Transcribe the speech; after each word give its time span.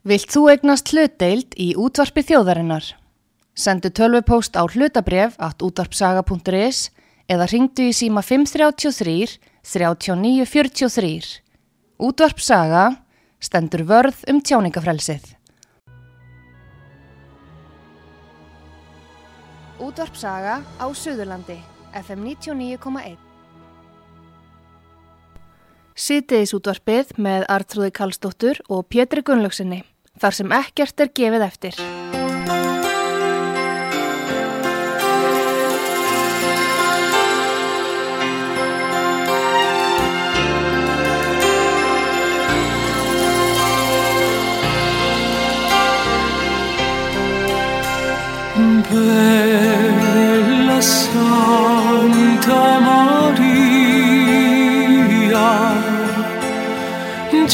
Vilt 0.00 0.32
þú 0.32 0.46
egnast 0.48 0.94
hlutdeild 0.94 1.52
í 1.60 1.74
útvarpi 1.76 2.22
þjóðarinnar? 2.24 2.86
Sendu 3.52 3.90
tölvupóst 3.92 4.56
á 4.56 4.64
hlutabref 4.64 5.36
at 5.36 5.60
útvarpsaga.is 5.60 6.88
eða 7.28 7.48
ringdu 7.52 7.90
í 7.90 7.92
síma 7.92 8.24
533 8.24 9.36
3943. 9.60 11.44
Útvarpsaga 12.00 12.86
stendur 13.44 13.84
vörð 13.84 14.24
um 14.32 14.40
tjáningafrelsið. 14.40 15.36
Útvarpsaga 19.84 20.62
á 20.80 20.86
Suðurlandi, 20.96 21.60
FM 21.92 22.24
99,1. 22.24 23.29
Sýtiðis 26.00 26.54
útvarpið 26.56 27.10
með 27.20 27.42
Artrúði 27.52 27.90
Kallstóttur 27.92 28.62
og 28.72 28.86
Pétri 28.88 29.20
Gunnlaugsinni, 29.20 29.82
þar 30.16 30.38
sem 30.38 30.54
ekkert 30.56 31.04
er 31.04 31.12
gefið 31.20 31.44
eftir. 31.50 31.82
Bella 48.90 49.39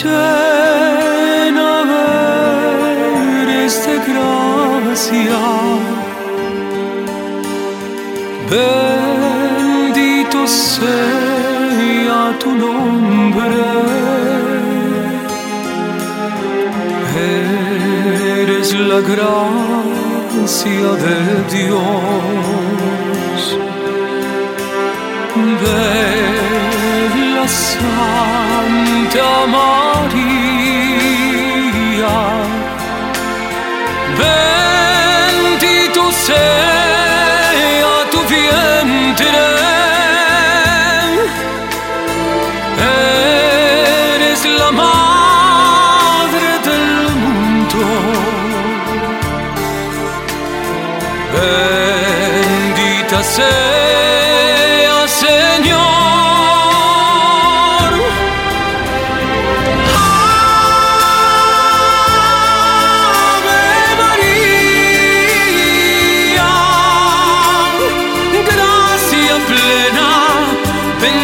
llena 0.03 1.73
eres 3.43 3.75
de 3.87 3.97
gracia, 4.11 5.43
bendito 8.51 10.39
sea 10.47 12.23
tu 12.43 12.51
nombre. 12.53 13.65
Eres 18.39 18.69
la 18.91 19.01
gracia 19.13 20.89
de 21.05 21.19
Dios. 21.57 23.41
Bella 25.61 26.26
Santa 27.49 29.47
María, 29.47 30.17
bendito 34.19 36.11
sea 36.13 36.66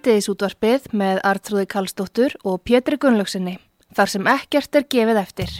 Sýtiðis 0.00 0.30
útvarpið 0.32 0.84
með 0.96 1.18
Artrúði 1.28 1.66
Kallstóttur 1.68 2.32
og 2.48 2.62
Pétri 2.64 2.96
Gunnlaugsinni, 2.96 3.58
þar 3.92 4.12
sem 4.14 4.32
ekkert 4.32 4.80
er 4.80 4.88
gefið 4.96 5.20
eftir. 5.26 5.52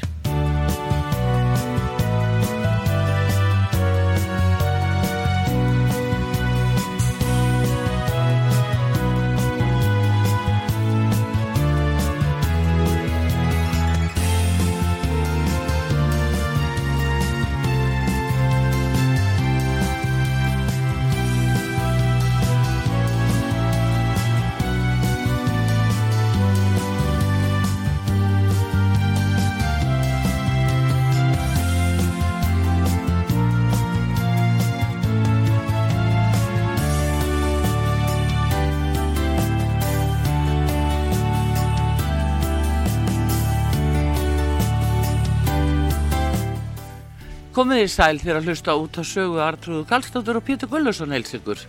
Komið 47.61 47.83
í 47.85 47.89
sæl 47.93 48.17
þegar 48.17 48.39
að 48.39 48.47
hlusta 48.49 48.75
út 48.81 48.95
á 48.97 49.05
sögu 49.05 49.41
Artrúðu 49.45 49.83
Kallstóttur 49.91 50.39
og 50.39 50.45
Pétur 50.47 50.71
Gullursson 50.71 51.11
heilsingur. 51.13 51.61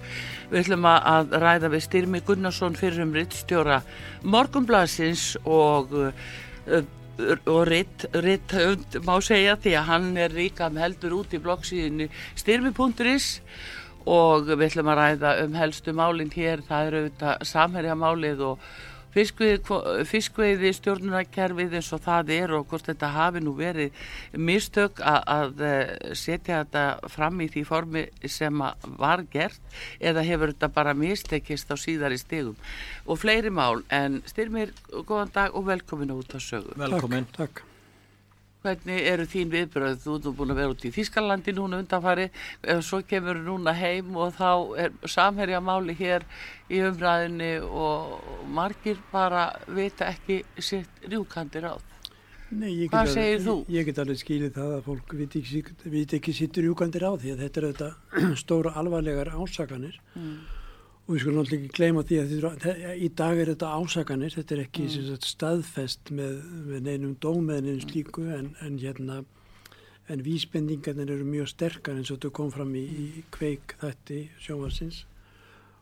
Við 0.47 0.61
ætlum 0.61 0.85
að 0.87 1.33
ræða 1.41 1.67
við 1.73 1.81
Styrmi 1.83 2.21
Gunnarsson 2.23 2.77
fyrir 2.79 3.01
um 3.03 3.11
rittstjóra 3.11 3.81
Morgunblasins 4.23 5.25
og, 5.43 5.91
uh, 5.91 6.79
og 7.43 7.59
ritt, 7.67 8.05
ritt 8.23 8.55
má 9.03 9.17
segja 9.19 9.57
því 9.59 9.73
að 9.81 9.89
hann 9.89 10.07
er 10.15 10.37
líka 10.37 10.69
með 10.71 10.85
heldur 10.85 11.17
út 11.17 11.35
í 11.35 11.41
bloggsíðinu 11.43 12.07
styrmi.is 12.39 13.27
og 14.07 14.47
við 14.47 14.69
ætlum 14.69 14.93
að 14.93 15.01
ræða 15.01 15.33
um 15.43 15.59
helstu 15.59 15.91
málinn 15.91 16.31
hér, 16.31 16.63
það 16.71 16.87
eru 16.87 17.03
auðvitað 17.03 17.45
samherja 17.51 17.99
málið 17.99 18.47
og 18.47 18.71
fiskveiði 19.15 20.73
stjórnunarkerfið 20.77 21.77
eins 21.79 21.91
og 21.95 22.03
það 22.05 22.33
er 22.37 22.53
og 22.57 22.67
hvort 22.71 22.87
þetta 22.89 23.11
hafi 23.15 23.43
nú 23.43 23.55
verið 23.57 23.97
mistök 24.37 25.01
að, 25.03 25.21
að 25.35 25.65
eh, 25.67 25.95
setja 26.17 26.61
þetta 26.63 27.11
fram 27.11 27.41
í 27.43 27.49
því 27.51 27.65
formi 27.67 28.05
sem 28.29 28.63
var 29.01 29.25
gert 29.31 29.81
eða 29.99 30.25
hefur 30.27 30.53
þetta 30.53 30.71
bara 30.75 30.95
mistekist 30.97 31.71
á 31.71 31.75
síðar 31.79 32.15
í 32.15 32.21
stegum 32.21 32.55
og 33.05 33.19
fleiri 33.21 33.51
mál 33.53 33.83
en 33.89 34.21
styrmir, 34.29 34.75
góðan 34.91 35.35
dag 35.35 35.57
og 35.57 35.67
velkomin 35.67 36.15
út 36.15 36.35
á 36.35 36.39
sögu. 36.39 36.75
Velkomin. 36.79 37.27
Takk. 37.31 37.61
takk. 37.61 37.70
Hvernig 38.61 39.07
eru 39.09 39.23
þín 39.25 39.49
viðbröð? 39.49 39.95
Þú 40.03 40.15
ert 40.19 40.25
búin 40.37 40.53
að 40.53 40.59
vera 40.61 40.73
út 40.75 40.83
í 40.85 40.91
Þískalandi 40.93 41.53
núna 41.57 41.79
undanfari 41.81 42.27
og 42.73 42.83
svo 42.85 42.99
kemur 43.09 43.39
núna 43.41 43.73
heim 43.73 44.13
og 44.13 44.35
þá 44.37 44.51
er 44.83 44.93
samherja 45.09 45.61
máli 45.65 45.95
hér 45.97 46.27
í 46.69 46.83
umræðinni 46.85 47.55
og 47.65 48.45
margir 48.53 49.01
bara 49.09 49.47
vita 49.65 50.11
ekki 50.13 50.43
sitt 50.61 51.09
rjúkandir 51.09 51.71
á. 51.73 51.75
Nei, 52.51 52.85
Hvað 52.91 53.13
segir 53.15 53.41
alveg? 53.41 53.65
Ég, 53.65 53.75
ég 53.79 53.89
get 53.89 53.99
alveg 54.03 54.21
skilið 54.21 54.55
það 54.59 54.71
að 54.77 54.87
fólk 54.91 55.13
viti 55.17 55.41
ekki, 55.41 55.75
viti 55.89 56.17
ekki 56.19 56.33
sitt 56.35 56.61
rjúkandir 56.61 57.07
á 57.07 57.11
því 57.17 57.33
að 57.33 57.45
þetta 57.47 57.61
er 57.61 57.69
þetta 57.71 58.33
stóra 58.43 58.77
alvarlegar 58.77 59.33
ásakanir 59.41 59.97
mm 60.13 60.60
og 61.11 61.17
við 61.17 61.23
skulum 61.25 61.41
náttúrulega 61.41 61.65
ekki 61.65 61.75
gleyma 61.75 62.01
því 62.07 62.17
að 62.21 63.01
í 63.03 63.07
dag 63.19 63.39
er 63.41 63.49
þetta 63.51 63.69
ásakanir, 63.75 64.31
þetta 64.31 64.53
er 64.55 64.59
ekki 64.63 64.83
mm. 64.85 65.07
sagt, 65.09 65.25
staðfest 65.27 66.11
með, 66.15 66.37
með 66.69 66.85
neinum 66.87 67.15
dómeðinu 67.19 67.83
slíku 67.83 68.23
en, 68.31 68.53
en 68.63 68.77
hérna 68.79 69.17
en 70.11 70.23
vísbendingarnir 70.23 71.11
eru 71.17 71.27
mjög 71.27 71.49
sterkar 71.51 71.99
eins 71.99 72.11
og 72.11 72.21
þetta 72.21 72.31
kom 72.39 72.51
fram 72.53 72.71
í, 72.79 72.83
í 72.87 73.23
kveik 73.35 73.75
þætti 73.81 74.21
sjónvarsins 74.39 75.01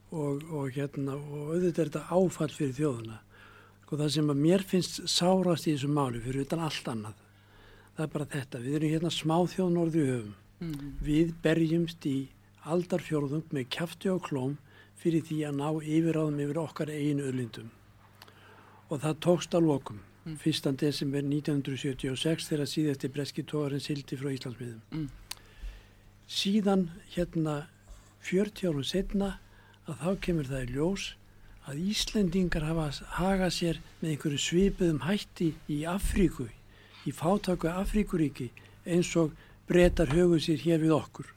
og, 0.09 0.41
og 0.49 0.71
hérna 0.73 1.13
og 1.19 1.51
auðvitað 1.53 1.83
er 1.83 1.91
þetta 1.91 2.17
áfall 2.17 2.49
fyrir 2.55 2.77
þjóðuna 2.79 3.19
sko 3.83 3.99
það 4.01 4.13
sem 4.15 4.33
að 4.33 4.41
mér 4.47 4.65
finnst 4.71 4.97
sárast 5.09 5.69
í 5.69 5.75
þessu 5.75 5.91
máli 5.93 6.23
fyrir 6.23 6.47
utan 6.47 6.63
allt 6.65 6.89
annað 6.89 7.21
það 7.99 8.07
er 8.07 8.11
bara 8.15 8.29
þetta, 8.33 8.63
við 8.65 8.79
erum 8.79 8.95
hérna 8.95 9.13
smáþjóð 9.13 9.71
norðu 9.75 10.07
höfum, 10.07 10.33
mm. 10.65 10.89
við 11.05 11.37
berjumst 11.45 12.09
í 12.09 12.17
aldarfjörðung 12.69 13.53
með 13.53 13.69
kæfti 13.77 14.09
og 14.09 14.25
klóm 14.25 14.57
fyrir 14.99 15.23
því 15.23 15.39
að 15.47 15.57
ná 15.59 15.67
yfiráðum 15.79 16.39
yfir 16.43 16.59
okkar 16.59 16.91
einu 16.91 17.27
öllindum. 17.29 17.69
Og 18.89 19.01
það 19.03 19.19
tókst 19.25 19.55
á 19.55 19.59
lokum, 19.63 20.01
mm. 20.25 20.37
1. 20.43 20.71
desember 20.81 21.23
1976 21.23 22.49
þegar 22.49 22.71
síðasti 22.73 23.11
breski 23.13 23.45
tógarinn 23.47 23.83
sildi 23.83 24.19
frá 24.19 24.31
Íslandsmiðum. 24.33 24.81
Mm. 24.91 25.07
Síðan 26.29 26.89
hérna 27.13 27.55
40 28.27 28.69
árum 28.69 28.85
setna 28.85 29.31
að 29.87 30.03
þá 30.03 30.11
kemur 30.25 30.51
það 30.51 30.65
í 30.65 30.75
ljós 30.75 31.07
að 31.69 31.81
Íslendingar 31.93 32.65
hafa 32.65 32.89
hagað 33.19 33.55
sér 33.55 33.81
með 34.01 34.13
einhverju 34.13 34.43
svipuðum 34.43 35.03
hætti 35.05 35.53
í 35.69 35.83
Afríku, 35.87 36.49
í 37.07 37.13
fátaku 37.15 37.69
Afríkuríki 37.71 38.49
eins 38.89 39.11
og 39.19 39.35
breytar 39.69 40.11
högu 40.11 40.41
sér 40.41 40.63
hér 40.65 40.81
við 40.83 40.95
okkur 40.97 41.35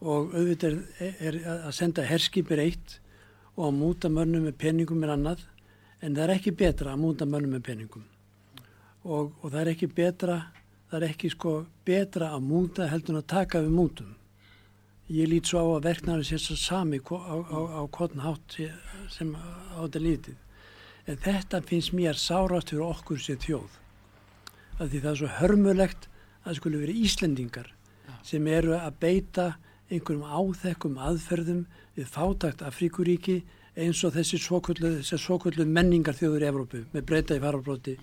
og 0.00 0.34
auðvitað 0.34 0.78
er, 1.00 1.16
er 1.20 1.40
að 1.68 1.74
senda 1.76 2.04
herskipir 2.08 2.62
eitt 2.62 2.98
og 3.56 3.66
að 3.68 3.76
múta 3.80 4.08
mönnum 4.12 4.46
með 4.48 4.56
peningum 4.62 5.04
er 5.04 5.14
annað 5.16 5.44
en 6.00 6.14
það 6.16 6.24
er 6.24 6.34
ekki 6.38 6.56
betra 6.56 6.94
að 6.94 7.02
múta 7.02 7.28
mönnum 7.28 7.58
með 7.58 7.66
peningum. 7.68 8.06
Og, 9.04 9.32
og 9.40 9.46
það 9.50 9.60
er 9.60 9.72
ekki 9.74 9.90
betra 9.96 10.38
það 10.90 10.98
er 10.98 11.12
ekki 11.12 11.30
sko 11.30 11.52
betra 11.86 12.32
að 12.34 12.46
múta 12.48 12.88
heldur 12.90 13.14
en 13.14 13.22
að 13.22 13.30
taka 13.30 13.62
við 13.62 13.76
mútum. 13.76 14.14
Ég 15.10 15.28
lít 15.30 15.50
svo 15.50 15.62
á 15.62 15.66
að 15.76 15.86
verknari 15.88 16.26
sé 16.26 16.38
svo 16.38 16.56
sami 16.58 17.00
á, 17.02 17.36
á, 17.38 17.58
á 17.78 17.82
kvotn 17.90 18.22
hátt 18.22 18.56
sem 19.10 19.34
á 19.34 19.78
þetta 19.82 20.02
lítið 20.02 20.38
en 21.10 21.18
þetta 21.18 21.62
finnst 21.66 21.94
mér 21.96 22.18
sárast 22.18 22.70
fyrir 22.70 22.86
okkur 22.86 23.18
sér 23.18 23.38
þjóð. 23.42 23.70
Af 24.78 24.90
því 24.90 25.00
það 25.00 25.10
er 25.10 25.20
svo 25.20 25.30
hörmulegt 25.40 26.06
að 26.06 26.44
það 26.48 26.58
skulle 26.60 26.82
verið 26.82 27.02
Íslendingar 27.06 27.72
sem 28.26 28.46
eru 28.50 28.76
að 28.76 28.98
beita 29.02 29.46
einhverjum 29.90 30.26
áþekkum 30.26 31.00
aðferðum 31.02 31.64
við 31.96 32.06
fátakt 32.10 32.62
Afríkuríki 32.66 33.40
eins 33.80 34.02
og 34.06 34.14
þessi 34.14 34.38
svokvöldu 34.38 35.66
menningar 35.66 36.16
þjóður 36.18 36.46
í 36.46 36.48
Evrópu 36.50 36.84
með 36.94 37.06
breyta 37.06 37.36
í 37.38 37.42
farabróti 37.42 37.96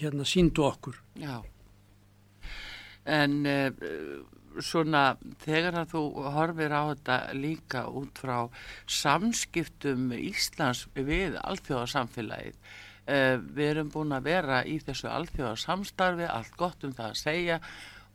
hérna 0.00 0.26
síndu 0.26 0.64
okkur. 0.66 0.98
Já, 1.18 1.40
en 3.10 3.40
uh, 3.46 3.70
svona 4.60 5.16
þegar 5.44 5.82
að 5.82 5.94
þú 5.94 6.02
horfir 6.34 6.74
á 6.74 6.82
þetta 6.90 7.18
líka 7.38 7.84
út 7.88 8.18
frá 8.18 8.36
samskiptum 8.90 10.10
Íslands 10.16 10.86
við 10.94 11.38
alþjóðarsamfélagið 11.40 12.56
uh, 12.56 13.36
við 13.38 13.66
erum 13.68 13.92
búin 13.92 14.16
að 14.16 14.28
vera 14.30 14.62
í 14.66 14.80
þessu 14.82 15.10
alþjóðarsamstarfi, 15.10 16.26
allt 16.28 16.58
gott 16.58 16.84
um 16.86 16.96
það 16.96 17.12
að 17.12 17.22
segja 17.22 17.60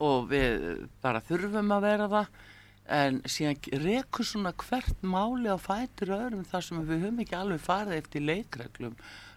og 0.04 0.28
við 0.32 0.86
bara 1.04 1.24
þurfum 1.24 1.72
að 1.72 1.88
vera 1.88 2.12
það 2.12 2.44
en 2.92 3.22
síðan 3.26 3.58
rekur 3.82 4.28
svona 4.28 4.52
hvert 4.54 5.02
máli 5.02 5.50
á 5.50 5.58
fætur 5.58 6.14
öðrum 6.18 6.46
þar 6.46 6.66
sem 6.68 6.84
við 6.86 7.06
höfum 7.08 7.22
ekki 7.24 7.38
alveg 7.38 7.64
farið 7.64 7.98
eftir 7.98 8.26
leikreglum. 8.26 8.96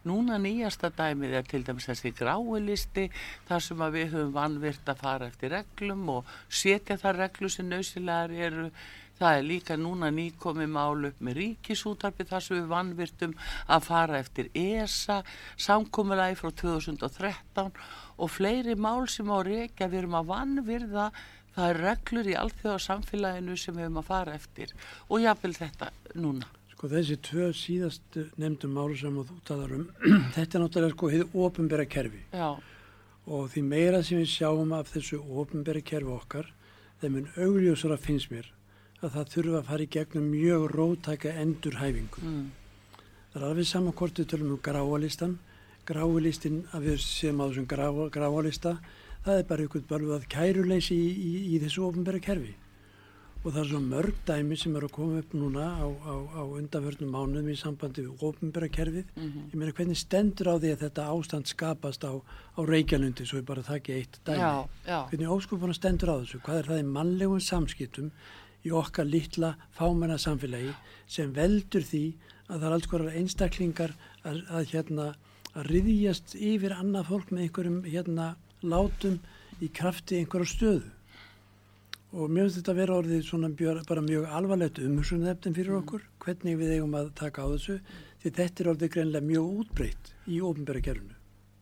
Núna 0.09 0.37
nýjasta 0.41 0.93
dæmið 0.95 1.35
er 1.41 1.49
til 1.49 1.65
dæmis 1.67 1.89
þessi 1.89 2.13
gráilisti 2.17 3.09
þar 3.49 3.65
sem 3.65 3.85
við 3.97 4.15
höfum 4.15 4.37
vanvirt 4.37 4.89
að 4.89 5.03
fara 5.03 5.29
eftir 5.29 5.53
reglum 5.57 6.07
og 6.19 6.33
setja 6.49 6.97
það 7.01 7.23
reglu 7.25 7.51
sem 7.53 7.69
nöðsilegar 7.69 8.33
eru. 8.49 8.71
Það 9.19 9.37
er 9.37 9.47
líka 9.49 9.75
núna 9.75 10.13
nýkomið 10.15 10.69
málu 10.71 11.09
upp 11.11 11.23
með 11.27 11.41
ríkisútarpi 11.41 12.27
þar 12.29 12.45
sem 12.45 12.61
við 12.61 12.69
vanvirtum 12.71 13.33
að 13.67 13.89
fara 13.89 14.21
eftir 14.23 14.53
ESA 14.55 15.17
samkomiðlagi 15.59 16.39
frá 16.39 16.53
2013 16.63 17.73
og 18.19 18.31
fleiri 18.31 18.77
mál 18.79 19.09
sem 19.11 19.27
á 19.27 19.43
reykja 19.43 19.91
við 19.91 20.05
erum 20.05 20.15
að 20.21 20.31
vanvirða 20.31 21.09
það 21.59 21.73
er 21.73 21.81
reglur 21.83 22.29
í 22.31 22.37
alþjóðarsamfélaginu 22.39 23.57
sem 23.59 23.75
við 23.75 23.89
höfum 23.89 24.01
að 24.01 24.09
fara 24.09 24.35
eftir 24.39 24.75
og 25.09 25.23
jáfnvel 25.25 25.55
þetta 25.57 25.91
núna. 26.15 26.51
Sko 26.73 26.91
þessi 26.93 27.17
tvö 27.27 27.49
síðast 27.59 28.19
nefndum 28.39 28.77
málu 28.79 28.99
sem 28.99 29.17
þú 29.19 29.39
talar 29.49 29.73
um, 29.75 29.89
þetta 30.37 30.59
er 30.59 30.63
náttúrulega 30.65 30.95
sko 30.95 31.11
hefur 31.15 31.49
ofinbæra 31.49 31.89
kerfi 31.91 32.23
Já. 32.31 32.53
og 33.27 33.49
því 33.55 33.65
meira 33.73 34.05
sem 34.07 34.23
við 34.23 34.31
sjáum 34.37 34.77
af 34.77 34.93
þessu 34.93 35.19
ofinbæra 35.19 35.83
kerfi 35.83 36.15
okkar, 36.15 36.53
þeim 37.03 37.17
mun 37.17 37.29
augljósara 37.35 37.99
finnst 37.99 38.31
mér 38.31 38.53
að 39.03 39.17
það 39.17 39.35
þurfa 39.35 39.59
að 39.59 39.69
fara 39.73 39.85
í 39.85 39.91
gegnum 39.95 40.31
mjög 40.33 40.65
rótæka 40.75 41.35
endurhæfingu. 41.43 42.23
Mm. 42.23 42.47
Það 43.33 43.43
er 43.43 43.45
alveg 43.49 43.69
saman 43.71 43.95
hvort 43.99 44.19
við 44.19 44.31
tölum 44.33 44.55
um 44.57 44.63
gráalistan, 44.63 45.37
gráalistin 45.87 46.65
að 46.75 46.89
við 46.89 47.05
séum 47.05 47.43
á 47.43 47.47
þessum 47.47 47.69
gráalista 48.15 48.73
það 49.29 49.43
er 49.43 49.51
bara 49.51 49.67
einhvern 49.67 49.91
bölvað 49.93 50.25
kæruleysi 50.33 50.97
í, 50.97 51.13
í, 51.13 51.33
í 51.55 51.61
þessu 51.63 51.85
ofnbæra 51.89 52.21
kerfi 52.25 52.55
og 53.45 53.53
það 53.55 53.61
er 53.61 53.69
svo 53.71 53.81
mörg 53.85 54.17
dæmi 54.27 54.57
sem 54.59 54.75
eru 54.77 54.89
að 54.89 54.95
koma 54.97 55.21
upp 55.23 55.35
núna 55.39 55.67
á, 55.79 55.87
á, 55.87 56.15
á 56.37 56.43
undanförnum 56.59 57.13
mánuðum 57.15 57.51
í 57.53 57.59
sambandi 57.59 58.03
við 58.03 58.25
ofnbæra 58.27 58.69
kerfið 58.75 59.13
mm 59.15 59.29
-hmm. 59.29 59.45
ég 59.53 59.55
meina 59.55 59.77
hvernig 59.79 60.01
stendur 60.01 60.51
á 60.51 60.55
því 60.59 60.73
að 60.73 60.83
þetta 60.83 61.07
ástand 61.13 61.47
skapast 61.47 62.05
á, 62.05 62.13
á 62.19 62.61
Reykjalundi 62.67 63.27
svo 63.27 63.39
er 63.39 63.47
bara 63.47 63.63
það 63.63 63.77
ekki 63.77 63.93
eitt 63.95 64.19
dæmi 64.25 64.43
já, 64.43 64.69
já. 64.87 65.01
hvernig 65.11 65.31
óskupuna 65.31 65.75
stendur 65.75 66.11
á 66.11 66.21
þessu 66.21 66.41
hvað 66.43 66.59
er 66.59 66.67
það 66.67 66.83
í 66.83 66.91
mannlegum 66.97 67.41
samskiptum 67.41 68.11
í 68.65 68.71
okkar 68.71 69.07
litla 69.07 69.55
fámenna 69.71 70.19
samfélagi 70.19 70.75
sem 71.07 71.33
veldur 71.33 71.83
því 71.83 72.15
að 72.49 72.61
það 72.61 72.67
er 72.67 72.73
alls 72.73 72.87
konar 72.87 73.15
einstaklingar 73.15 73.93
að, 74.25 74.43
að 74.51 74.65
hérna 74.73 75.15
að 75.55 75.67
riðjast 75.73 76.35
yfir 76.35 76.75
annað 76.75 77.09
fólk 77.13 77.31
með 77.31 77.43
einhverjum 77.43 77.85
hérna 77.85 78.37
látum 78.63 79.19
í 79.63 79.69
krafti 79.75 80.19
einhverja 80.21 80.53
stöðu 80.53 80.95
og 82.13 82.33
mjög 82.33 82.55
þetta 82.57 82.75
vera 82.79 82.99
orðið 83.03 83.25
svona 83.27 83.51
bara 83.89 84.05
mjög 84.05 84.29
alvarlegt 84.33 84.81
umhersunðefnin 84.81 85.57
fyrir 85.57 85.75
mm. 85.75 85.83
okkur 85.83 86.07
hvernig 86.25 86.59
við 86.61 86.75
eigum 86.79 86.97
að 86.97 87.11
taka 87.19 87.45
á 87.45 87.53
þessu 87.53 87.79
því 88.23 88.35
þetta 88.39 88.63
er 88.65 88.71
orðið 88.73 88.93
greinlega 88.95 89.29
mjög 89.29 89.51
útbreytt 89.63 90.13
í 90.27 90.41
ofnbæra 90.41 90.85
kerfinu. 90.89 91.18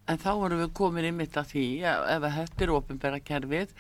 En 0.06 0.18
þá 0.22 0.28
erum 0.46 0.60
við 0.60 0.68
komin 0.78 1.06
í 1.08 1.10
mitt 1.10 1.34
að 1.40 1.48
því 1.50 1.62
ef 1.90 2.24
þetta 2.36 2.62
er 2.62 2.72
ofnbæra 2.76 3.18
kerfið 3.26 3.72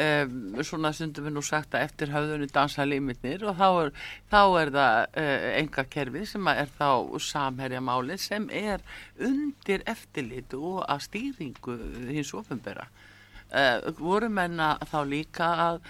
um, 0.00 0.36
svona 0.64 0.92
sundum 0.96 1.26
við 1.28 1.34
nú 1.36 1.42
sagt 1.44 1.74
að 1.76 1.84
eftir 1.90 2.12
hafðunni 2.14 2.48
dansa 2.54 2.86
limitnir 2.88 3.44
og 3.44 3.58
þá 3.58 3.66
er, 3.82 3.90
þá 4.32 4.38
er 4.62 4.72
það 4.78 5.00
uh, 5.24 5.48
enga 5.58 5.84
kerfið 5.96 6.24
sem 6.30 6.48
er 6.54 6.72
þá 6.78 6.88
samherja 7.26 7.82
máli 7.84 8.16
sem 8.16 8.46
er 8.48 8.80
undir 9.20 9.84
eftirlit 9.92 10.56
og 10.56 10.80
að 10.88 11.04
stýringu 11.10 11.76
hins 12.08 12.32
ofnbæra 12.40 12.88
uh, 12.88 13.92
voru 14.00 14.32
menna 14.32 14.78
þá 14.88 14.98
líka 15.12 15.50
að, 15.68 15.82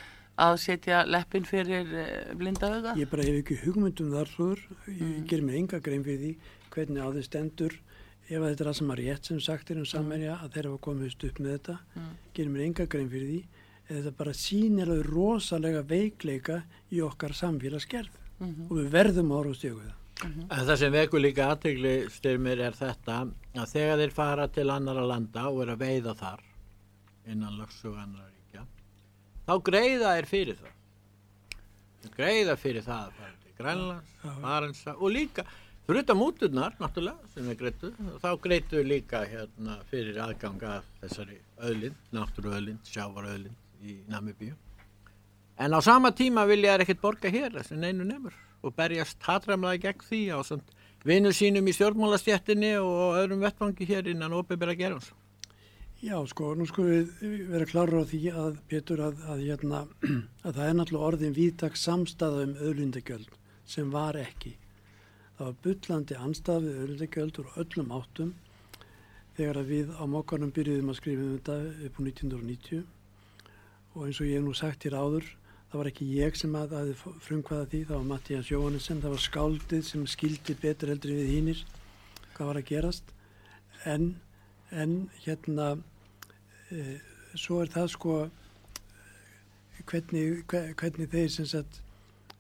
að 0.42 0.58
setja 0.66 1.04
leppin 1.06 1.46
fyrir 1.46 1.86
uh, 1.94 2.34
blinda 2.34 2.74
auga? 2.74 2.98
Ég 2.98 3.14
bara 3.14 3.30
hef 3.30 3.40
ekki 3.44 3.60
hugmyndum 3.62 4.10
þar 4.18 4.34
hrúður, 4.34 4.66
ég 4.90 5.02
Mm. 5.06 5.26
ger 5.30 5.46
mér 5.46 5.62
enga 5.62 5.78
grein 5.86 6.02
fyrir 6.02 6.18
því 6.26 6.34
hvernig 6.74 7.06
á 7.06 7.08
þið 7.14 7.26
stendur 7.30 7.74
ef 8.30 8.38
að 8.40 8.46
þetta 8.50 8.60
er 8.64 8.68
það 8.70 8.76
sem 8.78 8.90
er 8.94 8.96
rétt 9.02 9.24
sem 9.30 9.40
sagt 9.40 9.70
er 9.70 9.76
um 9.82 9.84
samverja 9.88 10.38
að 10.42 10.52
þeir 10.54 10.68
hafa 10.70 10.78
komist 10.86 11.24
upp 11.28 11.38
með 11.44 11.58
þetta, 11.58 11.78
Mm. 11.96 12.12
ger 12.34 12.46
mér 12.48 12.64
enga 12.66 12.86
grein 12.86 13.10
fyrir 13.10 13.28
því 13.28 13.44
eða 13.90 13.98
þetta 14.02 14.16
bara 14.16 14.32
sýnir 14.32 14.88
alveg 14.88 15.10
rosalega 15.12 15.82
veikleika 15.82 16.62
í 16.92 17.00
okkar 17.04 17.34
samfélagsgerð 17.36 18.08
Mhm. 18.40 18.66
og 18.70 18.76
við 18.78 18.88
verðum 18.90 19.28
að 19.30 19.36
horfa 19.38 19.52
á 19.52 19.58
stjögu 19.60 19.82
það. 19.84 19.94
En 20.24 20.66
það 20.66 20.76
sem 20.78 20.92
vekur 20.92 21.20
líka 21.20 21.48
aðtegli 21.52 22.08
styrmir 22.10 22.60
er 22.60 22.72
þetta 22.72 23.30
að 23.54 23.68
þegar 23.74 23.98
þeir 23.98 24.12
fara 24.12 24.46
til 24.48 24.70
annara 24.70 25.04
landa 25.06 25.48
og 25.50 25.62
eru 25.62 25.72
að 25.76 25.78
veiða 25.84 26.14
þar 26.16 26.40
innan 27.26 27.58
lögsuga 27.58 27.98
annara 28.02 28.30
ríkja 28.30 28.64
þá 29.46 29.62
greiða 29.62 30.14
þeir 30.16 30.26
fyrir 30.26 30.54
það. 30.56 30.70
Greiða 32.16 32.56
fyrir 32.60 32.82
það 32.84 33.08
að 33.08 33.12
fara 33.18 33.34
til 33.42 33.52
Grænlands, 33.58 34.10
Barensa 34.42 34.94
og 34.98 35.10
líka 35.12 35.44
fyrir 35.86 36.00
utan 36.04 36.16
múturnar 36.16 36.76
náttúrulega 36.80 37.32
sem 37.34 37.48
þeir 37.50 37.58
greitu 37.60 37.90
þá 38.22 38.30
greitu 38.46 38.84
líka 38.84 39.24
hérna 39.28 39.78
fyrir 39.90 40.20
aðgang 40.24 40.62
að 40.68 40.86
þessari 41.02 41.40
öðlind, 41.60 41.98
náttúruöðlind, 42.16 42.86
sjávaröðlind 42.88 43.84
í 43.84 43.98
Namibíu. 44.08 44.54
En 45.60 45.76
á 45.76 45.80
sama 45.84 46.10
tíma 46.16 46.46
vilja 46.48 46.74
þær 46.74 46.86
ekkert 46.86 47.02
borga 47.02 47.30
hér 47.30 47.52
þessi 47.58 47.76
neinu 47.78 48.06
nefnur 48.08 48.38
og 48.64 48.72
berjast 48.74 49.20
hatramlaði 49.22 49.82
gegn 49.84 50.08
því 50.08 50.22
á 50.32 50.38
vinnu 51.04 51.34
sínum 51.36 51.68
í 51.68 51.74
stjórnmálastjættinni 51.76 52.72
og 52.80 53.20
öðrum 53.20 53.44
vettfangi 53.44 53.86
hér 53.88 54.08
innan 54.08 54.32
óbyrra 54.32 54.74
gerans. 54.78 55.12
Já, 56.04 56.16
sko, 56.28 56.50
nú 56.56 56.66
sko 56.68 56.84
við 56.84 57.12
vera 57.52 57.68
klára 57.68 58.02
á 58.02 58.08
því 58.08 58.22
að, 58.32 58.56
Pétur, 58.68 59.00
að, 59.04 59.20
að, 59.28 59.44
hérna, 59.46 59.84
að 60.46 60.58
það 60.58 60.66
er 60.66 60.76
náttúrulega 60.80 61.08
orðin 61.12 61.36
vítak 61.36 61.78
samstaða 61.80 62.44
um 62.48 62.58
auðlindagjöld 62.60 63.38
sem 63.68 63.92
var 63.92 64.18
ekki. 64.20 64.56
Það 65.34 65.46
var 65.48 65.54
bullandi 65.64 66.16
anstað 66.24 66.66
við 66.68 66.80
auðlindagjöld 66.82 67.38
úr 67.42 67.48
öllum 67.62 67.94
áttum 67.96 68.34
þegar 69.36 69.58
að 69.62 69.70
við 69.72 69.88
á 69.98 70.04
mokkanum 70.06 70.52
byrjuðum 70.54 70.92
að 70.92 70.98
skrifa 71.00 71.24
um 71.24 71.32
þetta 71.38 71.56
upp 71.88 71.96
á 71.98 72.02
1990 72.04 72.84
og 73.94 74.04
eins 74.06 74.20
og 74.22 74.28
ég 74.28 74.36
hef 74.38 74.44
nú 74.46 74.52
sagt 74.58 74.84
hér 74.86 74.94
áður, 74.98 75.26
það 75.70 75.78
var 75.80 75.90
ekki 75.90 76.06
ég 76.14 76.38
sem 76.38 76.54
að, 76.58 76.72
að 76.78 76.92
frumkvæða 77.26 77.66
því, 77.72 77.80
það 77.88 77.96
var 77.98 78.06
Mattías 78.12 78.50
Jóhannesson, 78.50 79.02
það 79.02 79.14
var 79.14 79.22
skáldið 79.24 79.82
sem 79.88 80.06
skildi 80.10 80.56
betur 80.62 80.90
heldur 80.94 81.14
við 81.14 81.30
hínir 81.34 81.60
hvað 82.34 82.48
var 82.50 82.58
að 82.60 82.68
gerast. 82.70 83.12
En, 83.86 84.08
en 84.70 84.94
hérna 85.26 85.68
e, 86.74 86.98
svo 87.38 87.60
er 87.62 87.70
það 87.74 87.90
sko 87.94 88.16
hvernig, 89.90 90.42
hve- 90.50 90.74
hvernig 90.78 91.10
þeir 91.12 91.30
sem 91.34 91.46
sagt 91.50 91.80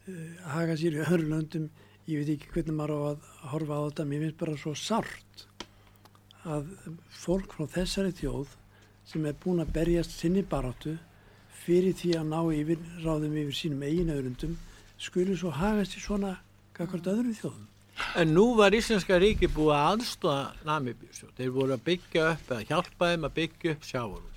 e, 0.06 0.14
haga 0.54 0.76
sér 0.80 0.98
í 0.98 1.02
öðru 1.04 1.28
löndum 1.30 1.68
ég 2.10 2.20
veit 2.20 2.32
ekki 2.34 2.52
hvernig 2.52 2.78
maður 2.78 2.94
á 2.94 3.00
að 3.10 3.26
horfa 3.52 3.80
á 3.80 3.86
þetta 3.86 4.06
mér 4.10 4.24
finnst 4.24 4.40
bara 4.42 4.56
svo 4.60 4.74
sárt 4.78 5.46
að 6.44 6.70
fólk 7.24 7.56
frá 7.56 7.66
þessari 7.78 8.14
þjóð 8.20 8.56
sem 9.08 9.28
er 9.28 9.36
búin 9.44 9.62
að 9.64 9.74
berjast 9.76 10.16
sinni 10.18 10.44
baráttu 10.54 10.96
fyrir 11.64 11.96
því 11.96 12.16
að 12.20 12.32
ná 12.32 12.40
yfir 12.60 12.82
ráðum 13.04 13.38
yfir 13.44 13.60
sínum 13.60 13.86
eigin 13.86 14.12
öðrundum 14.12 14.58
skuli 15.00 15.36
svo 15.36 15.54
hagast 15.54 15.96
í 15.96 16.02
svona 16.04 16.36
kakvart 16.76 17.08
öðrum 17.14 17.38
þjóðum 17.38 17.70
En 18.18 18.32
nú 18.34 18.44
var 18.58 18.74
Íslenska 18.74 19.18
ríki 19.22 19.46
búið 19.46 19.76
að 19.76 19.88
aðstóða 19.92 20.38
Namibíu. 20.66 21.10
Þeir 21.38 21.50
voru 21.54 21.76
að 21.76 21.84
byggja 21.88 22.24
upp 22.32 22.48
eða 22.50 22.66
hjálpa 22.70 23.10
þeim 23.12 23.26
að 23.28 23.36
byggja 23.38 23.74
upp 23.74 23.86
sjávarúð. 23.90 24.33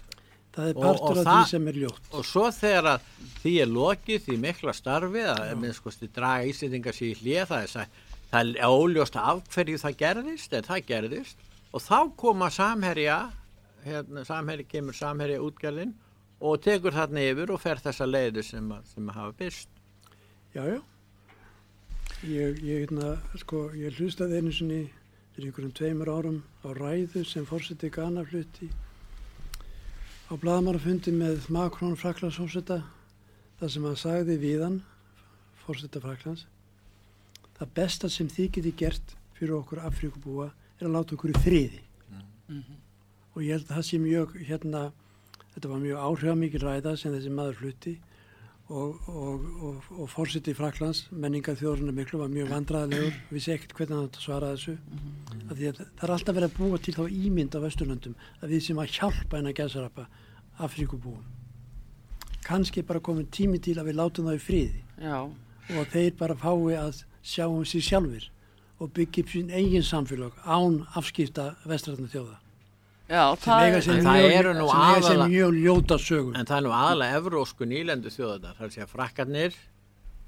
Það 0.57 0.69
er 0.71 0.75
Og- 0.77 0.83
partur 0.83 1.11
og 1.11 1.17
af 1.17 1.25
það- 1.27 1.37
því 1.43 1.49
sem 1.53 1.67
er 1.67 1.73
ljótt 1.83 2.13
Og 2.17 2.25
svo 2.25 2.45
þegar 2.57 2.89
að 2.91 3.01
því 3.43 3.53
er 3.61 3.71
lokið, 3.77 4.21
því 4.27 4.37
mikla 4.47 4.73
starfi, 4.73 5.23
að 5.33 5.55
minnst 5.61 5.81
skoðstu 5.83 6.09
draga 6.17 6.47
Íslendingar 6.49 6.97
sér 6.97 7.11
í 7.13 7.17
hlið, 7.21 7.45
það 7.51 7.61
er, 7.63 7.71
sæ- 7.75 7.89
það 8.31 8.55
er 8.55 8.67
óljóst 8.67 9.15
af 9.21 9.43
hverju 9.53 9.77
það 9.85 9.97
gerðist, 10.01 10.53
en 10.57 10.63
það 10.63 10.85
gerðist. 10.89 11.35
Og 11.73 11.81
þá 11.81 12.15
koma 12.17 12.49
samherja, 12.49 13.31
hérna, 13.85 14.25
samherja 14.25 14.65
kemur 14.67 14.93
samherja 14.97 15.39
útgerðin 15.39 15.93
og 16.41 16.61
tekur 16.61 16.91
þarna 16.91 17.21
yfir 17.31 17.49
og 17.53 17.59
fer 17.61 17.75
þessa 17.77 18.05
leiðu 18.09 18.43
sem, 18.43 18.69
að- 18.71 18.85
sem 18.93 19.07
að 19.09 19.13
hafa 19.13 19.33
byrst. 19.37 19.67
Já, 20.55 20.63
já. 20.65 20.81
Ég, 22.25 22.57
ég, 22.63 22.87
hérna, 22.89 23.17
sko, 23.37 23.69
ég 23.77 23.93
hlustaði 23.99 24.39
einu 24.41 24.51
sinni 24.51 24.89
fyrir 25.35 25.51
einhverjum 25.51 25.73
tveimur 25.77 26.09
árum 26.09 26.39
á 26.65 26.73
ræðu 26.73 27.23
sem 27.29 27.45
fórseti 27.45 27.91
Ghana 27.93 28.23
flutti 28.25 28.69
á 30.27 30.33
blaðmarafundi 30.35 31.13
með 31.15 31.47
Macron 31.55 31.95
Fraklandsfórseta 31.95 32.81
þar 33.59 33.71
sem 33.71 33.85
hann 33.87 33.99
sagði 33.99 34.35
við 34.41 34.63
hann, 34.65 34.77
fórseta 35.63 36.01
Fraklands, 36.03 36.45
það 37.57 37.73
besta 37.79 38.09
sem 38.11 38.27
þið 38.31 38.49
geti 38.57 38.73
gert 38.81 39.15
fyrir 39.37 39.55
okkur 39.61 39.83
Afríkubúa 39.87 40.49
er 40.77 40.89
að 40.89 40.97
láta 40.97 41.15
okkur 41.15 41.31
í 41.31 41.43
friði. 41.45 41.79
Og 43.37 43.43
ég 43.45 43.55
held 43.55 43.69
að 43.69 43.75
það 43.77 43.87
sé 43.87 44.01
mjög, 44.01 44.35
hérna, 44.49 44.83
þetta 45.55 45.71
var 45.71 45.81
mjög 45.85 46.03
áhrifamikil 46.09 46.63
ræða 46.63 46.95
sem 46.99 47.15
þessi 47.15 47.33
maður 47.33 47.59
flutti 47.61 47.95
og, 48.67 49.07
og, 49.07 49.45
og, 49.63 49.91
og 49.97 50.09
fórseti 50.11 50.53
Fraklands, 50.57 51.05
menningar 51.11 51.55
þjóðurinn 51.59 51.95
miklu, 51.95 52.19
var 52.19 52.33
mjög 52.33 52.51
vandræðilegur, 52.51 53.21
vissi 53.31 53.53
ekkert 53.55 53.77
hvernig 53.77 53.95
hann 53.95 54.09
átti 54.09 54.21
að 54.21 54.27
svara 54.27 54.53
þessu. 54.55 54.77
Mm 54.91 55.17
að 55.47 55.59
það 55.63 56.03
er 56.03 56.13
alltaf 56.13 56.35
verið 56.35 56.49
að 56.49 56.57
búa 56.57 56.79
til 56.81 56.93
þá 56.95 57.03
ímynd 57.07 57.55
á 57.55 57.59
Vesturlöndum 57.63 58.15
að 58.41 58.53
við 58.53 58.63
sem 58.65 58.79
að 58.81 58.93
hjálpa 58.97 59.37
henn 59.39 59.49
að 59.49 59.59
gæsarapa 59.61 60.07
Afríkubúum. 60.63 61.23
Kanski 62.47 62.81
er 62.81 62.87
bara 62.87 63.03
komin 63.03 63.29
tími 63.31 63.59
til 63.63 63.77
að 63.77 63.89
við 63.89 63.99
látum 63.99 64.27
það 64.27 64.39
í 64.39 64.43
friði 64.43 64.81
Já, 65.03 65.19
og 65.77 65.93
þeir 65.93 66.13
bara 66.19 66.37
fái 66.39 66.75
að 66.79 67.03
sjá 67.21 67.45
um 67.47 67.63
sér 67.67 67.85
sjálfur 67.87 68.27
og 68.77 68.91
byggja 68.93 69.23
upp 69.23 69.31
sín 69.33 69.53
eigin 69.53 69.85
samfélag 69.85 70.35
án 70.45 70.83
afskipta 70.95 71.55
vestræðna 71.65 72.11
þjóða. 72.11 72.37
Já, 73.09 73.23
eiga 73.37 73.79
sér 73.81 73.97
En 73.97 74.03
það 74.05 74.19
mjög, 74.19 74.35
eru 74.39 74.53
nú 74.57 74.67
aðalega- 74.67 75.29
mjög. 75.31 76.35
En 76.37 76.45
það 76.45 76.57
er 76.57 76.63
nú 76.67 76.73
aðalega 76.75 77.17
evrósku 77.21 77.65
nýlendu 77.65 78.09
þjóðarnar, 78.11 78.55
það 78.59 78.77
er 78.83 78.87
frakkarnir 78.91 79.53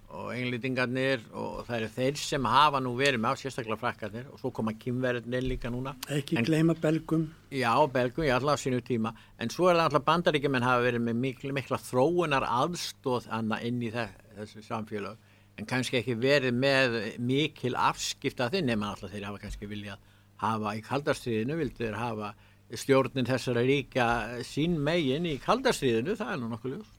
og 0.09 0.31
englýtingarnir 0.33 1.19
og 1.38 1.67
það 1.67 1.75
eru 1.83 1.89
þeir 1.93 2.15
sem 2.17 2.43
hafa 2.50 2.79
nú 2.81 2.95
verið 2.98 3.19
með 3.21 3.29
á 3.29 3.36
sérstaklega 3.38 3.77
frakkarnir 3.77 4.25
og 4.33 4.39
svo 4.41 4.50
koma 4.51 4.71
kynverðinir 4.74 5.43
líka 5.45 5.69
núna. 5.69 5.93
Ekki 6.09 6.38
En- 6.39 6.45
gleyma 6.45 6.74
belgum. 6.81 7.27
Já, 7.51 7.75
belgum, 7.93 8.24
ég 8.25 8.33
alltaf 8.33 8.57
á 8.57 8.63
sínu 8.63 8.81
tíma, 8.81 9.13
en 9.39 9.50
svo 9.50 9.69
er 9.69 9.75
það 9.75 9.86
alltaf 9.91 10.05
bandaríkjumenn 10.05 10.63
hafa 10.63 10.81
verið 10.88 11.03
með 11.05 11.15
mikla, 11.15 11.51
mikla 11.53 11.77
þróunar 11.77 12.48
aðstóð 12.48 13.27
anna 13.29 13.59
inn 13.62 13.79
í 13.81 13.91
þe- 13.91 14.09
þessu 14.39 14.63
samfélag, 14.65 15.17
en 15.59 15.65
kannski 15.65 16.01
ekki 16.01 16.15
verið 16.17 16.53
með 16.57 17.19
mikil 17.19 17.75
afskipta 17.75 18.50
þinn, 18.50 18.65
nema 18.65 18.95
alltaf 18.95 19.12
þeir 19.12 19.25
hafa 19.25 19.38
kannski 19.45 19.67
viljað 19.67 19.98
hafa 20.38 20.74
í 20.75 20.81
kaldarstríðinu, 20.81 21.55
vildu 21.57 21.77
þeir 21.86 21.95
hafa 22.00 22.33
stjórnin 22.77 23.27
þessara 23.27 23.63
ríka 23.65 24.07
sín 24.45 24.77
megin 24.83 25.25
í 25.25 25.38
kaldarstríðinu, 25.41 26.15
það 26.19 26.33
er 26.33 26.41
nú 26.41 26.49
nokkuð 26.51 26.75
ljós. 26.75 26.91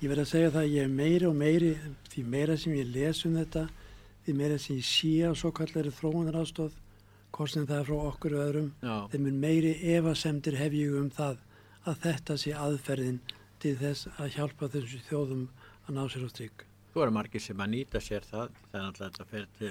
Ég 0.00 0.08
verð 0.08 0.22
að 0.22 0.30
segja 0.30 0.52
það 0.54 0.62
að 0.62 0.74
ég 0.74 0.86
er 0.86 0.94
meiri 1.00 1.26
og 1.28 1.34
meiri, 1.36 1.72
því 2.08 2.22
meira 2.32 2.56
sem 2.56 2.76
ég 2.78 2.94
les 2.94 3.24
um 3.28 3.34
þetta, 3.36 3.66
því 4.24 4.36
meira 4.38 4.56
sem 4.62 4.78
ég 4.78 4.88
sé 4.88 5.12
á 5.28 5.32
svo 5.36 5.50
kallari 5.52 5.92
þróunar 5.92 6.40
ástóð, 6.40 6.78
hvort 7.36 7.52
sem 7.52 7.66
það 7.68 7.82
er 7.82 7.90
frá 7.90 7.98
okkur 8.08 8.38
og 8.38 8.46
öðrum, 8.46 8.72
Já. 8.80 8.96
þeim 9.12 9.26
mun 9.26 9.44
meiri 9.44 9.74
efasemdir 9.98 10.56
hef 10.56 10.78
ég 10.78 10.96
um 10.96 11.12
það 11.12 11.36
að 11.84 12.02
þetta 12.06 12.40
sé 12.40 12.56
aðferðin 12.56 13.20
til 13.60 13.76
þess 13.80 14.08
að 14.16 14.34
hjálpa 14.38 14.72
þessu 14.72 15.04
þjóðum 15.10 15.46
að 15.86 15.96
ná 15.98 16.02
sér 16.08 16.24
á 16.24 16.28
stryk. 16.32 16.69
Þú 16.90 17.02
eru 17.04 17.12
margir 17.14 17.42
sem 17.44 17.60
að 17.62 17.68
nýta 17.70 18.00
sér 18.02 18.24
það, 18.26 18.48
það 18.72 18.80
er 18.80 18.86
alltaf 18.88 19.04
þetta 19.06 19.26
fer 19.30 19.44
til 19.58 19.68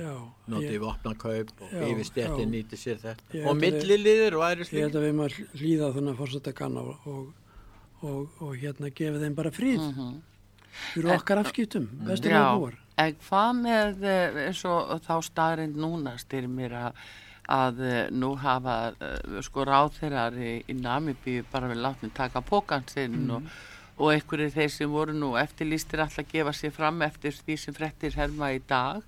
notið 0.54 0.72
ég- 0.72 0.84
vopnakaup 0.86 1.50
og 1.66 1.74
yfirstjættin 1.90 2.54
nýti 2.54 2.80
sér 2.80 3.02
þetta 3.02 3.36
Ég 3.36 3.44
og 3.46 3.52
að 3.52 3.62
milliliðir 3.66 4.38
og 4.38 4.46
aðri 4.48 4.64
Ég 4.64 4.70
slík. 4.70 4.84
held 4.86 4.96
að 4.96 5.06
við 5.08 5.16
maður 5.20 5.40
hlýða 5.60 5.90
þannig 5.98 6.14
að 6.14 6.20
fórsetta 6.22 6.54
kanna 6.56 6.84
og, 6.88 7.08
og, 7.12 7.26
og, 8.08 8.38
og 8.48 8.54
hérna 8.62 8.92
gefa 8.96 9.20
þeim 9.26 9.36
bara 9.36 9.52
fríð 9.52 9.82
fyrir 10.94 11.12
okkar 11.18 11.42
afskiptum, 11.44 11.90
vestur 12.08 12.32
já. 12.32 12.40
með 12.40 12.60
búar. 12.62 12.78
En 13.00 13.16
hvað 13.26 13.50
með 13.64 14.06
eh, 14.08 14.38
eins 14.48 14.62
og 14.68 14.94
þá 15.04 15.14
staðrind 15.28 15.76
núna 15.80 16.14
styrmir 16.20 16.72
að, 16.76 17.02
að 17.52 17.82
eh, 17.88 18.00
nú 18.16 18.30
hafa 18.40 18.78
eh, 18.96 19.42
sko 19.44 19.66
ráþeirar 19.68 20.36
í, 20.40 20.54
í 20.72 20.76
Namibíu 20.80 21.44
bara 21.52 21.68
við 21.72 21.84
látnum 21.84 22.12
taka 22.16 22.40
pókan 22.48 22.88
sinn 22.92 23.28
og, 23.32 23.44
og 24.00 24.14
einhverju 24.14 24.54
þeir 24.56 24.72
sem 24.74 24.92
voru 24.92 25.14
nú 25.16 25.34
eftirlýstir 25.40 26.02
alltaf 26.02 26.24
að 26.24 26.32
gefa 26.34 26.56
sér 26.56 26.74
fram 26.76 27.04
eftir 27.06 27.36
því 27.36 27.60
sem 27.60 27.76
frettir 27.76 28.16
herma 28.16 28.54
í 28.56 28.62
dag. 28.68 29.04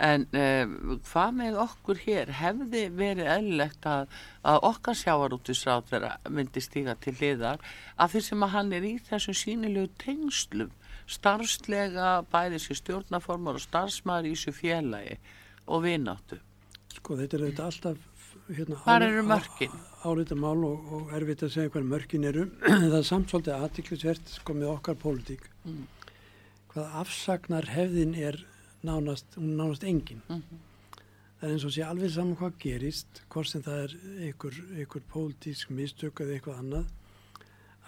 En 0.00 0.24
eh, 0.32 0.64
hvað 1.10 1.34
með 1.36 1.58
okkur 1.66 1.98
hér? 2.06 2.30
Hefði 2.38 2.86
verið 2.96 3.28
eðlilegt 3.28 3.88
að, 3.88 4.14
að 4.48 4.62
okkar 4.70 4.96
sjávarútisráðverða 5.02 6.14
myndi 6.32 6.62
stíga 6.64 6.96
til 6.96 7.12
hliðar 7.18 7.60
af 8.00 8.14
því 8.14 8.22
sem 8.24 8.46
að 8.46 8.54
hann 8.56 8.72
er 8.72 8.86
í 8.88 8.94
þessum 9.10 9.36
sínilegu 9.36 9.92
tengslum 10.00 10.72
starfslega 11.12 12.22
bæði 12.32 12.62
sér 12.62 12.80
stjórnaformar 12.80 13.58
og 13.58 13.64
starfsmaður 13.66 14.30
í 14.30 14.34
þessu 14.36 14.56
félagi 14.56 15.18
og 15.66 15.84
vináttu. 15.84 16.40
Sko 16.92 17.18
þetta 17.20 17.36
er 17.36 17.44
auðvitað 17.44 17.68
alltaf 17.68 18.11
hérna, 18.48 18.76
Hvar 18.84 19.02
eru 19.06 19.22
mörkin? 19.26 19.74
álita 20.02 20.34
mál 20.34 20.64
og, 20.66 20.92
og 20.92 21.12
erfitt 21.14 21.44
að 21.46 21.52
segja 21.54 21.70
hvað 21.74 21.88
mörkin 21.92 22.24
eru. 22.28 22.46
það 22.90 22.98
er 22.98 23.06
samt 23.06 23.30
svolítið 23.30 23.66
aðtiklisvert 23.66 24.32
sko 24.38 24.56
með 24.58 24.72
okkar 24.74 24.98
pólitík. 25.02 25.46
Mm. 25.64 25.84
Hvað 26.72 26.96
afsagnar 27.02 27.68
hefðin 27.70 28.14
er 28.18 28.40
nánast, 28.82 29.36
hún 29.36 29.52
er 29.52 29.58
nánast 29.62 29.84
engin. 29.86 30.22
Mhm. 30.28 30.60
Það 31.42 31.48
er 31.48 31.54
eins 31.56 31.64
og 31.66 31.72
sé 31.74 31.82
alveg 31.82 32.10
saman 32.14 32.36
hvað 32.38 32.58
gerist, 32.62 33.20
hvort 33.34 33.48
sem 33.50 33.62
það 33.66 33.78
er 33.82 33.94
einhver, 34.28 34.58
einhver 34.78 35.02
pólitísk 35.10 35.72
mistök 35.74 36.20
eða 36.22 36.36
eitthvað 36.36 36.60
annað, 36.62 36.92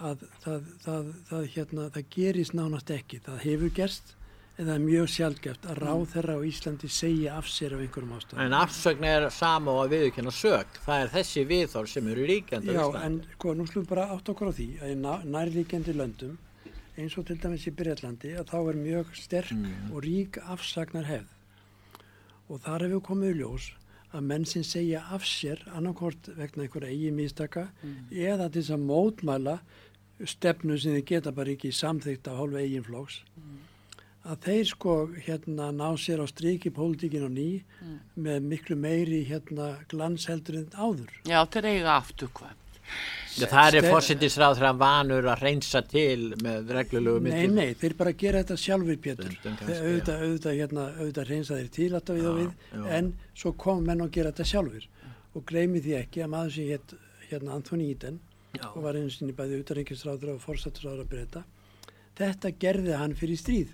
að 0.03 0.25
það, 0.43 0.65
það, 0.83 1.11
það, 1.29 1.45
hérna, 1.53 1.85
það 1.95 2.09
gerist 2.17 2.55
nánast 2.57 2.91
ekki. 2.91 3.21
Það 3.23 3.37
hefur 3.45 3.71
gerst 3.77 4.11
en 4.55 4.69
það 4.69 4.73
er 4.75 4.83
mjög 4.85 5.09
sjálfgeft 5.11 5.65
að 5.67 5.79
ráð 5.83 6.03
þeirra 6.13 6.35
á 6.39 6.47
Íslandi 6.47 6.89
segja 6.95 7.35
af 7.35 7.47
sér 7.51 7.75
af 7.75 7.81
einhverjum 7.83 8.13
ástæðum. 8.15 8.41
En 8.45 8.55
afsögn 8.55 9.07
er 9.09 9.27
sama 9.35 9.73
og 9.73 9.81
að 9.83 9.95
viðurkenna 9.95 10.31
sök. 10.31 10.79
Það 10.85 11.03
er 11.03 11.13
þessi 11.17 11.43
viðhorf 11.49 11.91
sem 11.91 12.07
eru 12.13 12.27
ríkjandi 12.29 12.71
á 12.71 12.75
Já, 12.75 12.83
Íslandi. 12.85 13.05
en 13.05 13.37
hvað, 13.43 13.57
nú 13.59 13.67
slúum 13.67 13.87
bara 13.89 14.07
átt 14.15 14.31
okkur 14.31 14.51
á 14.51 14.53
því 14.55 14.67
að 14.79 14.93
í 14.93 14.97
nærríkjandi 15.35 15.95
löndum, 15.99 16.37
eins 16.95 17.17
og 17.19 17.27
til 17.27 17.39
dæmis 17.43 17.67
í 17.67 17.75
Breitlandi, 17.75 18.35
að 18.39 18.51
þá 18.53 18.59
er 18.61 18.79
mjög 18.79 19.15
sterk 19.19 19.51
og 19.91 20.03
rík 20.07 20.39
afsagnar 20.39 21.09
hefð. 21.09 21.33
Og 22.47 22.61
þar 22.63 22.87
hefur 22.87 23.03
komið 23.09 23.35
í 23.35 23.39
ljós 23.41 23.69
að 24.15 24.27
menn 24.29 24.45
sem 24.47 24.63
segja 24.63 25.03
af 25.11 25.25
sér 25.27 25.65
annarkort 25.75 26.29
vegna 26.37 26.63
einhverja 26.63 26.93
eigi 26.93 27.11
mistaka 27.11 27.67
eða 28.11 28.47
til 28.47 28.61
þess 28.61 28.75
að 28.77 28.85
mótmæla 28.87 29.59
stefnu 30.23 30.77
sem 30.79 30.95
þið 30.95 31.07
geta 31.09 31.33
bara 31.35 31.51
ekki 31.51 31.73
samþykta 31.75 32.31
á 32.31 32.39
hálfu 32.39 32.61
eigin 32.61 32.85
flóks 32.85 33.17
að 34.25 34.45
þeir 34.47 34.67
sko 34.71 34.93
hérna 35.27 35.69
ná 35.75 35.87
sér 36.01 36.23
á 36.23 36.27
striki 36.29 36.71
pólitíkin 36.73 37.27
á 37.27 37.29
ný 37.29 37.49
með 38.17 38.47
miklu 38.51 38.77
meiri 38.79 39.23
hérna 39.29 39.75
glansheldur 39.91 40.61
en 40.63 40.69
áður. 40.73 41.11
Já, 41.29 41.39
þeir 41.45 41.69
eiga 41.71 41.97
afturkvæm. 41.99 42.61
Ja, 43.35 43.47
það 43.51 43.75
er 43.79 43.85
fórsættisráð 43.91 44.59
þegar 44.59 44.75
vanur 44.79 45.25
að 45.27 45.41
reynsa 45.43 45.81
til 45.83 46.35
með 46.39 46.69
reglulegu 46.77 47.23
Nei, 47.25 47.31
millum. 47.31 47.55
nei, 47.59 47.73
þeir 47.75 47.95
bara 47.99 48.13
gera 48.15 48.43
þetta 48.43 48.57
sjálfur 48.61 48.99
Pétur. 49.03 49.33
Þeir 49.43 49.81
auðvitað, 49.81 50.21
auðvitað, 50.21 50.59
hérna, 50.61 50.85
auðvitað 50.99 51.31
reynsa 51.31 51.57
þeir 51.59 51.71
til 51.75 51.89
alltaf 51.89 52.19
við 52.19 52.29
og 52.29 52.37
við, 52.39 52.53
já. 52.71 52.85
en 52.99 53.09
svo 53.33 53.51
kom 53.65 53.81
menn 53.83 54.05
og 54.05 54.13
gera 54.15 54.31
þetta 54.31 54.47
sjálfur. 54.53 54.87
Og 55.35 55.43
gleymi 55.49 55.81
því 55.83 55.97
ekki 55.99 56.23
að 56.23 56.31
maður 56.31 56.55
sem 56.55 56.69
hétt 56.71 56.95
hérna 57.29 57.57
Anthony 57.57 57.89
Eden 57.91 58.21
Já. 58.55 58.69
og 58.71 58.85
var 58.85 58.95
einu 58.95 59.11
sinni 59.11 59.35
bæði 59.35 59.59
utarengisráður 59.65 60.35
og 60.37 60.43
forsættisráður 60.45 61.03
að 61.03 61.11
breyta. 61.11 61.43
Þetta 62.15 62.53
gerði 62.61 62.95
hann 62.95 63.17
fyrir 63.19 63.41
stríð. 63.41 63.73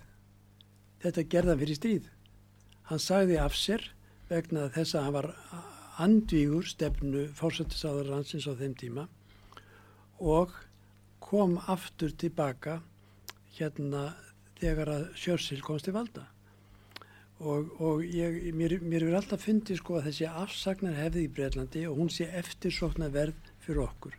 Þetta 1.02 1.28
gerði 1.34 1.54
hann 1.54 1.62
fyrir 1.64 1.80
stríð. 1.80 2.10
Hann 2.90 3.02
sagði 3.02 3.38
af 3.42 3.56
sér 3.58 3.86
vegna 4.30 4.70
þess 4.74 4.96
að 4.96 5.06
hann 5.08 5.16
var 5.18 5.30
andvígur 6.02 6.68
stefnu 6.68 7.28
forsættisráður 7.38 8.14
hansins 8.16 8.48
á 8.48 8.54
þeim 8.58 8.76
tíma 8.80 9.08
og 10.22 10.54
kom 11.22 11.58
aftur 11.72 12.14
tilbaka 12.24 12.80
hérna 13.58 14.12
þegar 14.62 14.94
að 14.96 15.08
Sjörssil 15.18 15.60
komst 15.66 15.88
til 15.88 15.96
valda 15.96 16.28
og, 17.42 17.72
og 17.82 18.04
ég, 18.06 18.52
mér, 18.56 18.78
mér 18.86 19.08
er 19.08 19.18
alltaf 19.20 19.46
fundið 19.48 19.82
sko 19.82 19.98
að 19.98 20.10
þessi 20.10 20.30
afsagnar 20.30 20.98
hefði 21.00 21.26
í 21.26 21.32
Breitlandi 21.34 21.86
og 21.90 21.98
hún 21.98 22.12
sé 22.14 22.30
eftirsóknar 22.38 23.14
verð 23.14 23.52
fyrir 23.66 23.84
okkur 23.88 24.18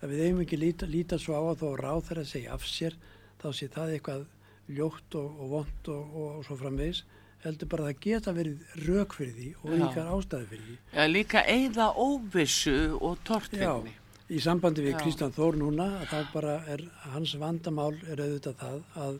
að 0.00 0.12
við 0.12 0.24
eigum 0.26 0.44
ekki 0.44 0.60
líta, 0.60 0.86
líta 0.90 1.18
svo 1.18 1.36
á 1.36 1.42
að 1.42 1.64
þó 1.64 1.68
ráð 1.80 2.06
þeirra 2.08 2.26
segja 2.30 2.54
af 2.54 2.66
sér 2.68 2.96
þá 3.42 3.48
sé 3.52 3.68
það 3.72 3.96
eitthvað 3.96 4.26
ljótt 4.68 5.14
og, 5.20 5.40
og 5.40 5.50
vond 5.50 5.88
og, 5.92 6.14
og, 6.16 6.44
svo 6.46 6.56
framvegis 6.56 7.02
heldur 7.44 7.68
bara 7.68 7.84
að 7.84 7.90
það 7.92 8.00
geta 8.06 8.32
verið 8.32 8.62
rök 8.86 9.12
fyrir 9.18 9.34
því 9.36 9.48
og 9.60 9.68
Já. 9.70 9.76
líkar 9.82 10.06
ástæði 10.14 10.46
fyrir 10.52 10.64
því 10.70 10.76
Já, 10.96 11.04
líka 11.10 11.42
eigða 11.44 11.88
óvissu 12.00 12.76
og 13.00 13.18
Já, 13.18 13.24
tortryggni. 13.28 13.92
í 14.32 14.38
sambandi 14.40 14.80
við 14.86 14.94
Já. 14.94 14.98
Kristján 15.02 15.34
Þór 15.36 15.58
núna 15.60 15.88
að 16.00 16.06
það 16.14 16.30
bara 16.32 16.54
er, 16.72 16.84
hans 17.12 17.34
vandamál 17.42 17.92
er 18.08 18.22
auðvitað 18.24 18.56
það 18.62 18.78
að 19.04 19.18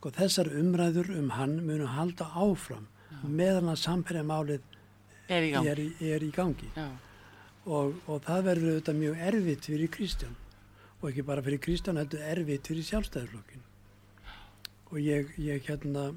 sko 0.00 0.12
þessar 0.16 0.50
umræður 0.60 1.10
um 1.18 1.30
hann 1.36 1.56
munu 1.66 1.86
halda 1.94 2.28
áfram 2.40 2.86
meðan 3.24 3.68
að 3.72 3.80
samferðamálið 3.86 4.68
Er 5.30 5.44
í 5.46 5.50
gang. 5.54 5.66
er, 5.70 5.78
í- 5.78 6.10
er 6.12 6.22
í 6.24 6.30
gangi 6.34 6.68
Já, 6.76 6.86
og, 7.66 7.96
og 8.08 8.22
það 8.26 8.44
verður 8.48 8.70
auðvitað 8.74 9.00
mjög 9.00 9.18
erfitt 9.30 9.68
fyrir 9.68 9.90
Kristján 9.96 10.36
og 11.00 11.10
ekki 11.10 11.24
bara 11.26 11.44
fyrir 11.44 11.60
Kristján 11.64 12.00
heldur 12.00 12.22
erfitt 12.24 12.68
fyrir 12.68 12.86
sjálfstæðarflokkin 12.90 13.66
og 14.90 14.98
ég, 15.00 15.30
ég 15.40 15.64
hérna 15.68 16.10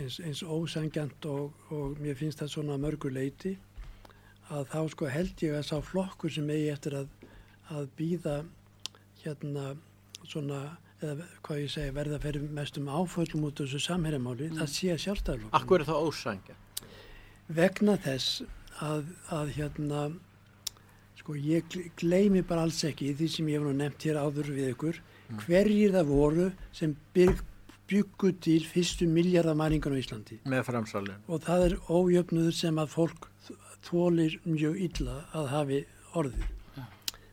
eins, 0.00 0.18
eins 0.20 0.42
ósangjant 0.42 1.28
og, 1.30 1.52
og 1.72 2.00
mér 2.02 2.18
finnst 2.18 2.42
það 2.42 2.54
svona 2.56 2.76
að 2.76 2.84
mörgu 2.86 3.12
leiti 3.12 3.56
að 4.52 4.66
þá 4.72 4.80
sko 4.92 5.08
held 5.12 5.44
ég 5.46 5.56
að 5.56 5.68
sá 5.68 5.76
flokkur 5.84 6.32
sem 6.34 6.50
eigi 6.52 6.70
eftir 6.72 6.98
að, 7.00 7.12
að 7.72 7.88
býða 7.98 8.38
hérna 9.22 9.74
svona 10.22 10.62
eða 11.02 11.28
hvað 11.42 11.62
ég 11.64 11.70
segi 11.72 11.94
verða 11.96 12.18
fyrir 12.22 12.50
mestum 12.54 12.90
áföllum 12.90 13.48
út 13.48 13.60
af 13.62 13.66
þessu 13.66 13.86
samherjamáli 13.88 14.50
það 14.58 14.74
sé 14.74 14.98
sjálfstæðarflokkin 15.06 15.56
Akkur 15.58 15.82
er 15.82 15.88
það 15.88 16.10
ósangja? 16.10 16.58
vegna 17.52 17.96
þess 18.00 18.42
að, 18.82 19.08
að 19.34 19.56
hérna 19.56 20.04
sko 21.22 21.36
ég 21.38 21.64
gle- 21.70 21.88
gleymi 22.02 22.42
bara 22.42 22.66
alls 22.66 22.82
ekki 22.84 23.12
því 23.14 23.28
sem 23.30 23.48
ég 23.48 23.58
hef 23.60 23.66
nú 23.68 23.72
nefnt 23.78 24.02
hér 24.08 24.18
áður 24.20 24.50
við 24.56 24.72
ykkur 24.74 25.00
hverjir 25.46 25.94
það 25.94 26.06
voru 26.10 26.46
sem 26.76 26.96
byrg, 27.14 27.40
byggu 27.88 28.32
til 28.42 28.60
fyrstu 28.66 29.06
miljardamæringan 29.08 29.94
á 29.94 30.00
Íslandi 30.02 30.38
Með 30.44 30.64
framsalin. 30.68 31.20
og 31.28 31.40
það 31.46 31.64
er 31.70 31.74
ójöfnuður 31.88 32.52
sem 32.58 32.76
að 32.82 32.90
fólk 32.92 33.28
þólir 33.86 34.36
mjög 34.46 34.76
illa 34.86 35.16
að 35.34 35.48
hafi 35.50 35.80
orðið. 36.14 36.44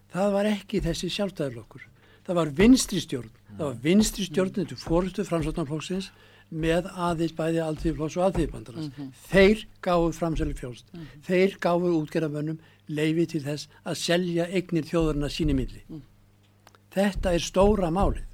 Það 0.09 0.31
var 0.33 0.47
ekki 0.49 0.79
þessi 0.81 1.09
sjálfstæðarlokkur. 1.13 1.83
Það 2.25 2.35
var 2.39 2.49
vinstri 2.57 2.99
stjórn. 3.03 3.29
Það 3.57 3.65
var 3.67 3.77
vinstri 3.83 4.25
stjórn 4.25 4.53
þetta 4.55 4.77
fórustu 4.81 5.25
framsóknarflokksins 5.27 6.07
með 6.49 6.87
aðeins 6.97 7.35
bæði 7.37 7.61
alþýðflokks 7.67 8.17
og 8.17 8.25
alþýðbandalans. 8.29 8.89
Þeir 9.29 9.61
gáðu 9.85 10.09
framsæli 10.17 10.57
fjóst. 10.57 10.89
Þeir 11.27 11.57
gáðu 11.61 11.93
útgerðamönnum 12.01 12.57
leifi 12.89 13.27
til 13.33 13.43
þess 13.45 13.69
að 13.83 13.99
selja 14.01 14.47
eignir 14.49 14.87
þjóðurna 14.89 15.29
síni 15.31 15.55
milli. 15.57 15.83
Þetta 16.93 17.35
er 17.37 17.45
stóra 17.45 17.91
málið. 17.93 18.25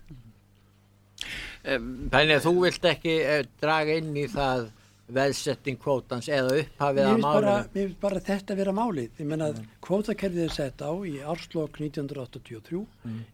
Þannig 1.66 2.36
að 2.36 2.44
þú 2.46 2.54
vilt 2.62 2.84
ekki 2.88 3.14
eh, 3.26 3.46
draga 3.62 3.96
inn 4.00 4.12
í 4.16 4.26
það 4.30 4.68
veðsetting 5.16 5.78
kvótans 5.82 6.28
eða 6.34 6.60
upphafið 6.62 7.08
að 7.08 7.20
málunum. 7.22 7.50
mér 7.50 7.72
finnst 7.74 7.98
bara 8.02 8.22
þetta 8.26 8.58
vera 8.58 8.74
málið. 8.74 9.10
Ég 9.22 9.30
menna 9.30 9.50
að 9.52 9.64
kvótakerfið 9.86 10.46
er 10.46 10.54
sett 10.54 10.82
á 10.82 10.92
í 11.06 11.16
árslokk 11.22 11.80
1983. 11.82 12.84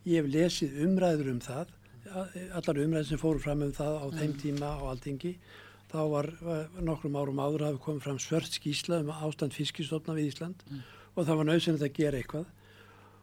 Ég 0.07 0.19
hef 0.19 0.31
lesið 0.31 0.79
umræður 0.87 1.33
um 1.33 1.41
það, 1.43 1.75
allar 2.59 2.81
umræður 2.85 3.09
sem 3.11 3.21
fóru 3.21 3.43
fram 3.43 3.67
um 3.67 3.75
það 3.75 3.99
á 4.03 4.05
þeim 4.19 4.33
tíma 4.41 4.73
á 4.75 4.81
Altingi. 4.91 5.35
Þá 5.91 6.01
var, 6.07 6.31
var 6.39 6.67
nokkrum 6.87 7.19
árum 7.19 7.39
áður 7.43 7.67
hafi 7.67 7.83
komið 7.83 8.05
fram 8.07 8.19
svört 8.23 8.55
skísla 8.55 9.01
um 9.03 9.11
ástand 9.11 9.55
fiskistofna 9.55 10.15
við 10.15 10.31
Ísland 10.31 10.67
og 11.15 11.27
það 11.27 11.39
var 11.39 11.49
nöðsynlegt 11.49 11.87
að 11.87 11.97
gera 11.99 12.19
eitthvað. 12.21 12.49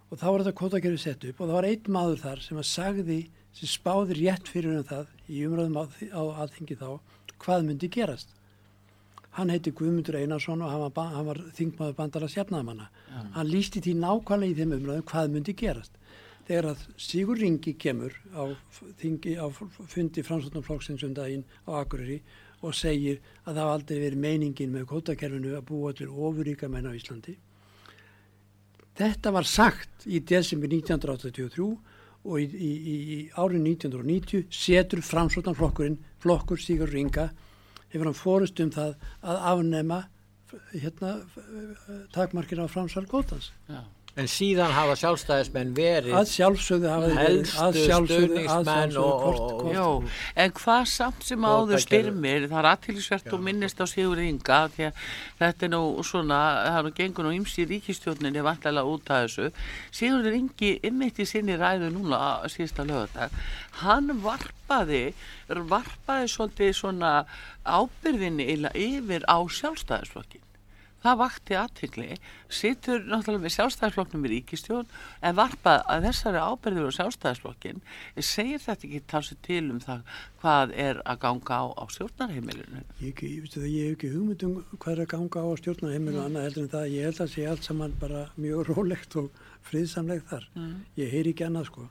Og 0.09 0.17
þá 0.21 0.27
var 0.29 0.43
þetta 0.43 0.59
kvótakerfið 0.61 1.03
sett 1.03 1.29
upp 1.29 1.41
og 1.41 1.51
það 1.51 1.59
var 1.59 1.69
einn 1.69 1.93
maður 1.93 2.23
þar 2.23 2.43
sem 2.45 2.61
að 2.61 2.69
sagði, 2.71 3.19
sem 3.59 3.71
spáði 3.71 4.19
rétt 4.23 4.49
fyrir 4.49 4.79
um 4.79 4.89
það 4.89 5.15
í 5.29 5.45
umræðum 5.49 5.79
á, 5.81 5.85
á 6.17 6.23
Altingi 6.45 6.79
þá, 6.81 6.89
hvað 7.43 7.67
myndi 7.69 7.91
gerast. 7.93 8.35
Hann 9.37 9.53
heiti 9.53 9.71
Guðmundur 9.77 10.17
Einarsson 10.19 10.65
og 10.65 10.73
hann 10.73 10.81
var, 10.87 11.13
hann 11.15 11.29
var 11.29 11.41
þingmaður 11.55 11.99
bandala 11.99 12.29
sjafnaðamanna. 12.33 12.89
Hann 13.37 13.51
lísti 13.53 13.83
því 13.85 13.95
nákvæmlega 14.01 14.55
í 14.55 14.59
þeim 14.59 14.75
umræðum 14.79 15.09
hvað 15.13 15.33
myndi 15.35 15.55
gerast. 15.59 15.99
Þegar 16.49 16.71
að 16.71 16.85
Sigur 16.97 17.37
Ringi 17.37 17.75
kemur 17.77 18.15
á, 18.33 18.49
þingi, 19.03 19.37
á 19.37 19.47
fundi 19.53 20.25
framsóknarflokksins 20.25 21.05
um 21.05 21.13
daginn 21.15 21.45
á 21.69 21.77
Akureyri 21.83 22.23
og 22.65 22.73
segir 22.75 23.21
að 23.45 23.61
það 23.61 23.73
aldrei 23.75 23.99
verið 24.01 24.23
meiningin 24.25 24.73
með 24.73 24.89
kótakerfinu 24.95 25.53
að 25.59 25.67
búa 25.69 25.93
til 25.93 26.09
ofuríka 26.09 26.71
menn 26.73 26.89
á 26.89 26.97
Íslandi. 26.97 27.37
Þetta 28.99 29.33
var 29.35 29.47
sagt 29.47 30.07
í 30.07 30.21
desember 30.27 30.71
1983 30.73 31.69
og 32.29 32.41
í, 32.43 32.47
í, 32.47 32.71
í, 32.89 33.19
árið 33.39 33.69
1990 33.75 34.49
setur 34.51 35.03
framsóknarflokkurinn, 35.07 36.01
flokkur 36.23 36.59
Sigur 36.61 36.91
Ringa, 36.91 37.29
hefur 37.93 38.11
hann 38.11 38.19
fórust 38.19 38.59
um 38.65 38.73
það 38.75 38.97
að 39.23 39.45
afnema 39.53 40.01
hérna, 40.73 41.15
takmarkina 42.15 42.67
á 42.67 42.69
framsal 42.73 43.07
kvótans. 43.07 43.53
já. 43.69 43.85
En 44.19 44.27
síðan 44.27 44.73
hafa 44.75 44.97
sjálfstæðismenn 44.99 45.69
verið 45.77 46.15
Að 46.19 46.31
sjálfsögðu 46.33 46.89
hafa 46.91 47.09
verið- 47.15 47.53
að 47.63 47.77
sjálfsögðu- 47.87 49.75
Jó, 49.75 49.85
en 50.35 50.51
hvað 50.59 50.87
samt 50.91 51.23
sem 51.29 51.39
áður 51.47 51.79
styrmir, 51.85 52.49
það 52.51 52.59
er 52.59 52.69
aðtýrlisvert 52.73 53.33
og 53.33 53.41
minnist 53.47 53.79
á 53.79 53.87
Sigur 53.87 54.19
Inga 54.19 54.59
því 54.75 54.89
að 54.89 54.93
þetta 55.39 55.63
er 55.63 55.69
nú 55.77 56.03
svona, 56.03 56.41
það 56.67 56.79
er 56.79 56.83
nú 56.89 56.93
gengur 56.99 57.25
nú 57.29 57.33
ymsi 57.39 57.67
ríkistjórninni 57.71 58.43
vantilega 58.43 58.91
út 58.91 59.07
af 59.11 59.29
þessu. 59.31 59.53
Sigur 59.93 60.33
Ingi 60.35 60.81
ymmit 60.83 61.15
í 61.23 61.27
sinni 61.27 61.55
ræðu 61.57 61.93
núna 61.95 62.19
á 62.43 62.47
síðasta 62.51 62.83
lögadag, 62.91 63.31
hann 63.85 64.09
varpaði, 64.21 65.15
varpaði 65.49 66.27
svolítið 66.27 66.75
svona 66.75 67.25
ábyrðinni 67.65 68.49
illa 68.57 68.71
yfir 68.75 69.23
á 69.31 69.39
sjálfstæðisflokkin. 69.47 70.43
Það 71.05 71.19
vakti 71.23 71.57
aðtikli, 71.59 72.09
situr 72.51 73.05
náttúrulega 73.07 73.45
með 73.45 73.55
sjálfstæðisflokknum 73.57 74.27
í 74.27 74.33
ríkistjón 74.35 74.89
en 75.23 75.37
varpað 75.39 75.85
að 75.87 76.09
þessari 76.09 76.43
ábyrður 76.43 76.89
og 76.89 76.97
sjálfstæðisflokkin, 76.97 77.83
segir 78.19 78.63
þetta 78.65 78.89
ekki 78.89 79.03
talsið 79.13 79.43
til 79.47 79.63
um 79.69 79.83
það 79.85 80.17
hvað 80.43 80.75
er 80.87 81.03
að 81.05 81.21
ganga 81.25 81.59
á, 81.59 81.65
á 81.75 81.85
stjórnarheimilinu? 81.95 82.83
Ég, 83.03 83.23
veistu 83.23 83.63
það, 83.63 83.69
ég 83.73 83.89
hef 83.89 83.97
ekki 83.99 84.13
hugmynd 84.15 84.47
um 84.47 84.57
hvað 84.77 84.95
er 84.95 85.05
að 85.05 85.11
ganga 85.15 85.45
á 85.45 85.49
stjórnarheimil 85.63 86.17
og 86.17 86.25
annað 86.25 86.49
heldur 86.49 86.65
en 86.65 86.73
það. 86.75 86.89
Ég 86.95 87.09
held 87.09 87.23
að 87.25 87.33
sé 87.35 87.47
allt 87.51 87.69
saman 87.69 87.97
bara 88.01 88.25
mjög 88.39 88.73
rólegt 88.73 89.17
og 89.19 89.31
friðsamlegt 89.69 90.31
þar. 90.31 90.49
Ég 90.99 91.15
heyri 91.15 91.35
ekki 91.35 91.47
annað 91.49 91.71
sko. 91.73 91.89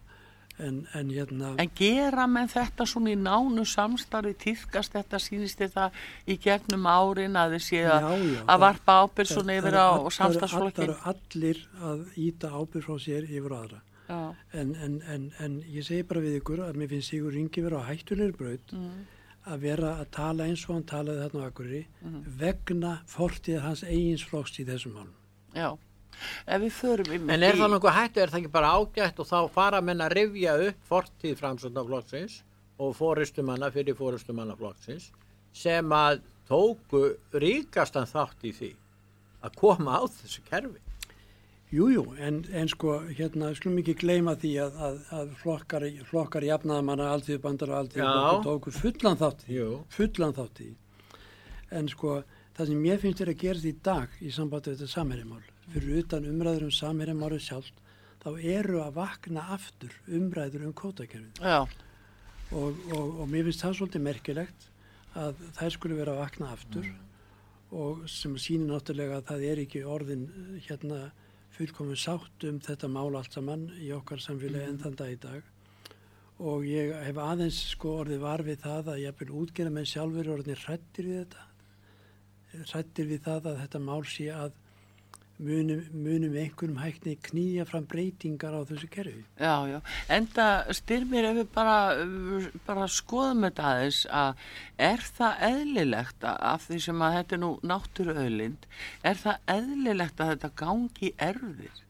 En, 0.60 0.88
en 0.98 1.10
hérna, 1.14 1.52
En 1.62 1.70
gera 1.78 2.24
með 2.26 2.48
þetta 2.56 2.86
svona 2.90 3.12
í 3.12 3.16
nánu 3.16 3.62
samstarfi, 3.70 4.32
týðkast 4.42 4.96
þetta, 4.96 5.20
sýnist 5.22 5.60
þetta 5.62 5.92
í 6.26 6.38
gegnum 6.42 6.88
árin 6.90 7.38
að 7.38 7.52
þið 7.58 7.62
séu 7.68 7.92
að, 7.94 8.08
að 8.50 8.64
varpa 8.64 8.96
ábyrð 9.06 9.34
svona 9.36 9.58
yfir 9.60 9.78
á 9.78 9.88
eru 10.82 10.96
allir 11.12 11.62
að 11.92 12.02
íta 12.18 12.50
ábyrg 12.58 12.88
frá 12.88 12.98
sér 13.06 13.30
yfir 13.30 13.54
aðra. 13.60 13.82
En, 14.54 14.74
en, 14.82 15.02
en, 15.14 15.32
en 15.44 15.60
ég 15.68 15.84
segi 15.86 16.04
bara 16.10 16.22
við 16.24 16.40
ykkur 16.42 16.64
að 16.66 16.78
mér 16.80 16.90
finnst 16.96 17.12
Sigur 17.14 17.34
Ringi 17.36 17.62
vera 17.66 17.84
á 17.84 17.90
hættulegri 17.92 18.38
braut 18.40 18.74
Mm. 18.74 19.06
að 19.48 19.60
vera 19.64 19.90
að 20.02 20.10
tala 20.12 20.44
eins 20.50 20.64
og 20.68 20.74
hann 20.76 20.84
talaði 20.90 21.22
þarna 21.28 21.44
á 21.44 21.48
Akureyri 21.52 21.86
Mm. 22.04 22.24
vegna 22.40 22.94
fortíð 23.08 23.62
hans 23.62 23.84
eigins 23.84 24.24
flokks 24.26 24.58
í 24.60 24.66
þessum 24.66 24.94
málum. 24.98 25.14
já. 25.54 25.78
Ef 26.48 26.62
við 26.64 26.74
förum 26.78 27.14
í... 27.14 27.20
En 27.34 27.46
er 27.46 27.60
það 27.60 27.74
nokkuð 27.76 27.96
hættu, 27.98 28.24
er 28.24 28.34
það 28.34 28.42
ekki 28.42 28.54
bara 28.56 28.74
ágætt 28.78 29.22
og 29.24 29.30
þá 29.30 29.38
fara 29.54 29.82
menn 29.84 30.04
að 30.04 30.16
rifja 30.18 30.56
upp 30.70 30.90
fortíð 30.90 31.38
framsöndaflokksins 31.42 32.42
og 32.82 32.96
fórustumanna 32.98 33.70
fyrir 33.74 33.98
fórustumannaflokksins 33.98 35.12
sem 35.58 35.94
að 35.94 36.22
tóku 36.48 37.04
ríkastan 37.34 38.08
þátt 38.10 38.46
í 38.48 38.54
því 38.56 38.74
að 39.48 39.58
koma 39.60 39.98
á 40.00 40.04
þessu 40.10 40.44
kerfi. 40.48 40.80
Jú, 41.68 41.90
jú, 41.92 42.04
en, 42.24 42.40
en 42.56 42.70
sko, 42.72 42.94
hérna, 43.12 43.50
skulum 43.58 43.82
ekki 43.82 43.98
gleyma 44.00 44.38
því 44.40 44.54
að, 44.64 44.76
að, 44.88 45.00
að 45.18 45.32
flokkar, 45.42 45.86
flokkar 46.08 46.46
jafnaðamanna 46.48 47.10
alltíðu 47.12 47.42
bandar 47.44 47.74
og 47.74 47.82
alltíðu 47.82 48.12
tóku 48.46 48.72
fullan 48.72 49.20
þátt 49.20 49.44
í, 49.50 49.58
Jú. 49.58 49.82
fullan 49.92 50.36
þátt 50.38 50.62
í. 50.64 50.70
En 51.76 51.90
sko, 51.92 52.22
það 52.56 52.72
sem 52.72 52.88
ég 52.88 53.04
finnst 53.04 53.24
er 53.26 53.34
að 53.34 53.42
gerast 53.44 53.68
í 53.68 53.74
dag 53.84 54.16
í 54.24 54.32
sambandi 54.32 54.72
við 54.72 54.80
þetta 54.80 54.94
samherjamál, 54.94 55.44
fyrir 55.74 56.02
utan 56.04 56.30
umræður 56.30 56.68
um 56.68 56.74
samherjamálið 56.78 57.44
sjálf, 57.48 57.74
þá 58.24 58.30
eru 58.38 58.82
að 58.84 58.96
vakna 58.98 59.44
aftur 59.56 59.94
umræður 60.08 60.68
um 60.70 60.74
kótakerfið. 60.78 61.44
Og, 62.56 62.80
og, 62.96 63.22
og 63.22 63.28
mér 63.28 63.48
finnst 63.50 63.66
það 63.66 63.78
svolítið 63.82 64.06
merkilegt 64.08 64.70
að 65.18 65.44
þær 65.58 65.74
skulle 65.76 65.98
vera 66.00 66.16
að 66.16 66.24
vakna 66.24 66.52
aftur 66.54 66.88
og 67.76 68.06
sem 68.08 68.36
sýnir 68.40 68.72
náttúrulega 68.72 69.18
að 69.20 69.26
það 69.32 69.46
er 69.50 69.62
ekki 69.66 69.84
orðin 69.84 70.28
hérna 70.68 71.00
fullkomin 71.58 72.00
sátt 72.00 72.46
um 72.48 72.60
þetta 72.64 72.88
mál 72.92 73.18
allt 73.18 73.36
saman 73.36 73.68
í 73.82 73.90
okkar 73.96 74.22
samfélagi 74.24 74.70
enn 74.70 74.80
þann 74.84 74.98
dag 75.00 75.12
í 75.12 75.20
dag. 75.26 75.50
Og 76.38 76.68
ég 76.70 76.94
hef 77.08 77.18
aðeins 77.18 77.60
sko 77.74 77.96
orðið 78.04 78.22
var 78.22 78.44
við 78.46 78.62
það 78.62 78.92
að 78.94 79.02
ég 79.02 79.20
vil 79.20 79.30
útgera 79.42 79.74
með 79.74 79.90
sjálfur 79.92 80.32
orðin 80.36 80.62
hrættir 80.62 81.10
við 81.10 81.20
þetta. 81.24 81.46
Hrættir 82.72 83.10
við 83.10 83.24
það 83.26 83.50
að 83.52 83.62
þetta 83.64 83.84
mál 83.88 84.04
sé 84.08 84.30
að 84.32 84.54
munum, 85.38 85.82
munum 85.94 86.36
einhverjum 86.38 86.80
hækni 86.82 87.16
knýja 87.28 87.66
fram 87.70 87.86
breytingar 87.90 88.56
á 88.58 88.62
þessu 88.66 88.90
kerfi. 88.90 89.24
já, 89.38 89.56
já. 89.70 89.80
Enda 90.10 90.48
styrmir 90.74 91.30
ef 91.30 91.38
við 91.38 91.50
bara, 91.54 91.78
bara 92.66 92.88
skoðum 92.90 93.46
þetta 93.48 93.70
aðeins 93.72 94.02
að 94.10 94.46
er 94.90 95.06
það 95.20 95.44
eðlilegt 95.52 96.28
að 96.32 96.38
af 96.52 96.68
því 96.68 96.80
sem 96.88 97.06
að 97.08 97.18
þetta 97.18 97.38
er 97.38 97.44
nú 97.44 97.52
náttúruauðlind, 97.74 98.70
er 99.04 99.22
það 99.24 99.54
eðlilegt 99.58 100.20
að 100.22 100.34
þetta 100.34 100.54
gangi 100.64 101.14
erfir? 101.30 101.84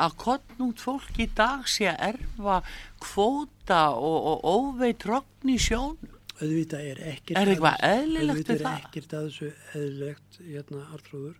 Að 0.00 0.16
kottnútt 0.20 0.80
fólk 0.80 1.18
í 1.20 1.26
dag 1.36 1.66
sé 1.68 1.90
að 1.90 2.00
erfa 2.14 2.62
kvóta 3.02 3.82
og, 3.96 4.18
og 4.30 4.48
óveit 4.48 5.04
rogn 5.08 5.52
í 5.52 5.58
sjónum? 5.60 6.16
auðvitað 6.40 6.86
er 6.88 7.00
ekkert 7.10 7.36
Er 7.36 7.50
eitthvað 7.52 7.74
að 7.84 8.54
er 8.54 8.62
ekkert 8.70 9.14
að 9.16 9.26
þessu 9.28 9.48
eðlilegt 9.76 10.38
hérna 10.40 10.84
Artrúður 10.94 11.36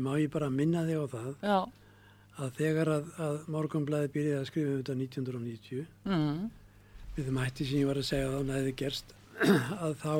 má 0.00 0.12
ég 0.20 0.30
bara 0.32 0.48
minna 0.50 0.84
þig 0.88 0.96
á 1.02 1.06
það? 1.12 1.30
Já, 1.42 1.58
að 2.42 2.50
þegar 2.56 2.88
að, 2.96 3.10
að 3.26 3.34
morgunblæði 3.52 4.08
byrjaði 4.14 4.38
að 4.40 4.46
skrifa 4.48 4.70
um 4.72 4.78
þetta 4.80 4.94
1990 4.96 5.86
mm, 6.08 6.50
við 7.16 7.26
þeim 7.28 7.40
hætti 7.42 7.66
sem 7.68 7.78
ég 7.82 7.90
var 7.90 8.00
að 8.00 8.08
segja 8.08 8.30
að 8.30 8.38
það 8.48 8.56
hefði 8.60 8.74
gerst 8.82 9.12
að 9.84 9.94
þá 10.00 10.14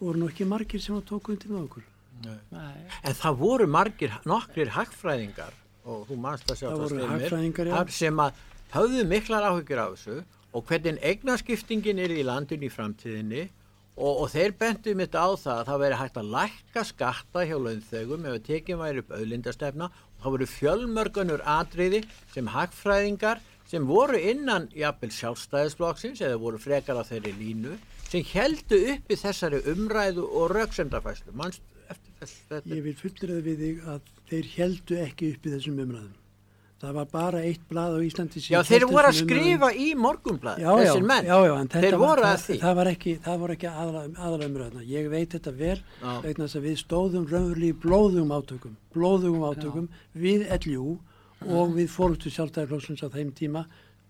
voru 0.00 0.18
nú 0.22 0.28
ekki 0.32 0.46
margir 0.50 0.80
sem 0.82 0.96
að 0.98 1.04
tóku 1.12 1.32
undir 1.34 1.50
með 1.54 1.62
okkur. 1.68 1.86
Nei, 2.24 2.82
En 3.06 3.14
það 3.14 3.36
voru 3.38 3.66
margir, 3.70 4.14
nokkrir 4.26 4.72
hagfræðingar 4.74 5.54
og 5.88 6.02
þú 6.08 6.16
manst 6.18 6.50
að 6.50 6.58
sjá 6.58 6.66
Það 6.68 6.80
það 6.82 6.88
já. 7.70 7.74
haf- 7.78 7.92
sem 7.94 8.18
að 8.24 8.40
höfðu 8.74 9.04
miklar 9.12 9.46
áhyggjur 9.52 9.82
af 9.84 9.94
þessu 9.94 10.16
og 10.58 10.64
hvernig 10.66 10.98
eignaskiptingin 11.06 11.98
er 12.02 12.10
í 12.18 12.24
landinu 12.26 12.66
í 12.66 12.72
framtíðinni 12.74 13.44
og, 13.98 14.22
og 14.22 14.30
þeir 14.32 14.54
bentu 14.58 14.94
mitt 14.98 15.14
á 15.18 15.28
það 15.34 15.60
að 15.60 15.68
það 15.68 15.82
veri 15.82 15.98
hægt 16.00 16.18
að 16.20 16.32
lækka 16.34 16.84
skatta 16.88 17.44
hjá 17.48 17.56
launþegum 17.58 18.26
ef 18.28 18.36
að 18.38 18.46
tekið 18.48 18.80
væri 18.82 19.02
upp 19.02 19.14
auðlindastefna. 19.18 19.90
Og 19.90 20.24
það 20.24 20.34
voru 20.34 20.48
fjölmörgunur 20.54 21.44
atriði 21.58 22.02
sem 22.34 22.50
hagfræðingar 22.54 23.42
sem 23.68 23.88
voru 23.88 24.18
innan 24.18 24.68
jafnvel 24.76 25.12
sjálfstæðisflokksins 25.18 26.22
eða 26.24 26.40
voru 26.40 26.60
frekar 26.62 26.98
á 26.98 27.04
þeirri 27.04 27.34
línu 27.36 27.76
sem 28.08 28.24
heldu 28.30 28.78
upp 28.94 29.10
í 29.12 29.18
þessari 29.20 29.60
umræðu 29.74 30.24
og 30.24 30.54
þetta? 32.48 32.62
Ég 32.72 32.82
vil 32.86 32.96
fullröða 32.98 33.44
við 33.46 33.60
þig 33.64 33.84
að 33.92 34.08
þeir 34.30 34.48
heldu 34.56 34.98
ekki 35.04 35.34
upp 35.34 35.46
í 35.46 35.52
þessum 35.54 35.84
umræðum 35.84 36.17
það 36.78 36.92
var 36.94 37.08
bara 37.10 37.40
eitt 37.42 37.64
blað 37.70 37.96
á 37.98 38.00
Íslandi 38.06 38.42
Já, 38.44 38.60
þeir 38.62 38.84
voru 38.86 39.08
að 39.08 39.16
umræðum. 39.16 39.24
skrifa 39.24 39.70
í 39.74 39.88
morgunblad, 39.98 40.60
já, 40.62 40.68
já, 40.68 40.78
þessir 40.84 41.06
menn. 41.10 41.26
já, 41.26 41.36
já, 41.48 41.54
þeir 41.74 41.96
voru 41.98 42.26
að 42.28 42.44
því. 42.44 42.58
það 42.62 42.76
var 42.78 42.90
ekki, 42.92 43.14
það 43.24 43.40
voru 43.42 43.56
ekki 43.56 43.70
aðalamröðna. 43.72 44.84
Ég 44.86 45.10
veit 45.10 45.34
þetta 45.34 45.54
vel 45.58 45.80
Já. 46.02 46.12
við 46.62 46.78
stóðum 46.78 47.26
raunverulega 47.26 47.74
í 47.74 47.78
blóðugum 47.82 48.32
átökum, 48.38 48.76
blóðugum 48.94 49.44
átökum 49.50 49.88
við 50.14 50.46
LJU 50.58 50.98
og 51.46 51.74
við 51.74 51.90
fórumstu 51.90 52.30
sjálfstæðarflóksins 52.34 53.02
á 53.02 53.08
þeim 53.10 53.34
tíma 53.34 53.66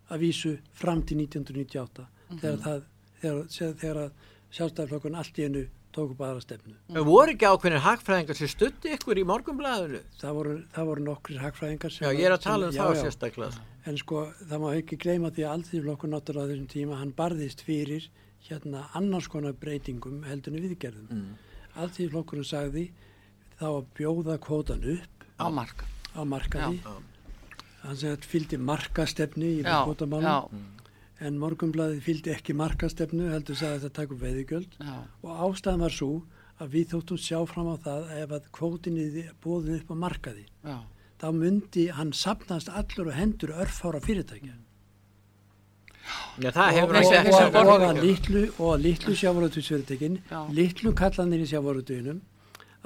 að 0.09 0.23
vísu 0.25 0.59
fram 0.73 1.03
til 1.05 1.19
1998 1.25 2.07
þegar, 2.41 2.61
það, 2.65 2.85
þegar, 3.21 3.43
þegar, 3.53 3.75
þegar 3.81 4.13
sjálfstæðarflokkun 4.57 5.19
allt 5.21 5.39
í 5.41 5.49
einu 5.49 5.65
tóku 5.99 6.17
bara 6.19 6.41
stefnu. 6.43 6.77
En 6.95 7.05
voru 7.07 7.35
ekki 7.35 7.49
ákveðinir 7.49 7.83
hagfræðingar 7.85 8.39
sem 8.39 8.51
stutti 8.53 8.95
ykkur 8.95 9.19
í 9.21 9.25
morgunbladinu? 9.29 10.01
Það 10.21 10.39
voru, 10.39 10.55
það 10.77 10.89
voru 10.93 11.05
nokkrir 11.09 11.43
hagfræðingar 11.43 11.95
sem 11.95 12.07
Já, 12.07 12.13
ég 12.15 12.29
er 12.31 12.37
að 12.37 12.47
tala 12.47 12.71
um 12.71 12.77
það 12.77 12.95
já. 12.95 13.03
sérstaklega. 13.03 13.67
En 13.89 13.99
sko, 14.01 14.23
það 14.47 14.63
má 14.63 14.69
ekki 14.77 14.99
gleyma 15.01 15.33
því 15.35 15.45
að 15.47 15.53
allþýrflokkur 15.57 16.13
náttúrulega 16.13 16.47
á 16.47 16.51
þessum 16.53 16.71
tíma, 16.73 16.99
hann 17.01 17.13
barðist 17.19 17.63
fyrir 17.67 18.09
hérna 18.49 18.87
annars 18.99 19.29
konar 19.33 19.55
breytingum 19.59 20.23
heldunni 20.29 20.63
viðgerðum. 20.65 21.09
Mm. 21.11 21.61
Allþýrflokkurinn 21.83 22.49
sagði 22.49 22.89
þá 23.59 23.69
að 23.73 23.85
bjóða 23.99 24.39
kvótan 24.45 24.85
upp 24.95 25.25
á 25.41 25.47
marka. 25.51 25.89
á 26.15 26.21
markaði. 26.25 26.81
Já. 26.83 26.97
Hann 27.85 27.97
segði 27.99 28.15
að 28.17 28.29
fylgdi 28.33 28.59
markastefni 28.59 29.51
í 29.59 29.63
já, 29.63 29.79
en 31.21 31.39
morgunbladið 31.43 32.03
fylgdi 32.05 32.31
ekki 32.35 32.55
markastefnu, 32.55 33.31
heldur 33.33 33.57
sagði 33.59 33.75
að 33.79 33.83
þetta 33.87 33.97
taka 34.01 34.15
upp 34.15 34.23
veiðigjöld. 34.23 34.77
já, 34.79 34.95
Og 35.23 35.41
ástæðan 35.49 35.81
var 35.87 35.95
svo 35.97 36.11
að 36.61 36.69
við 36.75 36.87
þóttum 36.93 37.19
sjá 37.23 37.39
fram 37.51 37.69
á 37.71 37.77
það 37.83 38.13
ef 38.23 38.31
að 38.39 38.47
kvótinni 38.59 39.09
bóðið 39.43 39.81
upp 39.81 39.91
á 39.91 39.97
markaði. 40.05 40.47
já, 40.65 40.79
Þá 41.19 41.29
myndi 41.35 41.89
hann 41.91 42.13
sapnast 42.15 42.69
allur 42.71 43.09
og 43.11 43.17
hendur 43.19 43.51
örfára 43.51 43.99
fyrirtækja. 44.01 44.55
Já, 46.39 46.51
það 46.55 46.77
og, 46.83 46.93
og, 46.95 47.57
og, 47.59 47.69
og 47.69 47.83
að 47.89 47.99
litlu 48.05 48.43
og 48.59 48.69
að 48.77 48.85
litlu 48.87 49.15
sjávarútugsfyrirtekin 49.19 50.15
Já. 50.31 50.39
litlu 50.55 50.93
kallanir 50.97 51.43
í 51.43 51.49
sjávarútuginum 51.51 52.21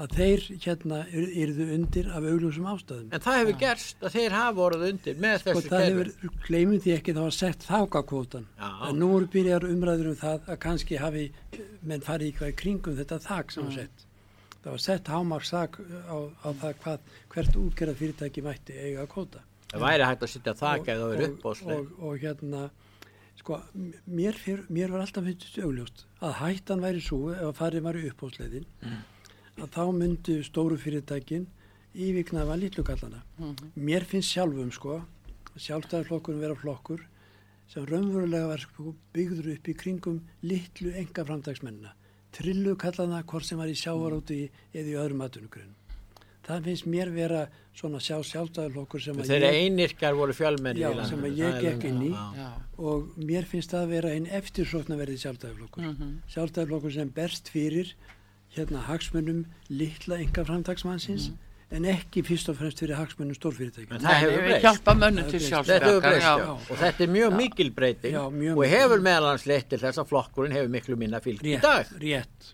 að 0.01 0.15
þeir 0.17 0.45
hérna 0.65 0.99
yr- 1.13 1.33
yrðu 1.43 1.65
undir 1.77 2.07
af 2.17 2.25
augljósum 2.25 2.69
ástæðum 2.73 3.11
En 3.13 3.21
það 3.21 3.37
hefur 3.43 3.59
gerst 3.61 4.01
að 4.09 4.15
þeir 4.17 4.33
hafa 4.39 4.55
voruð 4.57 4.85
undir 4.89 5.19
með 5.21 5.35
og 5.35 5.43
þessu 5.45 5.69
það 5.69 5.83
kerfi. 5.85 5.91
hefur, 5.93 6.39
gleymum 6.47 6.81
því 6.81 6.95
ekki 6.97 7.15
það 7.19 7.27
var 7.27 7.37
sett 7.37 7.67
þákakvótan 7.69 8.47
Já. 8.59 8.71
en 8.89 8.97
nú 9.03 9.11
eru 9.19 9.29
byrjar 9.35 9.67
umræður 9.69 10.09
um 10.15 10.17
það 10.23 10.49
að 10.55 10.59
kannski 10.65 10.97
hafi 11.03 11.27
menn 11.83 12.01
farið 12.07 12.31
eitthvað 12.33 12.55
í 12.55 12.57
kringum 12.63 12.97
þetta 13.03 13.21
þak 13.29 13.53
sem 13.53 13.69
var 13.69 13.77
sett 13.83 14.07
það 14.63 14.71
var 14.73 14.83
sett 14.89 15.13
hámarks 15.13 15.51
þak 15.53 15.79
á, 16.09 16.17
á 16.41 16.49
það 16.63 16.75
hvað, 16.87 16.99
hvert 17.35 17.57
útgerða 17.67 17.97
fyrirtæki 18.01 18.47
mætti 18.49 18.79
eiga 18.79 19.07
kvóta 19.13 19.45
Það 19.73 19.81
væri 19.87 20.05
hægt 20.09 20.23
að 20.27 20.29
sitja 20.35 20.53
þak 20.57 20.89
eða 20.93 21.05
það 21.05 21.13
er 21.17 21.23
upp 21.29 21.45
og, 21.49 21.57
sleik. 21.57 21.77
og, 21.79 22.03
og 22.09 22.19
hérna 22.21 22.65
sko, 23.41 23.57
mér, 24.13 24.37
fyr, 24.37 24.65
mér 24.69 24.91
var 24.93 25.01
alltaf 25.05 25.25
finnst 25.25 25.57
augljóst 25.65 26.03
að 26.21 26.35
hættan 26.43 26.83
væri 26.85 27.01
svo 27.05 27.31
ef 27.33 27.41
að 27.49 27.57
farið 27.61 27.87
var 27.87 27.97
upp 28.03 28.21
á 28.23 28.27
sleiðin 28.37 28.67
að 29.61 29.69
þá 29.75 29.83
myndu 29.99 30.37
stóru 30.47 30.79
fyrirtækin 30.81 31.47
yfirgnafa 31.93 32.57
litlukallana 32.57 33.23
mér 33.77 34.07
finnst 34.09 34.33
sjálfum 34.33 34.71
sko 34.73 35.01
sjálfstæðarflokkurinn 35.61 36.41
vera 36.41 36.57
flokkur 36.57 37.03
sem 37.73 37.85
raunverulega 37.89 38.49
var 38.51 38.61
sko, 38.61 38.95
byggður 39.15 39.53
upp 39.55 39.69
í 39.69 39.75
kringum 39.83 40.21
litlu 40.45 40.93
enga 40.97 41.25
framdagsmennina 41.29 41.93
trillu 42.33 42.75
kallana 42.81 43.23
hvort 43.29 43.45
sem 43.49 43.61
var 43.61 43.69
í 43.69 43.77
sjávaróti 43.77 44.47
eða 44.73 44.89
í 44.89 44.99
öðrum 45.03 45.25
atvinnugrunn 45.27 45.75
það 46.47 46.65
finnst 46.69 46.89
mér 46.91 47.13
vera 47.15 47.43
svona 47.77 48.01
sjá 48.03 48.17
sjálfstæðarflokkur 48.27 49.01
sem 49.05 49.21
að 49.21 49.29
Þeirra 49.31 49.51
ég, 49.55 49.67
einirkar 49.69 50.17
voru 50.19 50.35
fjölmenni 50.37 50.83
Já, 50.83 50.89
í 50.91 50.97
landinu. 50.97 51.11
sem 51.13 51.29
að 51.29 51.39
ég 51.39 51.53
er 51.53 51.63
gekk 51.67 51.85
inn 51.89 52.01
í. 52.03 52.11
já. 52.11 52.25
Já, 52.41 52.49
og 52.89 53.13
mér 53.31 53.47
finnst 53.49 53.73
það 53.77 53.87
vera 53.93 54.11
einn 54.17 54.27
eftirsóknarverði 54.41 55.21
sjálfstæðarflokkur. 55.23 55.87
Mhm. 55.93 56.11
Sjálfstæðarflokkur 56.35 56.93
sem 56.97 57.13
berst 57.15 57.49
fyrir 57.55 57.95
hérna 58.57 58.85
hagsmunum 58.89 59.45
litla 59.71 60.19
enga 60.21 60.45
framtagsmannsins 60.45 61.31
en 61.73 61.87
ekki 61.89 62.21
fyrst 62.27 62.51
og 62.53 62.59
fremst 62.59 62.83
fyrir 62.83 62.99
hagsmunum 62.99 63.37
stórfyrirtækja. 63.37 63.97
En 63.97 64.03
það 64.05 64.19
hefur 64.21 64.43
breyst. 64.45 64.65
hjálpa 64.67 64.95
mönnum 64.99 65.25
Það 65.25 65.31
til 65.31 65.41
hefur 65.41 65.53
breyst. 65.53 65.69
Þetta 65.71 65.87
hefur 65.87 66.03
sjálfsbjargar 66.03 66.03
breyst, 66.09 66.27
já. 66.27 66.39
já. 66.39 66.73
Og 66.75 66.81
þetta 66.83 67.05
er 67.05 67.13
mjög 67.15 67.37
mikil 67.39 67.71
breyting 67.79 68.17
Já, 68.17 68.25
mjög 68.31 68.59
og 68.59 68.75
hefur 68.75 69.05
meðal 69.07 69.29
hans 69.31 69.47
leitt 69.49 69.71
til 69.73 69.81
þess 69.81 70.03
að 70.03 70.11
flokkurinn 70.11 70.57
hefur 70.59 70.75
miklu 70.75 70.99
minna 71.01 71.23
fylg 71.25 71.47
í 71.49 71.57
dag. 71.63 71.95
rétt. 72.03 72.53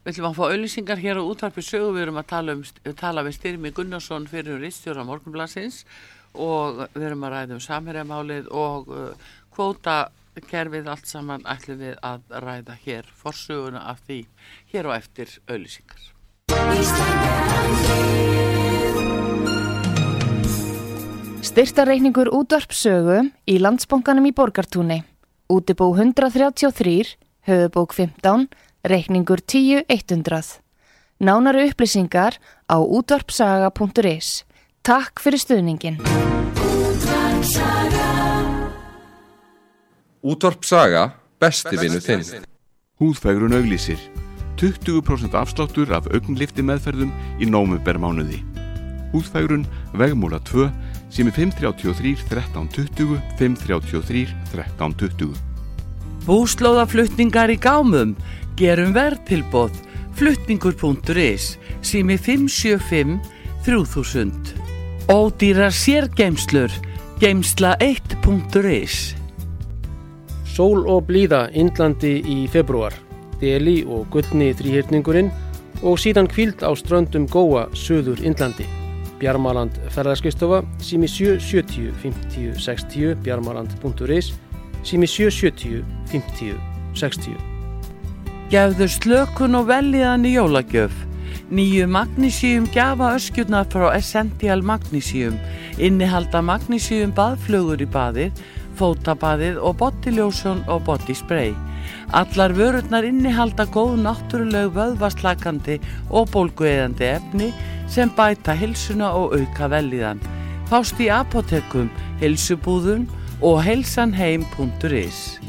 Við 0.00 0.14
ætlum 0.14 0.30
að 0.30 0.38
fá 0.38 0.44
auðlýsingar 0.46 1.02
hér 1.02 1.18
á 1.20 1.22
útvarpi 1.26 1.62
sögu, 1.66 1.90
við 1.92 2.06
erum 2.06 2.20
að 2.22 2.30
tala, 2.30 2.54
um, 2.56 2.62
tala 2.96 3.24
við 3.26 3.34
Styrmi 3.36 3.74
Gunnarsson 3.76 4.30
fyrir 4.30 4.62
Ristjóra 4.62 5.04
Morgunblassins 5.04 5.82
og 6.38 6.86
við 6.94 7.10
erum 7.10 7.26
að 7.26 7.34
ræða 7.34 7.58
um 7.58 7.60
samherjamálið 7.60 8.48
og 8.48 8.88
uh, 8.94 9.28
kvótakerfið 10.30 10.88
allt 10.88 11.06
saman 11.06 11.42
ætlum 11.48 11.80
við 11.80 11.96
að 12.06 12.20
ræða 12.30 12.76
hér 12.84 13.06
forsöguna 13.18 13.80
af 13.90 14.00
því 14.06 14.26
hér 14.72 14.86
á 14.86 14.92
eftir 14.94 15.28
auðlýsingar. 15.50 16.02
Styrtareikningur 21.42 22.30
útvarpsögu 22.30 23.30
í 23.46 23.58
landsbónganum 23.58 24.26
í 24.26 24.32
Borgartúni. 24.32 25.02
Útibó 25.50 25.90
133, 25.96 27.16
höfubók 27.48 27.92
15, 27.92 28.46
reikningur 28.86 29.40
10100. 29.42 30.60
Nánari 31.20 31.70
upplýsingar 31.72 32.38
á 32.70 32.78
útvarpsaga.is. 32.78 34.44
Takk 34.82 35.20
fyrir 35.20 35.42
stuðningin. 35.42 35.98
Útvarp 40.20 40.64
Saga, 40.68 41.14
besti 41.40 41.78
vinnu 41.80 41.96
þinn. 42.04 42.44
Húðfægrun 43.00 43.56
auglýsir 43.56 43.96
20% 44.60 45.32
afsláttur 45.32 45.88
af 45.96 46.04
augnlifti 46.12 46.60
meðferðum 46.60 47.08
í 47.40 47.46
nómubер 47.48 47.96
mánuði. 47.96 48.44
Húðfægrun 49.14 49.64
vegmúla 49.96 50.36
2 50.44 50.68
sem 51.08 51.24
er 51.30 51.32
533 51.32 52.20
1320 52.28 53.16
533 53.40 54.28
1320. 54.52 55.32
Búslóðaflutningar 56.26 57.48
í 57.48 57.56
gámum, 57.56 58.12
gerum 58.60 58.92
verðtilbóð, 58.92 59.72
flutningur.is, 60.20 61.56
sími 61.80 62.20
575 62.20 63.24
3000. 63.64 64.52
Ódýrar 65.08 65.72
sérgeimslur, 65.72 66.68
geimsla1.is. 67.24 69.19
Sól 70.50 70.82
og 70.90 71.04
blíða 71.06 71.44
Indlandi 71.54 72.16
í 72.26 72.40
februar, 72.50 72.94
Deli 73.38 73.84
og 73.86 74.08
Gullni 74.10 74.50
þrýhyrningurinn 74.58 75.30
og 75.86 76.00
síðan 76.02 76.28
kvíld 76.30 76.64
á 76.66 76.74
ströndum 76.74 77.28
Góa 77.30 77.68
söður 77.78 78.18
Indlandi. 78.26 78.66
Bjarmaland 79.20 79.78
ferðarskristofa, 79.94 80.64
sími 80.82 81.06
770 81.08 81.92
50 82.02 82.58
60, 82.58 83.14
bjarmaland.is, 83.22 84.32
sími 84.82 85.06
770 85.06 85.84
50 86.10 86.58
60. 86.98 87.38
Gefðu 88.50 88.90
slökun 88.90 89.54
og 89.60 89.68
veljiðan 89.70 90.26
í 90.26 90.34
jólagjöf. 90.34 90.94
Nýju 91.50 91.86
magnísíum 91.90 92.66
gjafa 92.74 93.12
öskjurnar 93.14 93.68
frá 93.70 93.92
Essential 93.94 94.64
Magnísíum. 94.66 95.38
Innihalda 95.78 96.42
magnísíum 96.42 97.14
baðflugur 97.14 97.82
í 97.82 97.86
baðið, 97.90 98.42
fótabaðið 98.80 99.60
og 99.60 99.76
bodyljósjón 99.82 100.64
og 100.72 100.82
bodyspray. 100.88 101.52
Allar 102.16 102.54
vörurnar 102.56 103.06
innihalda 103.06 103.66
góð 103.70 104.00
náttúruleg 104.04 104.72
vöðvaslakandi 104.74 105.78
og 106.08 106.32
bólgueðandi 106.34 107.06
efni 107.12 107.52
sem 107.90 108.10
bæta 108.16 108.56
hilsuna 108.56 109.12
og 109.14 109.36
auka 109.38 109.70
veljiðan. 109.70 110.22
Fást 110.70 111.00
í 111.02 111.08
apotekum, 111.10 111.90
hilsubúðun 112.20 113.08
og 113.42 113.62
heilsanheim.is. 113.66 115.40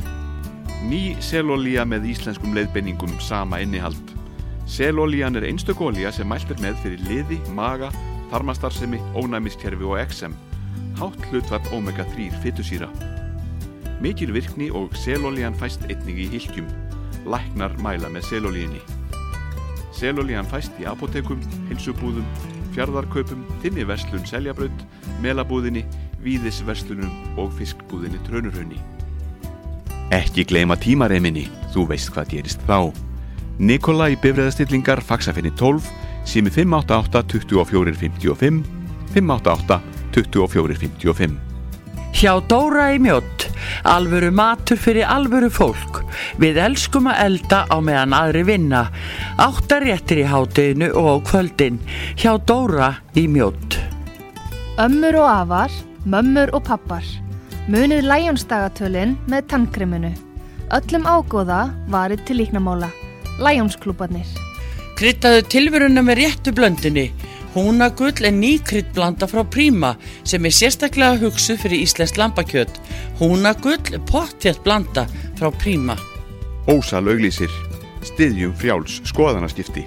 Ný 0.81 1.01
selolía 1.21 1.85
með 1.85 2.09
íslenskum 2.15 2.55
leiðbenningum 2.57 3.19
sama 3.21 3.61
innihald. 3.61 4.15
Selolían 4.65 5.35
er 5.35 5.45
einstök 5.45 5.81
olía 5.81 6.11
sem 6.15 6.27
mælt 6.27 6.49
er 6.49 6.61
með 6.63 6.77
fyrir 6.81 7.01
liði, 7.09 7.37
maga, 7.53 7.91
þarmastarfsemi, 8.31 9.01
ónæmiskerfi 9.13 9.83
og 9.83 9.99
XM. 10.07 10.37
Hátt 10.97 11.25
hlutfall 11.29 11.73
omega-3 11.75 12.31
fytusýra. 12.41 12.87
Mikil 14.01 14.33
virkni 14.33 14.71
og 14.73 14.95
selolían 14.97 15.53
fæst 15.53 15.83
einnig 15.85 16.23
í 16.23 16.29
hilkjum. 16.31 16.69
Læknar 17.29 17.75
mæla 17.85 18.09
með 18.09 18.25
selolíinni. 18.31 18.81
Selolían 19.93 20.47
fæst 20.49 20.73
í 20.81 20.87
apotekum, 20.89 21.41
hilsubúðum, 21.69 22.25
fjardarkaupum, 22.73 23.43
þinni 23.61 23.85
verslun 23.85 24.25
seljabraut, 24.25 24.85
melabúðinni, 25.21 25.83
víðisverslunum 26.25 27.37
og 27.37 27.53
fiskbúðinni 27.59 28.17
trönurhönni. 28.25 28.81
Ekki 30.11 30.47
gleyma 30.49 30.79
tímareiminni, 30.81 31.45
þú 31.75 31.85
veist 31.93 32.09
hvað 32.15 32.33
gerist 32.33 32.65
þá. 32.65 32.89
Nikola 33.61 34.09
í 34.09 34.17
bifræðastillingar 34.17 35.03
faksafinni 35.05 35.53
12, 35.53 35.85
sími 36.25 36.49
588 36.49 37.21
2455, 37.37 38.65
588 39.13 39.79
2455. 40.17 41.50
Hjá 42.11 42.33
Dóra 42.47 42.89
í 42.91 42.99
mjótt, 43.01 43.47
alvöru 43.87 44.31
matur 44.35 44.77
fyrir 44.77 45.07
alvöru 45.07 45.47
fólk. 45.49 46.01
Við 46.41 46.59
elskum 46.59 47.07
að 47.09 47.21
elda 47.25 47.61
á 47.71 47.77
meðan 47.79 48.15
aðri 48.17 48.43
vinna. 48.49 48.81
Áttar 49.39 49.85
réttir 49.87 50.21
í 50.21 50.27
hátteginu 50.27 50.91
og 50.91 51.07
á 51.07 51.15
kvöldin. 51.31 51.79
Hjá 52.19 52.35
Dóra 52.45 52.91
í 53.15 53.25
mjótt. 53.31 53.79
Ömmur 54.81 55.21
og 55.23 55.29
afar, 55.29 55.71
mömmur 56.03 56.51
og 56.55 56.65
pappar. 56.67 57.07
Munið 57.71 58.03
læjónsdagatölin 58.09 59.15
með 59.31 59.47
tannkreminu. 59.53 60.11
Öllum 60.75 61.07
ágóða 61.07 61.63
varið 61.91 62.25
til 62.27 62.41
líknamála. 62.41 62.91
Læjónsklúbarnir. 63.39 64.27
Kryttaðu 64.99 65.45
tilveruna 65.49 66.03
með 66.05 66.25
réttu 66.25 66.53
blöndinni. 66.53 67.09
Húnagull 67.51 68.15
er 68.23 68.31
ný 68.31 68.53
kryddblanda 68.63 69.27
frá 69.27 69.43
Príma 69.43 69.97
sem 70.23 70.45
er 70.47 70.53
sérstaklega 70.55 71.19
hugsuð 71.19 71.59
fyrir 71.65 71.83
Íslands 71.83 72.15
lambakjöt. 72.15 72.71
Húnagull 73.19 73.91
er 73.91 73.99
pottjætt 74.07 74.61
blanda 74.63 75.03
frá 75.35 75.51
Príma. 75.51 75.97
Ósal 76.71 77.09
auglýsir. 77.11 77.51
Stiðjum 78.07 78.53
frjáls 78.55 79.01
skoðanaskipti. 79.09 79.83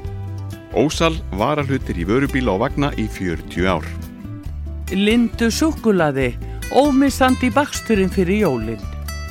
Ósal 0.76 1.16
varahlutir 1.38 1.96
í 1.96 2.04
vörubíla 2.04 2.52
og 2.52 2.66
vagna 2.66 2.90
í 3.00 3.06
40 3.08 3.70
ár. 3.70 3.86
Lindu 4.92 5.48
súkulaði, 5.48 6.34
ómissandi 6.76 7.48
baksturinn 7.54 8.12
fyrir 8.12 8.44
jólinn. 8.44 8.82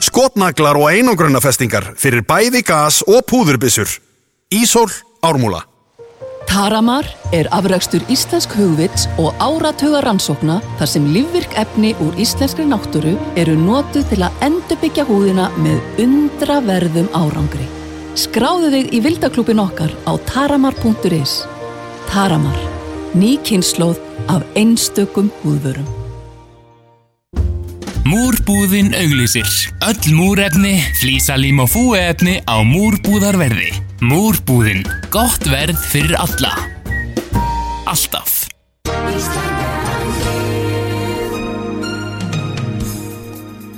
Skotnaglar 0.02 0.80
og 0.80 0.90
einangrunafestingar 0.90 1.94
fyrir 2.02 2.26
bæði 2.26 2.64
gas 2.66 3.04
og 3.06 3.22
púðurbissur. 3.30 3.94
Ísól 4.50 4.90
ármúla. 5.22 5.62
Taramar 6.54 7.08
er 7.34 7.48
afrakstur 7.50 8.04
íslensk 8.14 8.52
hugvits 8.54 9.08
og 9.18 9.34
áratuga 9.42 10.04
rannsókna 10.06 10.60
þar 10.78 10.90
sem 10.92 11.06
lífvirk 11.10 11.56
efni 11.58 11.96
úr 12.04 12.20
íslenskri 12.22 12.68
náttúru 12.70 13.16
eru 13.42 13.56
notuð 13.58 14.04
til 14.12 14.20
að 14.28 14.44
endurbyggja 14.46 15.06
húðina 15.08 15.48
með 15.58 16.04
undraverðum 16.04 17.08
árangri. 17.18 17.66
Skráðu 18.14 18.70
þig 18.76 18.94
í 18.94 19.00
vildaklúpin 19.02 19.64
okkar 19.64 19.96
á 20.06 20.14
taramar.is. 20.30 21.34
Taramar. 22.12 22.60
Ný 23.18 23.40
kynnslóð 23.42 23.98
af 24.30 24.46
einstökum 24.54 25.32
húðvörum. 25.42 25.90
Múrbúðin 28.06 28.94
auglýsir. 28.94 29.50
Öll 29.90 30.14
múrefni, 30.14 30.76
flísalím 31.02 31.66
og 31.66 31.74
fúeefni 31.74 32.44
á 32.46 32.62
múrbúðarverði. 32.62 33.93
Múrbúðin. 34.04 34.82
Gott 35.08 35.46
verð 35.48 35.80
fyrir 35.80 36.18
alla. 36.20 36.50
Alltaf. 37.88 38.50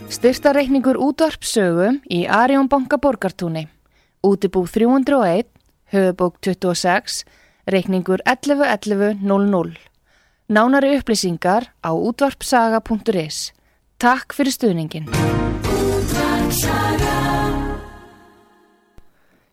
Styrtareikningur 0.10 0.98
útvarpsögu 0.98 1.92
í 2.10 2.24
Arjón 2.26 2.72
banka 2.72 2.98
borgartúni. 2.98 3.68
Útibú 4.26 4.66
301, 4.66 5.46
höfubók 5.94 6.42
26, 6.42 7.22
reikningur 7.70 8.26
111100. 8.26 9.78
Nánari 10.50 10.96
upplýsingar 10.98 11.70
á 11.86 11.94
útvarpsaga.is. 11.94 13.54
Takk 14.02 14.34
fyrir 14.34 14.58
stuðningin. 14.58 15.06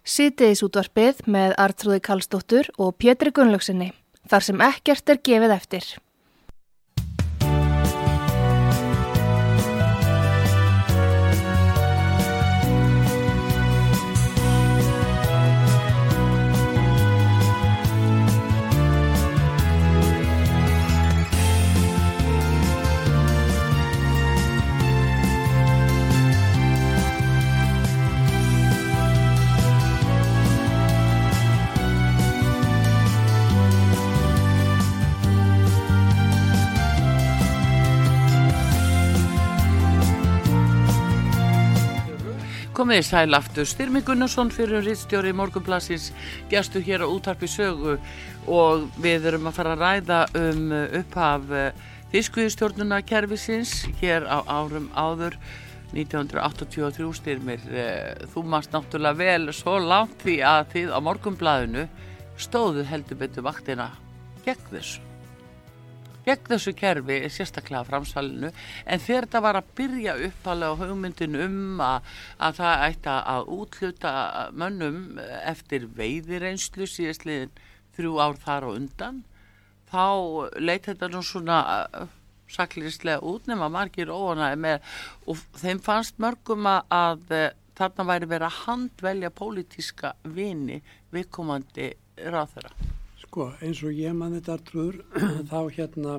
Sýtiðis 0.02 0.64
útvarpið 0.66 1.20
með 1.30 1.52
Artrúði 1.62 2.00
Kallstóttur 2.02 2.70
og 2.78 2.96
Pétri 2.98 3.30
Gunnlaugsinni. 3.30 3.92
þar 4.30 4.42
sem 4.42 4.60
ekkert 4.62 5.10
er 5.10 5.18
gefið 5.18 5.52
eftir. 5.54 5.86
Komið 42.92 43.06
í 43.06 43.08
sæl 43.08 43.32
aftur, 43.38 43.64
Styrmi 43.64 44.00
Gunnarsson 44.04 44.50
fyrir 44.52 44.82
Ritstjóri 44.84 45.30
Morgunblassins 45.32 46.10
gestu 46.50 46.82
hér 46.84 47.00
á 47.00 47.08
útarpi 47.08 47.48
sögu. 47.48 47.94
Og 48.44 48.82
við 49.00 49.30
erum 49.30 49.46
að 49.48 49.54
fara 49.56 49.70
að 49.72 49.80
ræða 49.80 50.18
um 50.36 50.74
upphaf 51.00 51.46
fiskviðstjórnuna 52.12 52.98
kervisins 53.08 53.86
hér 54.02 54.26
á 54.28 54.44
árum 54.44 54.90
áður 54.92 55.38
1983 55.96 57.08
Styrmir. 57.16 57.64
Eh, 57.72 58.28
Þú 58.34 58.44
mást 58.44 58.76
náttúrulega 58.76 59.22
vel 59.22 59.54
svo 59.56 59.78
langt 59.80 60.20
því 60.20 60.36
að 60.50 60.68
þið 60.74 60.92
á 60.92 60.98
Morgunblaðinu 61.08 61.86
stóðu 62.36 62.84
heldur 62.92 63.22
betur 63.24 63.48
vaktina 63.48 63.88
gegn 64.44 64.68
þessu 64.68 65.11
gegn 66.26 66.48
þessu 66.52 66.74
kerfi, 66.78 67.18
sérstaklega 67.32 67.84
framsalinu, 67.88 68.52
en 68.86 69.02
þegar 69.02 69.26
þetta 69.26 69.42
var 69.46 69.58
að 69.60 69.74
byrja 69.80 70.14
uppalega 70.28 70.76
á 70.76 70.80
hugmyndin 70.82 71.38
um 71.46 71.82
að, 71.82 72.14
að 72.38 72.58
það 72.60 72.86
ætti 72.86 73.16
að 73.34 73.52
útluta 73.58 74.14
mönnum 74.62 75.20
eftir 75.42 75.88
veiðireynslu 75.98 76.88
síðastliðin 76.88 77.54
þrjú 77.96 78.16
ár 78.22 78.40
þar 78.44 78.68
og 78.68 78.80
undan, 78.80 79.22
þá 79.92 80.04
leit 80.62 80.88
þetta 80.88 81.10
nú 81.12 81.24
svona 81.26 81.58
saklislega 82.52 83.24
út 83.24 83.48
nema 83.48 83.70
margir 83.72 84.12
óanæði 84.12 84.60
með 84.60 84.94
og 85.30 85.42
þeim 85.60 85.80
fannst 85.84 86.18
mörgum 86.22 86.68
að, 86.68 86.82
að 86.92 87.52
þarna 87.78 88.08
væri 88.12 88.30
verið 88.32 88.48
að 88.48 88.58
handvelja 88.66 89.32
pólitíska 89.34 90.16
vini 90.36 90.82
viðkomandi 91.12 91.92
ráþöra. 92.32 92.74
Sko, 93.32 93.46
eins 93.64 93.78
og 93.80 93.94
ég 93.96 94.12
mann 94.12 94.34
þetta 94.36 94.58
trúður, 94.68 94.96
þá 95.48 95.60
hérna, 95.72 96.16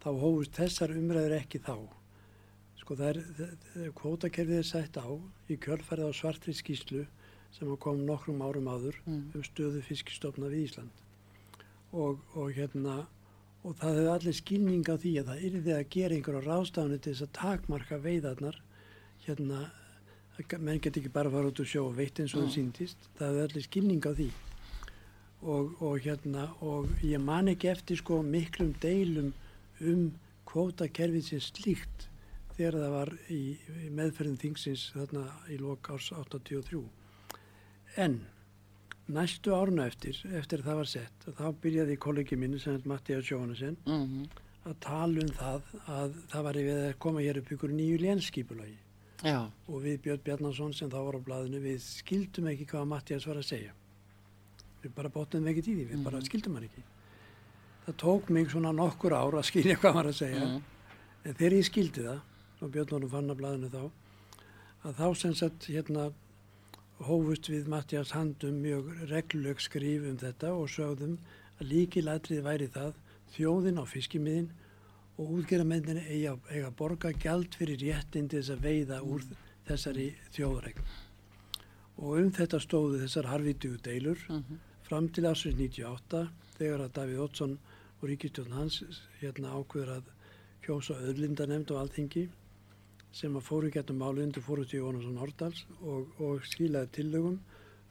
þá 0.00 0.06
hófust 0.22 0.54
þessar 0.56 0.94
umræður 0.96 1.34
ekki 1.36 1.58
þá. 1.66 1.74
Sko, 2.80 2.96
það 2.96 3.10
er, 3.10 3.90
kvótakerfið 3.98 4.56
er 4.62 4.64
sætt 4.64 4.96
á 4.96 5.04
í 5.52 5.58
kjölfærið 5.60 6.08
á 6.08 6.12
svartri 6.16 6.54
skýslu 6.56 7.02
sem 7.52 7.74
kom 7.84 8.00
nokkrum 8.08 8.40
árum 8.40 8.70
áður 8.72 8.96
Mm. 9.04 9.20
um 9.36 9.44
stöðu 9.44 9.84
fiskistofna 9.84 10.48
við 10.48 10.64
Ísland. 10.70 11.04
Og, 11.92 12.24
og 12.32 12.56
hérna, 12.56 13.02
og 13.60 13.76
það 13.76 14.00
hefur 14.00 14.10
allir 14.16 14.40
skilning 14.40 14.88
á 14.88 14.96
því 14.96 15.12
að 15.20 15.28
það 15.34 15.46
yrði 15.52 15.76
að 15.76 15.86
gera 15.92 16.16
einhverja 16.16 16.44
ráðstafni 16.48 17.02
til 17.04 17.12
þess 17.12 17.28
að 17.28 17.34
takmarka 17.42 18.00
veiðarnar, 18.08 18.62
hérna, 19.28 19.60
menn 20.56 20.80
get 20.80 20.96
ekki 20.96 21.12
bara 21.12 21.28
fara 21.36 21.52
út 21.52 21.60
og 21.60 21.68
sjó 21.68 21.84
og 21.92 21.96
veitt 22.00 22.16
eins 22.24 22.32
og 22.32 22.46
það 22.46 22.48
Mm. 22.48 22.56
síndist, 22.56 23.10
það 23.20 23.28
hefur 23.28 23.50
allir 23.50 23.68
skilning 23.68 24.06
á 24.08 24.12
því 24.16 24.32
og, 25.42 25.74
og 25.82 25.98
hérna 26.04 26.48
og 26.64 26.88
ég 27.04 27.20
man 27.22 27.50
ekki 27.52 27.70
eftir 27.72 28.00
sko 28.00 28.22
miklum 28.26 28.72
deilum 28.82 29.32
um 29.80 30.08
kvótakerfið 30.48 31.28
sem 31.28 31.44
slíkt 31.44 32.08
þegar 32.56 32.80
það 32.80 32.96
var 32.96 33.12
í, 33.30 33.42
í 33.86 33.92
meðferðin 33.94 34.40
þingsins 34.40 34.88
þarna 34.96 35.28
í 35.52 35.60
lok 35.60 35.92
árs 35.94 36.10
83 36.16 36.82
en 38.02 38.20
næstu 39.08 39.54
árna 39.54 39.86
eftir 39.88 40.18
eftir 40.40 40.64
það 40.66 40.82
var 40.82 40.92
sett 40.96 41.30
þá 41.38 41.46
byrjaði 41.62 41.96
kollegi 42.02 42.36
minni 42.36 42.60
sem 42.60 42.76
heit 42.76 42.90
Mattias 42.90 43.30
Jóhannesson 43.30 43.78
Mm 43.86 44.28
að 44.68 44.76
tala 44.84 45.24
um 45.24 45.32
það 45.38 45.72
að 45.88 46.20
það 46.32 46.44
var 46.46 46.60
við 46.60 46.78
að 46.82 46.92
koma 47.04 47.24
hér 47.24 47.40
upp 47.40 47.50
ykkur 47.54 47.74
nýju 47.74 47.98
lénskipulagi. 48.04 48.78
Já. 49.18 49.50
og 49.66 49.80
við 49.82 49.96
Björn 50.04 50.20
Bjarnason 50.22 50.74
sem 50.78 50.90
þá 50.92 51.00
var 51.02 51.16
á 51.18 51.26
blaðinu 51.26 51.58
við 51.58 51.80
skildum 51.82 52.46
ekki 52.52 52.68
hvað 52.70 52.84
Mattias 52.86 53.24
var 53.26 53.40
að 53.40 53.48
segja 53.48 53.72
við 54.82 54.94
bara 54.96 55.12
bóttum 55.12 55.46
ekki 55.50 55.64
í 55.64 55.66
því 55.68 55.86
við 55.92 56.04
bara 56.06 56.22
skildum 56.24 56.58
hann 56.58 56.68
ekki. 56.68 56.84
Það 57.86 57.96
tók 58.04 58.30
mig 58.34 58.50
svona 58.52 58.72
nokkur 58.76 59.16
ár 59.16 59.38
að 59.38 59.48
skilja 59.48 59.78
hvað 59.80 59.96
var 59.98 60.10
að 60.10 60.18
segja. 60.20 60.44
Mm. 60.46 60.62
en 61.24 61.34
þegar 61.34 61.56
ég 61.58 61.66
skildi 61.66 62.04
það 62.04 62.20
og 62.62 62.70
Björn 62.74 62.94
honum 62.96 63.10
fann 63.12 63.32
að 63.32 63.40
blaðinu 63.40 63.70
þá 63.72 63.82
að 64.86 65.00
þá 65.00 65.06
sem 65.18 65.34
sagt 65.34 65.66
hérna 65.68 66.08
hófust 67.08 67.48
við 67.50 67.68
Mattias 67.70 68.14
handum 68.14 68.62
mjög 68.62 68.90
regluleg 69.10 69.60
skrif 69.62 70.06
um 70.08 70.16
þetta 70.18 70.54
og 70.54 70.70
sögðum 70.72 71.18
að 71.58 71.72
líkilatrið 71.72 72.46
væri 72.46 72.70
það 72.74 72.96
þjóðin 73.34 73.82
á 73.82 73.84
fiskimiðin 73.86 74.48
og 75.18 75.34
útgerðarmenninni 75.38 76.04
eiga, 76.06 76.36
eiga 76.50 76.70
borga 76.78 77.12
gjald 77.12 77.54
fyrir 77.58 77.80
réttin 77.82 78.30
til 78.30 78.40
þess 78.40 78.54
að 78.54 78.64
veiða 78.66 79.00
úr 79.02 79.26
þessari 79.68 80.08
þjóðregn. 80.34 80.90
Og 81.98 82.20
um 82.22 82.30
þetta 82.34 82.60
stóðu 82.62 83.02
þessar 83.02 83.30
harfitu 83.32 83.74
deilur 83.82 84.22
fram 84.88 85.08
til 85.12 85.26
ásins 85.28 85.58
98 85.58 86.24
þegar 86.56 86.86
að 86.86 86.94
Davíð 86.96 87.22
Ótsson 87.26 87.56
og 87.98 88.04
ríkistjórn 88.08 88.54
hans 88.56 88.78
hérna 89.20 89.52
ákveður 89.58 89.98
að 89.98 90.12
kjósa 90.64 90.96
öðlindanemnd 91.10 91.72
á 91.76 91.80
alþingi 91.82 92.24
sem 93.18 93.36
að 93.36 93.46
fóru 93.48 93.70
getum 93.74 94.00
máli 94.00 94.24
undir 94.24 94.44
fórhústi 94.44 94.80
Jónasson 94.80 95.20
Hordals 95.20 95.64
og, 95.80 96.08
og 96.20 96.44
skilaði 96.48 96.92
tillögum 96.98 97.38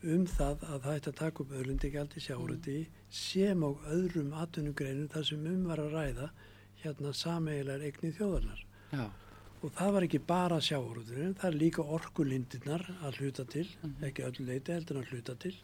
um 0.08 0.26
það 0.30 0.66
að 0.72 0.82
það 0.88 0.98
ætti 0.98 1.12
að 1.12 1.20
taka 1.22 1.44
upp 1.44 1.54
öðlindegjaldi 1.60 2.24
sjáuriti 2.24 2.76
sem 3.22 3.64
og 3.66 3.86
öðrum 3.94 4.34
atvinnugreinum 4.42 5.14
þar 5.14 5.30
sem 5.30 5.48
um 5.54 5.64
var 5.70 5.82
að 5.84 5.96
ræða 5.98 6.28
hérna 6.84 7.14
sameigilegar 7.18 7.88
eigni 7.88 8.14
þjóðarnar. 8.18 8.62
Já. 8.94 9.08
Og 9.66 9.74
það 9.74 9.96
var 9.96 10.06
ekki 10.06 10.20
bara 10.28 10.60
sjáurúturinn, 10.62 11.34
það 11.38 11.50
er 11.50 11.62
líka 11.64 11.86
orkulindirnar 11.98 12.84
að 13.02 13.22
hluta 13.22 13.46
til, 13.50 13.66
ekki 14.06 14.28
öllu 14.28 14.46
leiti 14.52 14.76
heldur 14.76 15.02
að 15.02 15.12
hluta 15.14 15.36
til. 15.42 15.56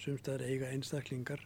Sumstaðar 0.00 0.42
eiga 0.48 0.70
einstaklingar 0.72 1.40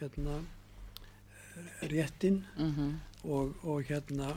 hérna 0.00 0.40
eh, 0.40 1.88
réttin 1.88 2.42
Mhm. 2.56 3.00
og, 3.24 3.54
og 3.64 3.82
hérna 3.88 4.34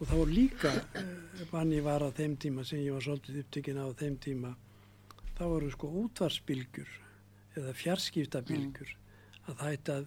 og 0.00 0.06
þá 0.06 0.18
líka 0.30 0.70
eh, 0.94 1.46
mann 1.52 1.72
ég 1.74 1.82
var 1.82 2.02
á 2.06 2.10
þeim 2.14 2.36
tíma 2.38 2.64
sem 2.64 2.78
ég 2.84 2.92
var 2.94 3.02
svolítið 3.02 3.40
upptökin 3.42 3.80
á 3.82 3.86
þeim 3.98 4.18
tíma 4.22 4.54
þá 5.38 5.42
voru 5.50 5.70
sko 5.70 5.88
útvarsbylgjur 6.04 6.88
eða 7.58 7.72
fjarskiptabilgjur 7.74 8.92
að 9.48 9.54
það 9.58 9.72
ætti 9.72 9.92
að, 9.96 10.06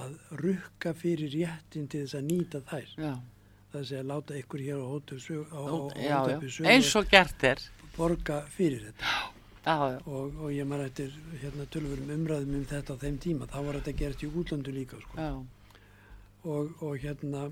að 0.00 0.16
rukka 0.42 0.94
fyrir 0.94 1.30
réttin 1.36 1.86
til 1.90 2.02
þess 2.06 2.14
að 2.18 2.26
nýta 2.30 2.60
þær 2.70 2.88
Já. 2.98 3.12
það 3.72 3.84
sé 3.90 3.98
að 4.00 4.06
láta 4.10 4.38
ykkur 4.40 4.60
hér 4.66 4.80
á. 4.82 4.86
Sögu 5.20 6.66
Eins 6.66 6.94
og 6.96 7.06
gert 7.10 7.44
er. 7.44 7.60
borga 7.96 8.40
fyrir 8.50 8.88
þetta. 8.88 9.06
Og, 10.06 10.36
og 10.40 10.52
ég 10.54 10.64
maður 10.66 10.86
eftir 10.88 11.10
hérna, 11.42 11.66
tölvurum 11.72 12.10
umræðum 12.14 12.54
um 12.60 12.64
þetta 12.70 12.94
á 12.96 13.00
þeim 13.02 13.18
tíma 13.20 13.46
þá 13.50 13.58
var 13.66 13.78
þetta 13.80 13.92
gert 13.98 14.22
í 14.24 14.30
útlöndu 14.30 14.72
líka 14.72 14.96
sko. 15.02 15.16
Og, 16.44 16.70
og 16.80 16.96
hérna 17.02 17.50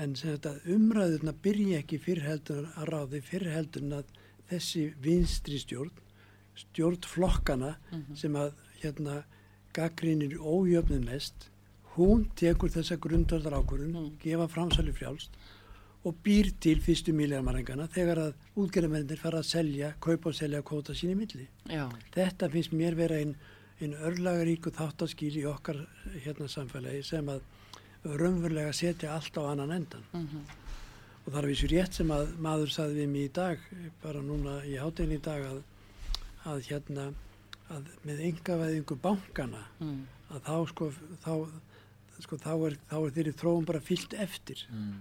en 0.00 0.14
sem 0.16 0.32
þetta 0.34 0.54
umræðurna 0.74 1.34
byrja 1.44 1.82
ekki 1.82 1.98
fyrr 2.02 2.22
heldur 2.24 2.70
að 2.74 2.88
ráði 2.94 3.20
fyrr 3.22 3.50
heldur 3.52 3.82
en 3.84 3.98
að 4.00 4.14
þessi 4.50 4.86
vinstri 5.04 5.58
stjórn 5.60 5.92
stjórn 6.56 7.00
flokkana 7.04 7.76
Mhm. 7.92 8.16
sem 8.16 8.32
að 8.34 8.52
hérna 8.82 9.24
gaggrínir 9.74 10.38
ójöfnum 10.38 11.04
mest 11.04 11.50
hún 11.96 12.24
tekur 12.36 12.70
þessa 12.70 12.96
grundvöldar 12.96 13.52
ákvörðun 13.60 14.12
gefa 14.22 14.48
framsali 14.48 14.92
frjálst 14.92 15.30
og 16.04 16.14
býr 16.24 16.50
til 16.60 16.80
fyrstu 16.84 17.14
míljarmarengana 17.16 17.86
þegar 17.94 18.20
að 18.26 18.34
útgerðarmennir 18.60 19.20
fara 19.20 19.40
að 19.40 19.48
selja, 19.48 19.92
kaupa 20.04 20.28
og 20.30 20.36
selja 20.36 20.60
kvóta 20.62 20.92
sín 20.96 21.14
í 21.14 21.18
milli. 21.18 21.46
Já. 21.70 21.86
Þetta 22.14 22.50
finnst 22.52 22.74
mér 22.76 22.96
vera 22.98 23.16
einn 23.22 23.34
ein 23.82 23.94
örlagaríku 24.06 24.70
þáttaskýl 24.70 25.32
í 25.40 25.46
okkar 25.50 25.80
hérna 26.24 26.46
samfélagi 26.48 27.02
sem 27.04 27.26
að 27.32 27.40
raunverulega 28.04 28.72
setja 28.76 29.14
allt 29.16 29.36
á 29.40 29.42
annan 29.50 29.72
endan. 29.72 30.04
Mhm. 30.12 30.44
Og 31.24 31.32
það 31.32 31.38
er 31.40 31.48
vissu 31.48 31.68
rétt 31.72 31.92
sem 31.96 32.10
að 32.12 32.34
maður 32.36 32.70
saði 32.70 32.94
við 33.00 33.08
mig 33.08 33.30
í 33.30 33.32
dag, 33.32 33.58
bara 34.02 34.20
núna 34.20 34.58
í 34.68 34.74
hátinn 34.76 35.12
í 35.16 35.20
dag, 35.24 35.40
að, 35.40 35.62
að 36.44 36.66
hérna, 36.68 37.06
að 37.72 37.86
með 38.04 38.20
engavæðingu 38.28 38.98
bankana, 39.00 39.62
Mm. 39.80 40.06
að 40.30 40.40
þá 40.44 40.68
sko, 40.68 40.90
þá, 41.24 41.48
sko, 42.20 42.36
þá 42.36 42.52
er, 42.66 42.76
þá 42.90 42.96
er 43.00 43.10
þeirri 43.16 43.32
þróum 43.40 43.64
bara 43.64 43.80
fyllt 43.80 44.12
eftir. 44.14 44.66
Og, 44.68 45.00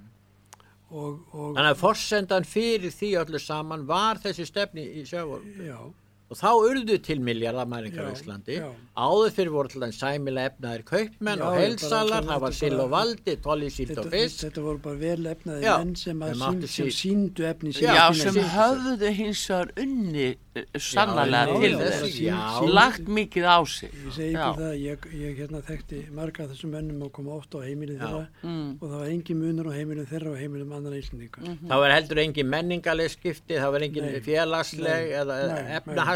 Þannig 0.94 1.72
að 1.72 1.80
forsendan 1.80 2.46
fyrir 2.46 2.94
því 2.94 3.12
öllu 3.24 3.42
saman 3.42 3.88
var 3.90 4.22
þessi 4.22 4.46
stefni 4.46 4.86
í 5.02 5.06
sjávar. 5.10 5.42
Já. 5.58 5.80
Og 6.34 6.38
þá 6.40 6.50
urðu 6.66 6.96
til 7.06 7.20
miljardamæringar 7.22 8.08
Já, 8.08 8.14
Íslandi 8.18 8.56
já. 8.58 8.68
áður 8.98 9.34
fyrir 9.36 9.52
voru 9.54 9.70
til 9.70 9.82
þannig 9.84 9.98
sæmilega 10.00 10.50
efnaðir 10.50 10.84
kaupmenn 10.90 11.44
Já, 11.44 11.46
og 11.46 11.60
alltaf 11.62 12.14
það 12.30 12.40
var 12.44 12.56
sill 12.58 12.80
og 12.82 12.90
valdi, 12.94 13.36
tolli, 13.44 13.70
síld 13.74 13.98
og 14.02 14.08
fisk 14.14 14.46
þetta 14.48 14.64
voru 14.66 14.82
bara 14.88 14.98
vel 15.04 15.28
efnaði 15.34 15.68
Já, 15.68 15.76
menn 15.84 15.96
sem, 16.00 16.24
sín, 16.24 16.64
sem 16.74 16.88
sí- 16.90 16.96
síndu 17.04 17.46
efni 17.52 17.74
sín. 17.78 17.86
Já, 17.94 18.08
sem 18.18 18.40
höfðu 18.56 19.12
hins 19.20 19.44
vegar 19.52 19.72
unni 19.84 20.28
eh, 20.56 20.66
sannarlega 20.78 21.60
til 21.62 21.72
já, 21.74 22.40
þess. 22.42 22.74
Lagt 22.74 23.08
mikið 23.10 23.46
á 23.50 23.58
sig. 23.70 23.92
Ég 23.94 24.14
segi 24.18 24.34
ykkur 24.34 24.60
það, 24.64 24.74
ég, 24.88 25.08
ég 25.22 25.38
hérna 25.42 25.62
þekkti 25.70 26.02
marga 26.14 26.44
af 26.48 26.52
þessum 26.54 26.74
mönnum 26.76 27.06
og 27.08 27.12
kom 27.16 27.30
oft 27.34 27.54
á 27.54 27.60
heimilið 27.66 28.02
þeirra 28.02 28.26
Mm. 28.44 28.78
og 28.82 28.90
það 28.90 28.98
var 29.00 29.08
engin 29.14 29.38
munur 29.40 29.68
á 29.70 29.74
heimilið 29.78 30.08
þeirra 30.12 30.32
og 30.34 30.38
heimilum 30.42 30.72
annan 30.78 30.94
íslendingar. 30.98 31.44
Mhm. 31.44 31.68
það 31.70 31.80
var 31.84 31.92
heldur 31.94 32.20
engin 32.24 32.50
menningaleg 32.50 33.10
skipti 33.14 33.56
það 33.60 33.72
var 33.72 33.82
engin 33.88 34.08
félagsleg 34.26 35.12
eða 35.22 35.36
Nei, 35.54 35.64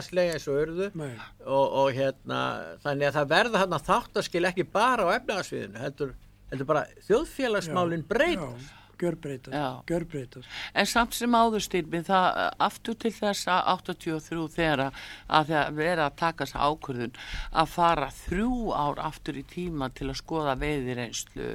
efnahagsleg 0.07 0.33
eins 0.33 0.47
og 0.47 0.95
Nei. 0.97 1.13
og, 1.45 1.67
og 1.81 1.91
hérna 1.95 2.39
þannig 2.83 3.09
að 3.09 3.19
það 3.19 3.29
verða 3.33 3.61
þarna 3.61 3.83
þáttaskil 3.87 4.47
ekki 4.49 4.65
bara 4.71 5.07
á 5.07 5.15
efnahagsviðinu 5.17 5.83
heldur, 5.83 6.15
heldur 6.51 6.69
bara 6.69 6.85
þjóðfélagsmálin 7.07 8.05
breyt 8.07 8.39
Já, 8.41 8.73
gjörbreytast, 8.97 9.83
gjörbreytast. 9.85 10.47
En 10.73 10.87
samt 10.89 11.13
sem 11.13 11.35
áður 11.37 11.61
styrmi 11.61 11.99
það 12.07 12.39
eh, 12.41 12.47
aftur 12.65 12.95
til 12.97 13.11
þess 13.13 13.49
að 13.53 13.67
83 13.93 14.47
þegar 14.55 14.83
að 14.87 15.51
það 15.51 15.77
vera 15.77 16.07
að 16.07 16.15
taka 16.17 16.47
þess 16.47 16.57
ákvörðun 16.57 17.19
að 17.51 17.75
fara 17.75 18.07
þrjú 18.23 18.71
ár 18.73 19.03
aftur 19.05 19.37
í 19.37 19.45
tíma 19.45 19.91
til 19.93 20.09
að 20.09 20.17
skoða 20.23 20.57
veiðireynslu 20.63 21.51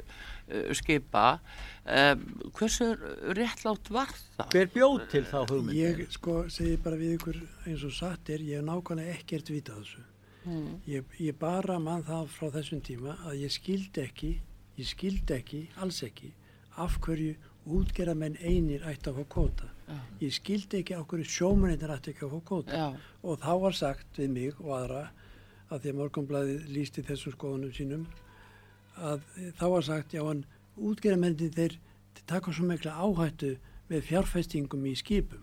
skipa 0.75 1.27
um, 1.85 2.23
hversu 2.57 2.89
réttlátt 3.37 3.91
var 3.93 4.11
það? 4.37 4.47
hver 4.51 4.71
bjóð 4.73 4.97
til 5.11 5.23
þá 5.29 5.37
hugmynd 5.41 5.77
Ég 5.77 6.01
sko 6.13 6.39
segi 6.51 6.79
bara 6.83 6.99
við 6.99 7.15
ykkur 7.17 7.39
eins 7.67 7.85
og 7.87 7.93
satt 7.95 8.33
er, 8.33 8.43
ég 8.43 8.59
hef 8.59 8.67
nákvæmlega 8.67 9.15
ekkert 9.17 9.53
vita 9.53 9.75
af 9.75 9.83
þessu. 9.85 10.03
Mm. 10.43 10.69
Ég, 10.89 11.15
ég 11.23 11.37
bara 11.39 11.79
mann 11.79 12.03
það 12.03 12.27
frá 12.35 12.49
þessum 12.57 12.83
tíma 12.83 13.15
að 13.23 13.45
ég 13.45 13.53
skildi 13.55 14.03
ekki, 14.03 14.31
ég 14.79 14.89
skildi 14.89 15.37
ekki, 15.37 15.61
alls 15.83 16.01
ekki, 16.03 16.33
af 16.83 16.99
hverju 17.03 17.37
útgerða 17.63 18.15
menn 18.19 18.35
einir 18.43 18.83
ætti 18.89 19.11
að 19.11 19.21
fá 19.21 19.29
kóta. 19.37 19.69
Ég 20.19 20.33
skildi 20.35 20.81
ekki 20.81 20.95
af 20.97 21.05
hverju 21.07 21.27
sjómennir 21.29 21.91
ætti 21.95 22.11
ekki 22.11 22.27
að 22.27 22.35
fá 22.35 22.45
kóta. 22.49 22.79
Já. 22.79 23.05
Og 23.23 23.39
þá 23.39 23.51
var 23.63 23.77
sagt 23.77 24.19
við 24.19 24.33
mig 24.35 24.59
og 24.63 24.73
aðra, 24.79 25.03
að 25.69 25.83
því 25.83 25.93
að 25.93 25.99
morgunblæði 26.01 26.57
lísti 26.75 27.03
þessum 27.07 27.35
skoðunum 27.37 27.73
sínum, 27.75 28.05
að 28.97 29.23
þá 29.59 29.65
var 29.69 29.87
sagt, 29.87 30.13
já 30.13 30.23
en 30.23 30.43
útgerða 30.77 31.21
mennir 31.21 31.53
þeir 31.53 31.79
taka 32.27 32.53
svo 32.53 32.67
mikla 32.67 32.95
áhættu 32.95 33.55
með 33.91 34.05
fjárfestingum 34.09 34.85
í 34.87 34.93
skipum. 34.95 35.41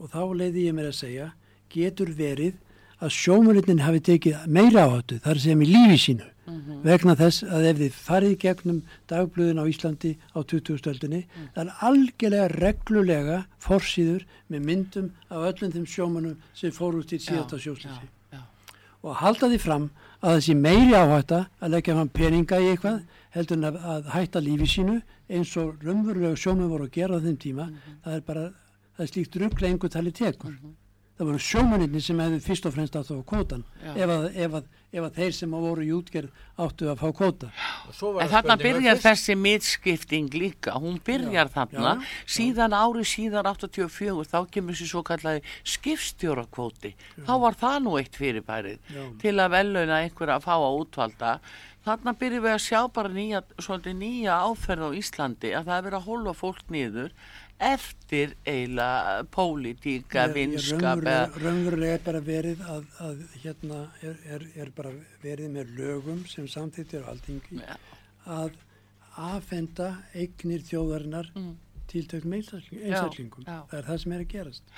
Og 0.00 0.10
þá 0.12 0.20
leiði 0.36 0.66
ég 0.68 0.76
mér 0.76 0.90
að 0.90 0.98
segja, 1.00 1.30
getur 1.72 2.12
verið 2.16 2.58
að 3.00 3.14
sjómurinn 3.16 3.80
hafi 3.80 4.02
tekið 4.04 4.44
meira 4.52 4.84
áhættu, 4.88 5.20
þar 5.24 5.40
sem 5.40 5.64
í 5.64 5.70
lífi 5.70 5.98
sínu, 6.04 6.28
vegna 6.84 7.14
þess 7.16 7.46
að 7.46 7.66
ef 7.70 7.80
þið 7.80 7.98
farið 8.04 8.36
gegnum 8.42 8.80
dagblöðin 9.08 9.62
á 9.62 9.64
Íslandi 9.70 10.12
á 10.36 10.38
2000-öldinni, 10.52 11.22
það 11.54 11.62
er 11.64 11.84
algjörlega 11.88 12.48
reglulega 12.58 13.38
forsýður 13.62 14.26
með 14.52 14.66
myndum 14.68 15.10
af 15.30 15.48
öllum 15.52 15.74
þeim 15.76 15.88
sjómanum 15.88 16.36
sem 16.52 16.74
fór 16.76 17.00
út 17.00 17.14
í 17.16 17.20
síðasta 17.22 17.60
sjóslýsi. 17.60 18.10
Og 19.00 19.16
halda 19.16 19.48
því 19.48 19.60
fram 19.62 19.88
að 20.20 20.40
sé 20.44 20.54
meiri 20.54 20.92
áhætta 20.96 21.40
að 21.60 21.72
leggja 21.74 21.96
fram 21.96 22.10
peninga 22.12 22.60
í 22.60 22.68
eitthvað 22.72 23.00
heldur 23.34 23.56
en 23.56 23.68
að, 23.70 23.78
að 23.94 24.10
hætta 24.14 24.42
lífi 24.44 24.68
sínu 24.68 24.98
eins 25.30 25.54
og 25.60 25.80
raunverulega 25.84 26.36
sjómum 26.36 26.70
voru 26.72 26.88
að 26.88 26.96
gera 26.98 27.16
á 27.16 27.24
þeim 27.24 27.38
tíma, 27.40 27.68
það 28.04 28.16
er 28.18 28.24
bara, 28.26 28.44
það 28.96 29.04
er 29.06 29.12
slíkt 29.14 29.40
ruggla 29.40 29.70
einhver 29.70 29.92
tali 29.94 30.12
tekur. 30.12 30.56
Það 31.20 31.28
voru 31.28 31.38
sjómaninni 31.44 32.00
sem 32.00 32.20
hefðu 32.22 32.36
fyrst 32.40 32.64
og 32.64 32.72
fremst 32.72 32.94
átt 32.96 33.10
að 33.12 33.18
fá 33.18 33.24
kótan 33.28 33.64
Já. 33.76 33.90
ef 33.92 34.10
að, 34.14 34.22
ef, 34.40 34.54
að, 34.56 34.68
ef 34.88 35.04
að 35.04 35.18
þeir 35.18 35.34
sem 35.36 35.56
voru 35.66 35.82
í 35.84 35.90
útgerð 35.92 36.44
áttu 36.64 36.86
að 36.88 37.02
fá 37.02 37.10
kóta. 37.18 37.50
En 37.92 38.30
þarna 38.30 38.56
byrjar 38.62 39.02
þessi 39.02 39.36
mitskipting 39.36 40.32
líka, 40.32 40.78
hún 40.80 40.96
byrjar 41.04 41.50
þarna, 41.52 41.92
já, 42.00 42.14
síðan 42.38 42.76
ári 42.78 43.04
síðan 43.04 43.50
84, 43.52 44.24
þá 44.32 44.38
kemur 44.56 44.78
sér 44.80 44.90
svo 44.94 45.02
kallaði 45.10 45.44
skipstjórakvóti, 45.74 46.94
þá 47.28 47.34
var 47.44 47.58
það 47.66 47.76
nú 47.84 47.98
eitt 48.00 48.16
fyrirbærið 48.16 48.80
Já. 48.88 49.02
til 49.20 49.34
að 49.36 49.58
veluna 49.58 50.00
einhver 50.06 50.32
að 50.38 50.48
fá 50.48 50.54
að 50.56 50.78
útvalda. 50.86 51.34
Þarna 51.84 52.16
byrjum 52.16 52.48
við 52.48 52.54
að 52.56 52.64
sjá 52.64 52.80
bara 52.92 53.12
nýja, 53.12 53.44
nýja 53.96 54.40
áferð 54.48 54.88
á 54.88 54.90
Íslandi 54.96 55.52
að 55.56 55.68
það 55.68 55.76
er 55.76 55.86
verið 55.86 56.00
að 56.00 56.08
holfa 56.08 56.34
fólk 56.36 56.66
niður 56.72 57.12
eftir 57.60 58.34
eiginlega 58.48 59.24
pólitíka, 59.32 60.26
vinskap 60.32 61.02
raunverulega 61.04 61.98
er 61.98 62.04
bara 62.04 62.22
verið 62.24 62.64
að, 62.64 62.86
að 63.04 63.22
hérna 63.42 63.80
er, 64.00 64.16
er, 64.36 64.46
er 64.64 64.72
bara 64.76 64.92
verið 65.22 65.52
með 65.58 65.74
lögum 65.78 66.24
sem 66.30 66.48
samþýttir 66.48 67.04
á 67.04 67.12
alþingi 67.12 67.60
að 68.30 68.56
afhenda 69.20 69.90
eignir 70.14 70.64
þjóðarinnar 70.64 71.30
mm. 71.34 71.52
tiltökum 71.90 72.38
einstaklingum. 72.38 73.44
Það 73.44 73.78
er 73.78 73.88
það 73.88 74.02
sem 74.04 74.16
er 74.16 74.24
að 74.24 74.34
gerast. 74.34 74.74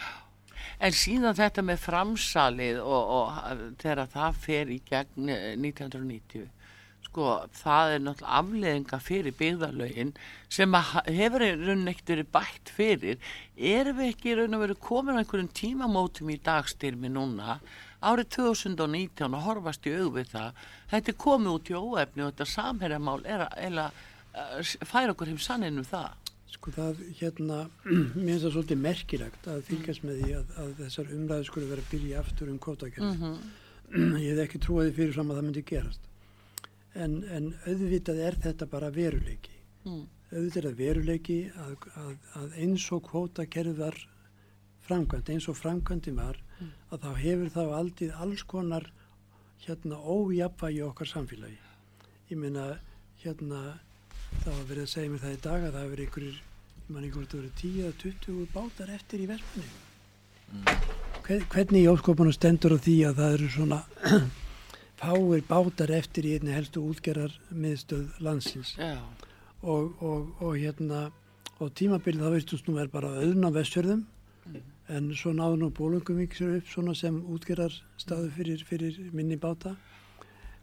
En 0.83 0.95
síðan 0.95 1.37
þetta 1.39 1.65
með 1.67 1.81
framsalið 1.83 2.81
og, 2.83 3.13
og 3.17 3.63
þegar 3.83 4.11
það 4.13 4.43
fer 4.45 4.71
í 4.73 4.79
gegn 4.87 5.33
eh, 5.33 5.49
1990, 5.59 6.47
sko, 7.13 7.33
það 7.61 7.95
er 7.95 8.05
náttúrulega 8.07 8.39
afleðinga 8.41 8.99
fyrir 9.05 9.35
byggðarlögin 9.37 10.13
sem 10.53 10.77
hefur 10.79 11.45
raun 11.45 11.91
ekkert 11.91 12.13
verið 12.15 12.31
bætt 12.33 12.73
fyrir. 12.73 13.19
Erum 13.57 13.99
við 14.01 14.13
ekki 14.15 14.37
raun 14.39 14.57
og 14.57 14.63
verið 14.65 14.81
komin 14.87 15.19
á 15.19 15.21
einhverjum 15.21 15.51
tímamótum 15.53 16.33
í 16.33 16.39
dagstyrmi 16.45 17.11
núna, 17.13 17.59
árið 18.03 18.33
2019 18.39 19.37
og 19.37 19.45
horfast 19.47 19.87
í 19.87 19.95
augvið 19.99 20.33
það, 20.33 20.65
þetta 20.91 21.13
er 21.13 21.21
komið 21.27 21.53
út 21.53 21.71
í 21.71 21.77
óefni 21.77 22.25
og 22.25 22.33
þetta 22.33 22.49
samherjamál 22.51 23.21
er 23.29 23.47
að, 23.47 24.01
uh, 24.33 24.75
færa 24.89 25.13
okkur 25.13 25.33
heim 25.33 25.41
sanninn 25.43 25.83
um 25.83 25.89
það. 25.89 26.17
Sko 26.53 26.73
það 26.73 27.03
hérna, 27.21 27.59
mér 28.25 28.33
finnst 28.33 28.47
það 28.47 28.55
svolítið 28.57 28.81
merkilegt 28.87 29.51
að 29.53 29.67
fylgjast 29.69 30.07
með 30.09 30.23
því 30.25 30.33
að, 30.39 30.55
að 30.63 30.73
þessar 30.81 31.13
umræðu 31.19 31.51
skulle 31.51 31.69
vera 31.75 31.91
byrja 31.93 32.25
aftur 32.25 32.53
um 32.53 32.63
kvotakerfi. 32.63 33.35
Ég 34.25 34.33
hef 34.33 34.43
ekki 34.47 34.63
trúið 34.65 34.95
fyrir 34.97 35.13
fram 35.13 35.33
að 35.33 35.39
það 35.39 35.47
myndi 35.51 35.65
gerast. 35.69 36.12
En, 36.93 37.23
en 37.33 37.53
auðvitað 37.65 38.19
er 38.21 38.37
þetta 38.43 38.69
bara 38.69 38.91
veruleiki. 38.93 39.55
Mm. 39.87 40.05
Auðvitað 40.33 40.67
er 40.71 40.75
veruleiki 40.77 41.39
að, 41.57 41.77
að, 42.01 42.17
að 42.41 42.59
eins 42.65 42.89
og 42.93 43.05
kvotakerfi 43.09 43.77
var 43.79 43.97
framkvæmt, 44.87 45.31
eins 45.33 45.49
og 45.49 45.57
framkvæmdi 45.57 46.13
var, 46.17 46.41
að 46.93 47.05
þá 47.05 47.11
hefur 47.23 47.53
þá 47.55 47.63
aldrei 47.79 48.11
alls 48.25 48.43
konar 48.49 48.89
hérna 49.63 49.99
ójapvægi 49.99 50.81
í 50.81 50.85
okkar 50.87 51.11
samfélagi. 51.11 51.59
Ég 52.33 52.41
meina, 52.41 52.67
hérna, 53.23 53.63
það 54.43 54.53
var 54.57 54.67
verið 54.71 54.85
að 54.87 54.93
segja 54.95 55.13
mér 55.13 55.23
það 55.23 55.37
í 55.37 55.41
dag 55.47 55.67
að 55.67 55.77
það 55.77 55.87
hefur 55.87 56.05
einhverjir, 56.05 56.43
ég 56.83 56.91
man 56.91 57.07
ekki 57.07 57.17
hvort 57.17 57.33
það 57.33 57.43
verið 57.43 57.57
10 57.63 57.81
eða 57.83 57.97
20 58.03 58.53
bátar 58.57 58.95
eftir 58.99 59.23
í 59.23 59.31
verðmenni. 59.31 59.73
Hver, 61.23 61.45
hvernig 61.55 61.85
í 61.85 61.91
óskopunum 61.93 62.35
stendur 62.35 62.75
á 62.77 62.79
því 62.83 62.97
að 63.09 63.21
það 63.23 63.37
eru 63.39 63.51
svona 63.55 63.83
fáir 65.03 65.43
bátar 65.49 65.91
eftir 65.91 66.25
í 66.29 66.35
einni 66.39 66.55
helstu 66.55 66.81
útgerðar 66.93 67.35
miðstöð 67.51 68.21
landsins 68.23 68.75
Já. 68.79 68.99
og, 69.63 69.93
og, 70.03 70.29
og 70.41 70.57
hérna 70.57 71.11
og 71.61 71.73
tímabilið 71.79 72.23
þá 72.25 72.31
veistust 72.37 72.69
nú 72.69 72.79
er 72.83 72.89
bara 72.93 73.11
auðn 73.23 73.47
á 73.47 73.51
vestfjörðum 73.55 74.05
en 74.93 75.13
svo 75.17 75.31
náðu 75.33 75.59
nú 75.61 75.69
bólunguvík 75.75 76.35
sér 76.37 76.57
upp 76.59 76.67
svona 76.71 76.95
sem 76.99 77.21
útgerðar 77.33 77.75
staðu 78.03 78.31
fyrir, 78.37 78.65
fyrir 78.67 78.97
minni 79.15 79.37
báta 79.41 79.77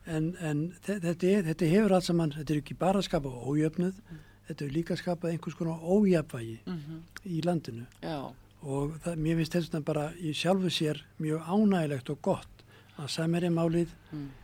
en, 0.07 0.33
en 0.41 0.65
þe- 0.85 0.99
þetta, 1.03 1.27
er, 1.35 1.43
þetta 1.51 1.69
hefur 1.71 1.95
allt 1.95 2.07
saman, 2.09 2.33
þetta 2.35 2.53
er 2.55 2.59
ekki 2.63 2.75
bara 2.79 2.99
að 2.99 3.07
skapa 3.07 3.29
ójöfnuð, 3.29 3.97
þetta 4.49 4.65
er 4.65 4.71
líka 4.75 4.93
að 4.95 5.01
skapa 5.03 5.29
einhvers 5.31 5.55
konar 5.59 5.81
ójafvægi 5.83 6.59
Mhm. 6.65 7.01
í 7.25 7.41
landinu 7.45 7.85
Já. 8.03 8.31
og 8.63 8.95
það, 9.03 9.15
mér 9.23 9.35
finnst 9.41 9.55
vegna 9.59 9.81
bara 9.85 10.05
í 10.19 10.33
sjálfu 10.35 10.69
sér 10.73 11.01
mjög 11.19 11.43
ánægilegt 11.47 12.09
og 12.09 12.21
gott 12.21 12.58
að 12.99 13.09
samherjamálið 13.15 13.95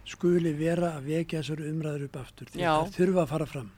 skuli 0.05 0.51
vera 0.53 0.91
að 0.99 1.07
vekja 1.09 1.39
þessar 1.41 1.61
umræður 1.65 2.01
upp 2.05 2.17
aftur 2.21 2.49
því 2.53 2.61
að 2.69 2.75
það 2.83 2.89
þurfa 2.99 3.21
að 3.23 3.29
fara 3.31 3.45
fram. 3.49 3.69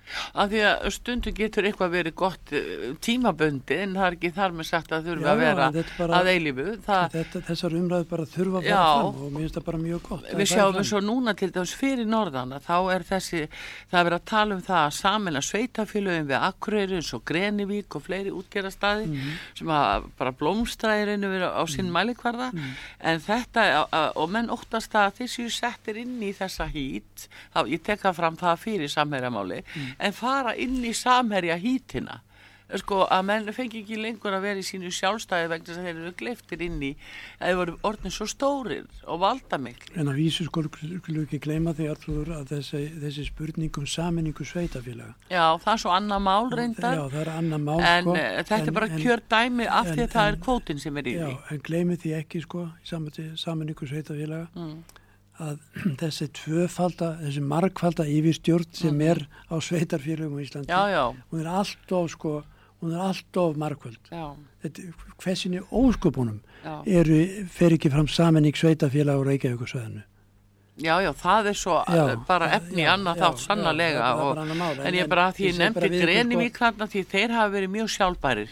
Af 0.43 0.49
því 0.51 0.63
að 0.67 0.87
stundu 0.91 1.31
getur 1.37 1.67
eitthvað 1.69 1.93
verið 1.93 2.15
gott 2.19 2.51
eh, 2.51 2.65
tímabundi 3.07 3.77
en 3.85 3.93
það 3.95 4.07
er 4.09 4.17
ekki 4.17 4.31
þar 4.35 4.55
með 4.57 4.67
sagt 4.67 4.91
að 4.97 5.05
þurfa 5.07 5.23
Já, 5.23 5.31
að 5.31 5.39
vera 5.45 5.67
er 5.71 5.93
bara- 5.97 6.17
að 6.19 6.29
eilífu. 6.33 6.65
Það, 6.83 7.15
þessar 7.47 7.77
umræður 7.79 8.09
bara 8.11 8.25
þurfa 8.33 8.59
að 8.59 8.67
fara 8.67 8.73
Já. 8.73 8.81
fram 8.97 9.21
og 9.23 9.31
mér 9.31 9.45
finnst 9.45 9.55
það 9.61 9.65
bara 9.69 9.79
mjög 9.85 10.01
gott 10.09 10.27
að 10.27 10.41
við 10.43 10.51
sjáum 10.51 10.79
eins 10.81 10.91
og 10.99 11.05
núna 11.07 11.35
til 11.39 11.49
dæmis 11.55 11.73
fyrir 11.79 12.11
norðana 12.11 12.59
þá 12.67 12.75
er 12.97 13.07
þessi, 13.07 13.41
það 13.87 13.99
er 14.01 14.09
verið 14.09 14.19
að 14.19 14.27
tala 14.33 14.55
um 14.59 14.65
það 14.67 14.81
að 14.83 14.93
saminna 14.99 15.45
sveitafélögum 15.47 16.27
við 16.33 16.45
Akureyri 16.51 16.99
eins 16.99 17.13
og 17.15 17.23
Grenivík 17.31 17.95
og 17.95 18.03
fleiri 18.03 18.35
útgerastadi 18.35 19.07
Mhm. 19.07 19.31
sem 19.55 19.67
að 19.71 20.11
bara 20.19 20.31
blómstra 20.35 20.99
óttast 24.67 24.91
það 24.91 25.07
að 25.07 25.17
þessi 25.21 25.47
settir 25.55 25.99
inn 26.03 26.21
í 26.23 26.33
þessa 26.35 26.67
hít, 26.71 27.27
þá 27.55 27.59
ég 27.71 27.83
tek 27.87 28.01
það 28.03 28.17
fram 28.19 28.37
það 28.37 28.63
fyrir 28.65 28.91
samherjamáli, 28.91 29.61
en 29.99 30.15
fara 30.15 30.55
inn 30.59 30.81
í 30.83 30.93
samherja 30.93 31.55
hítina 31.61 32.21
sko 32.75 33.05
að 33.07 33.21
menn 33.23 33.45
fengi 33.55 33.79
ekki 33.81 33.95
lengur 33.95 34.33
að 34.35 34.41
vera 34.43 34.59
í 34.59 34.65
sínu 34.67 34.89
sjálfstæði 34.91 35.47
vegna 35.53 35.65
þess 35.69 35.77
að 35.79 35.85
þeir 35.87 35.99
eru 36.01 36.11
gleiftir 36.19 36.61
inn 36.65 36.81
í 36.83 36.89
að 37.39 37.47
þeir 37.47 37.55
voru 37.61 37.75
orðin 37.87 38.11
svo 38.11 38.25
stórir 38.27 38.85
og 39.07 39.21
valdamikli. 39.23 39.95
En 39.95 40.07
að 40.11 40.17
vísu 40.19 40.43
skulum 40.49 40.73
skulum 40.99 41.23
ekki 41.23 41.39
gleyma 41.39 41.71
því 41.77 41.87
Artrúður 41.93 42.33
að 42.41 42.51
þessi, 42.51 42.81
þessi 42.99 43.25
spurning 43.29 43.79
um 43.79 43.87
saminningu 43.87 44.43
sveitafélaga. 44.43 45.15
Já, 45.31 45.45
það 45.63 45.71
er 45.73 45.81
svo 45.85 45.95
annað 45.95 46.21
mál 46.27 46.51
reyndar. 46.51 46.97
Já, 46.99 47.05
það 47.15 47.21
er 47.23 47.31
annað 47.37 47.63
mál 47.69 47.79
En 47.87 48.03
sko. 48.03 48.15
eh, 48.17 48.43
þetta 48.43 48.59
en- 48.59 48.67
er 48.67 48.77
bara 48.81 48.87
en- 48.91 48.99
kjör 48.99 49.21
dæmi 49.31 49.67
af 49.67 49.85
því 49.87 49.97
en- 50.01 50.07
að 50.07 50.11
það 50.17 50.27
er 50.27 50.33
en- 50.35 50.41
kvótin 50.41 50.79
sem 50.79 50.97
er 50.97 51.03
í 51.03 51.13
Já, 51.15 51.25
því. 51.27 51.37
en 51.51 51.59
gleymi 51.59 51.95
því 52.03 52.13
ekki 52.19 52.41
sko 52.43 52.69
saminningu 53.35 53.87
sveitafélaga 53.87 54.47
Mm. 54.55 54.83
að 55.39 55.57
þessi 56.01 56.27
tvöfalda, 56.33 57.09
þessi 57.21 57.41
margfalda 57.45 58.03
yfirstjórn 58.09 58.65
sem 58.73 59.01
er 59.01 59.19
á 59.51 59.55
sveitarfélagum 59.61 60.39
í 60.41 60.45
Íslandi. 60.49 60.67
Mm. 60.67 60.75
Já, 60.75 60.83
já. 60.91 61.15
Hún 61.31 61.39
er 61.41 61.47
alltof 61.47 62.11
sko, 62.11 62.43
hún 62.81 62.93
er 62.93 63.01
alltof 63.07 63.55
margfald. 63.57 63.97
Já. 64.11 64.27
Þetta, 64.63 64.85
hversinni 65.23 65.63
ósköpunum 65.71 66.39
Já. 66.63 66.75
eru, 66.99 67.21
fer 67.49 67.73
ekki 67.77 67.89
fram 67.93 68.07
saminning 68.07 68.55
sveitafélag 68.57 69.17
og 69.21 69.27
Reykjavíkusvæðinu. 69.31 70.03
Já, 70.77 70.99
já, 71.01 71.09
það 71.17 71.47
er 71.49 71.57
svo 71.57 71.75
Já, 71.89 72.03
bara 72.27 72.51
efni 72.53 72.83
já, 72.83 72.91
annað 72.93 73.17
já, 73.17 73.23
þátt 73.23 73.39
er 73.49 73.97
og, 73.97 74.35
bara 74.35 74.43
annað 74.43 74.57
mál, 74.59 74.79
en- 74.85 74.93
ég 74.93 75.07
bara 75.09 75.23
að 75.31 75.35
því 75.39 75.47
ég 75.47 75.57
nefndi 75.57 75.81
við 75.81 75.95
ykkur, 75.95 76.05
greni 76.05 76.35
mig 76.37 76.53
þarna 76.53 76.87
því 76.91 77.01
þeir 77.13 77.33
hafa 77.33 77.53
verið 77.55 77.71
mjög 77.73 77.89
sjálfbærir 77.95 78.51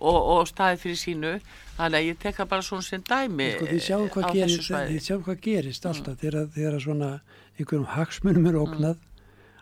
og, 0.00 0.16
og 0.32 0.48
staðið 0.48 0.80
fyrir 0.80 0.96
sínu 0.96 1.32
þannig 1.76 1.98
að 2.00 2.08
ég 2.08 2.18
tek 2.22 2.38
það 2.40 2.48
bara 2.54 2.62
svona 2.64 2.86
sem 2.86 3.04
dæmi 3.04 3.50
Sko, 3.52 3.68
þið 3.68 3.84
sjáum 3.84 4.08
hvað 4.14 4.32
gerist, 4.38 4.72
sjáum 5.04 5.22
hvað 5.26 5.40
gerist 5.44 5.86
alltaf 5.90 6.18
þegar, 6.22 6.48
þegar 6.56 6.80
svona 6.80 7.10
einhverjum 7.58 7.88
hagsmunum 7.92 8.48
er 8.48 8.58
ógnað 8.60 8.96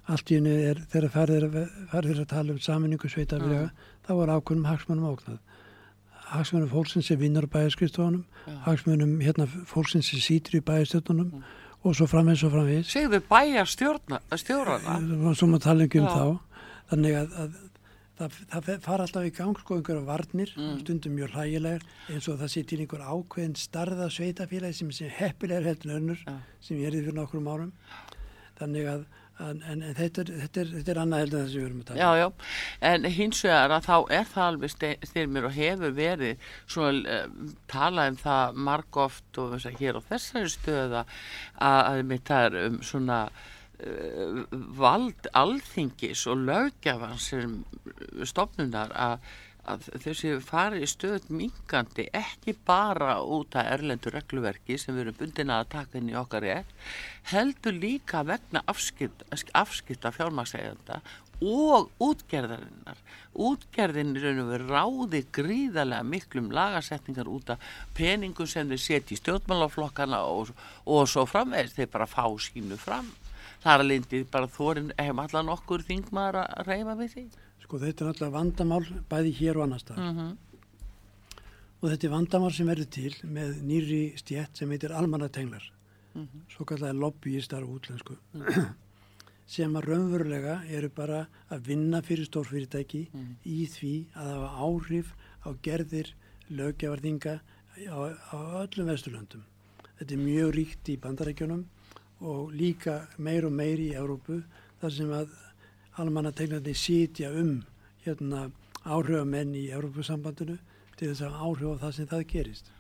allt 0.09 0.31
í 0.33 0.39
hennu 0.39 0.55
er 0.71 0.79
þegar 0.93 1.11
farið 1.13 1.37
er, 1.37 1.47
að- 2.23 2.27
tala 2.31 2.53
um 2.55 2.59
saminningu 2.59 3.09
sveitafélaga 3.13 3.71
þá 4.07 4.13
er 4.23 4.33
ákveðnum 4.39 4.69
hagsmunum 4.71 5.09
ógnað. 5.13 5.39
Hagsmunum 6.29 6.69
fólksins 6.73 7.07
sem 7.09 7.19
vinnur 7.21 7.47
á 7.49 7.53
bæjarskristofunum 7.55 8.25
hagsmunum 8.67 9.19
hérna 9.25 9.47
fólksins 9.69 10.11
sem 10.11 10.21
sýtur 10.21 10.59
í 10.59 10.65
bæjarstjórnunum 10.65 11.43
og 11.85 11.95
svo 11.97 12.07
framvegis 12.11 12.43
og 12.45 12.53
framvegis. 12.53 12.91
Segðu 12.93 13.21
bæjar 13.29 13.69
stjórna, 13.71 14.19
stjórana 14.37 15.35
svo 15.39 15.47
maður 15.49 15.65
tala 15.69 15.85
ekki 15.89 16.01
um 16.03 16.09
Já. 16.09 16.15
þá. 16.17 16.39
Þannig 16.91 17.17
að, 17.21 17.33
að 17.39 17.57
það, 18.19 18.37
það 18.51 18.81
fara 18.89 19.05
alltaf 19.07 19.25
í 19.29 19.33
gang 19.37 19.59
sko 19.61 19.77
einhverja 19.79 20.05
varnir 20.09 20.53
Mm. 20.57 20.79
stundum 20.83 21.15
mjög 21.17 21.31
hlægilegar 21.37 21.83
eins 22.11 22.29
og 22.29 22.39
það 22.41 22.53
sé 22.55 22.63
til 22.67 22.81
einhver 22.83 23.05
ákveðin 23.09 23.57
starða 23.57 24.09
sveitafélagi 24.11 24.75
sem 24.75 24.91
sé 24.91 25.09
heppilegar 25.09 25.69
heldur 25.71 25.97
önnur 26.01 26.19
sem 26.61 26.77
ég 26.77 26.89
erði 26.91 27.05
fyrir 27.07 27.15
nokkrum 27.21 27.47
árum. 27.49 27.73
Þannig 28.59 28.89
að 28.91 29.05
en, 29.39 29.61
en, 29.63 29.83
en 29.83 29.97
þetta, 29.97 30.25
er, 30.25 30.33
þetta, 30.43 30.63
er, 30.63 30.71
þetta 30.77 30.93
er 30.93 31.01
annað 31.03 31.23
heldur 31.23 31.39
en 31.39 31.45
það 31.45 31.53
sem 31.53 31.61
við 31.61 31.69
erum 31.69 31.83
að 31.83 31.91
tala 31.91 31.99
Já, 32.01 32.23
já, 32.23 32.49
en 32.91 33.11
hins 33.19 33.43
vegar 33.47 33.75
að 33.77 33.89
þá 33.89 33.97
er 34.19 34.31
það 34.33 34.47
alveg 34.47 34.75
styrmir 35.11 35.49
og 35.49 35.59
hefur 35.59 35.95
verið 35.99 36.49
svona 36.75 37.19
uh, 37.19 37.53
talað 37.71 38.13
um 38.13 38.19
það 38.25 38.59
margóft 38.71 39.43
og 39.43 39.55
þess 39.55 39.71
að 39.71 39.79
hér 39.83 40.01
á 40.01 40.03
þessari 40.09 40.55
stöða 40.55 41.05
að, 41.71 42.17
það 42.31 42.49
er 42.49 42.59
um 42.65 42.81
svona 42.91 43.21
uh, 43.29 44.41
vald 44.83 45.31
alþingis 45.43 46.27
og 46.31 46.47
lögjafan 46.49 47.21
sem 47.23 47.61
stofnunar 48.27 48.95
að 48.95 49.31
að 49.69 49.87
þessi 50.05 50.33
fari 50.45 50.87
stöð 50.89 51.29
mingandi 51.35 52.09
ekki 52.17 52.55
bara 52.67 53.19
út 53.23 53.57
af 53.59 53.71
erlendur 53.75 54.17
regluverki 54.17 54.79
sem 54.81 54.97
við 54.97 55.07
erum 55.07 55.19
bundin 55.21 55.55
að 55.55 55.71
taka 55.77 56.01
inn 56.01 56.11
í 56.13 56.19
okkar 56.19 56.45
rétt 56.47 56.75
heldur 57.33 57.77
líka 57.77 58.25
vegna 58.27 58.63
afskipt, 58.73 59.25
afskipta 59.53 60.13
fjármagsægjanda 60.15 61.03
og 61.39 61.91
útgerðarinnar. 62.03 62.99
Útgerðin 63.39 64.17
er 64.17 64.25
raun 64.27 64.41
og 64.43 64.49
verið 64.51 64.73
ráði 64.73 65.21
gríðarlega 65.37 66.07
miklum 66.07 66.49
lagasetningar 66.51 67.31
út 67.31 67.53
af 67.55 67.69
peningum 67.95 68.49
sem 68.51 68.67
þeir 68.67 68.83
setja 68.83 69.15
í 69.15 69.21
stjórnmálaflokkana 69.21 70.25
og, 70.27 70.51
og 70.83 71.07
svo 71.07 71.27
framvegist 71.31 71.79
þeir 71.79 71.93
bara 71.95 72.11
fá 72.11 72.25
sínu 72.43 72.79
fram. 72.81 73.13
Þar 73.63 73.85
að 73.85 73.91
lindi 73.93 74.25
bara 74.33 74.51
þórin 74.51 74.91
hefum 74.99 75.23
allan 75.23 75.53
okkur 75.55 75.87
þingmaður 75.87 76.43
að 76.43 76.73
reyfa 76.73 76.99
við 76.99 77.15
því 77.15 77.29
Sko 77.69 77.77
þetta 77.83 78.05
er 78.05 78.09
alltaf 78.09 78.31
vandamál 78.33 78.85
bæði 79.11 79.33
hér 79.43 79.59
og 79.59 79.67
annar 79.67 79.83
stað. 79.83 79.99
Mhm. 80.01 80.29
Og 81.79 81.91
þetta 81.93 82.07
er 82.07 82.13
vandamál 82.15 82.53
sem 82.57 82.67
verður 82.67 82.91
til 82.91 83.15
með 83.29 83.59
nýri 83.61 84.03
stjætt 84.17 84.57
sem 84.57 84.71
heitir 84.73 84.95
almannatenglar. 84.97 85.67
Mhm. 86.15 86.49
Svo 86.49 86.65
kallar 86.65 86.95
lobbyistar 86.97 87.63
útlensku. 87.69 88.17
sem 89.49 89.77
að 89.77 89.87
raunverulega 89.89 90.63
eru 90.77 90.89
bara 90.89 91.27
að 91.53 91.69
vinna 91.69 92.01
fyrir 92.05 92.29
stórfyrirtæki 92.29 93.03
í 93.45 93.67
því 93.73 93.93
að 94.17 94.31
hafa 94.33 94.49
áhrif 94.65 95.13
á 95.45 95.49
gerðir 95.65 96.13
löggevarðinga 96.49 97.41
á, 97.89 98.01
á 98.33 98.39
öllum 98.65 98.89
vesturlöndum. 98.93 99.45
Þetta 99.99 100.15
er 100.15 100.25
mjög 100.25 100.55
ríkt 100.57 100.89
í 100.89 100.97
bandarækjunum 101.01 101.65
og 102.21 102.53
líka 102.53 103.07
meir 103.17 103.45
og 103.45 103.53
meir 103.53 103.81
í 103.81 103.93
Európu 103.97 104.43
þar 104.81 104.93
sem 104.95 105.13
að 105.13 105.33
almannategnandi 105.99 106.75
sitja 106.77 107.31
um 107.35 107.61
hérna 108.05 108.49
áhrifamenn 108.89 109.55
í 109.59 109.69
Európusambandinu 109.75 110.57
til 110.99 111.11
þess 111.11 111.25
að 111.27 111.37
hafa 111.37 111.49
áhrif 111.49 111.73
á 111.75 111.83
það 111.83 111.95
sem 111.97 112.11
það 112.11 112.25
gerist. 112.33 112.71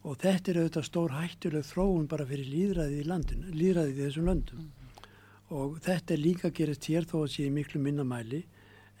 Og 0.00 0.16
þetta 0.20 0.50
er 0.50 0.60
auðvitað 0.60 0.86
stór 0.88 1.14
hættuleg 1.16 1.66
þróun 1.68 2.08
bara 2.08 2.26
fyrir 2.28 2.48
líðræðið 2.48 3.00
í 3.02 3.08
landinu, 3.08 3.50
líðræðið 3.52 3.98
í 3.98 4.04
þessum 4.06 4.30
löndum. 4.30 4.70
Og 5.50 5.76
þetta 5.84 6.14
er 6.14 6.22
líka 6.22 6.50
gerast 6.56 6.88
hér 6.88 7.08
þó 7.10 7.16
að 7.24 7.32
sé 7.34 7.48
miklu 7.52 7.80
minna 7.82 8.06
mæli 8.06 8.44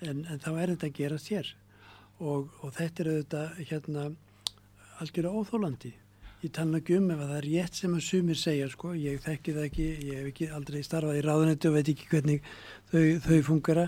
en, 0.02 0.24
en 0.26 0.42
þá 0.42 0.50
er 0.56 0.74
þetta 0.74 0.92
gerast 0.98 1.30
hér. 1.32 1.54
Og, 2.20 2.50
og 2.60 2.74
þetta 2.76 3.02
er 3.02 3.12
auðvitað 3.14 3.60
hérna 3.70 4.06
algjörlega 5.00 5.40
óþólandi. 5.40 5.92
Ég 6.40 6.52
tala 6.56 6.78
ekki 6.80 6.96
um 6.96 7.10
ef 7.12 7.20
að 7.20 7.32
það 7.32 7.38
er 7.38 7.46
rétt 7.48 7.76
sem 7.76 7.96
að 7.96 8.06
sumir 8.06 8.38
segja 8.40 8.68
sko, 8.72 8.94
ég 8.96 9.20
þekki 9.20 9.56
það 9.56 9.66
ekki, 9.66 9.88
ég 10.08 10.20
hef 10.20 10.30
ekki 10.30 10.46
aldrei 10.56 10.80
starfað 10.86 11.18
í 11.18 11.24
ráðunetti 11.26 11.68
og 11.68 11.74
veit 11.76 11.90
ekki 11.92 12.08
hvernig 12.08 12.46
þau, 12.92 13.02
þau 13.26 13.40
fungera. 13.50 13.84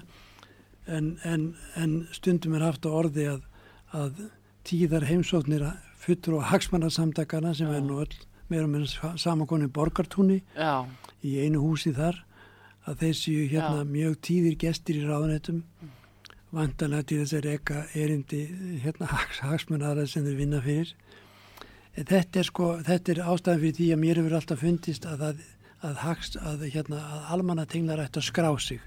En, 0.85 1.15
en, 1.25 1.47
en 1.81 1.95
stundum 2.13 2.59
er 2.59 2.67
haft 2.67 2.85
á 2.85 2.91
orði 2.93 3.25
að, 3.31 3.47
að 3.97 4.21
tíðar 4.69 5.07
heimsóknir 5.09 5.65
fullur 6.03 6.41
og 6.41 6.47
hagsmannarsamtakana 6.51 7.55
sem 7.57 7.71
er 7.73 7.83
nú 7.87 8.03
öll 8.03 8.21
meira 8.53 8.69
með 8.69 8.91
samankonni 9.21 9.71
borgartúni 9.73 10.43
Já. 10.53 10.85
í 11.25 11.39
einu 11.41 11.63
húsi 11.63 11.95
þar 11.97 12.21
að 12.91 13.05
þeir 13.05 13.17
séu 13.17 13.49
hérna 13.49 13.83
Já. 13.83 13.91
mjög 13.95 14.17
tíðir 14.29 14.59
gestir 14.61 14.99
í 15.01 15.07
ráðunettum 15.07 15.63
vantanlega 16.53 17.09
til 17.09 17.23
þess 17.23 17.39
að 17.39 17.47
reyka 17.49 17.85
erindi 17.97 18.43
hérna 18.83 19.09
hagsmannara 19.41 20.07
sem 20.11 20.27
þeir 20.27 20.41
vinna 20.43 20.61
fyrir 20.65 20.93
þetta 21.97 22.39
er 22.41 22.49
sko, 22.49 22.71
þetta 22.87 23.13
er 23.13 23.21
ástæðan 23.33 23.61
fyrir 23.63 23.77
því 23.79 23.89
að 23.97 24.01
mér 24.05 24.21
hefur 24.23 24.37
alltaf 24.39 24.63
fundist 24.65 25.05
að 25.07 25.19
það, 25.27 25.43
að, 25.83 25.97
hagst, 26.07 26.37
að, 26.41 26.65
hérna, 26.73 27.03
að 27.17 27.29
almannatenglar 27.37 28.03
ætti 28.07 28.23
að 28.23 28.29
skrá 28.31 28.51
sig 28.61 28.81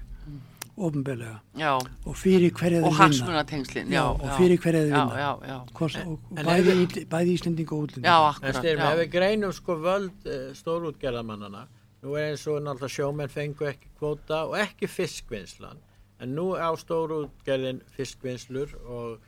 ofinbelega 0.76 1.38
Já. 1.56 1.70
og 2.04 2.16
fyrir 2.20 2.50
hverja 2.52 2.82
þeir 2.82 2.84
Og 2.84 2.92
vinna. 2.92 3.04
hagsmunatengslin, 3.06 3.92
já, 3.94 4.02
og 4.12 4.26
fyrir 4.36 4.58
hverja 4.60 4.82
þeir 4.82 4.90
Já, 4.92 4.98
vinna. 5.06 5.20
já, 5.22 5.30
já. 5.48 5.58
Hvort, 5.78 5.96
En- 5.96 6.08
og, 6.08 6.18
og 6.30 6.36
bæði, 6.44 6.74
Ísl- 6.82 7.06
bæði 7.14 7.36
Íslendinga 7.38 7.72
og 7.72 7.82
útlendinga. 7.86 8.10
Já, 8.12 8.34
En 8.42 8.52
já. 8.52 8.92
ef 8.92 8.98
við 9.00 9.10
greinum 9.14 9.52
sko 9.56 9.76
völd 9.80 10.26
uh, 10.26 10.52
stórútgerðamannana, 10.52 11.62
nú 12.02 12.12
er 12.20 12.28
eins 12.34 12.44
og 12.46 12.60
náttúrulega 12.60 12.92
sjómenn 12.92 13.32
fengu 13.32 13.64
ekki 13.70 13.88
kvóta 13.98 14.42
og 14.50 14.58
ekki 14.60 14.86
fiskvinnslan, 14.86 15.78
en 16.20 16.34
nú 16.36 16.52
á 16.60 16.68
stórútgerðin 16.76 17.80
fiskvinnslur 17.96 18.74
og 18.84 19.18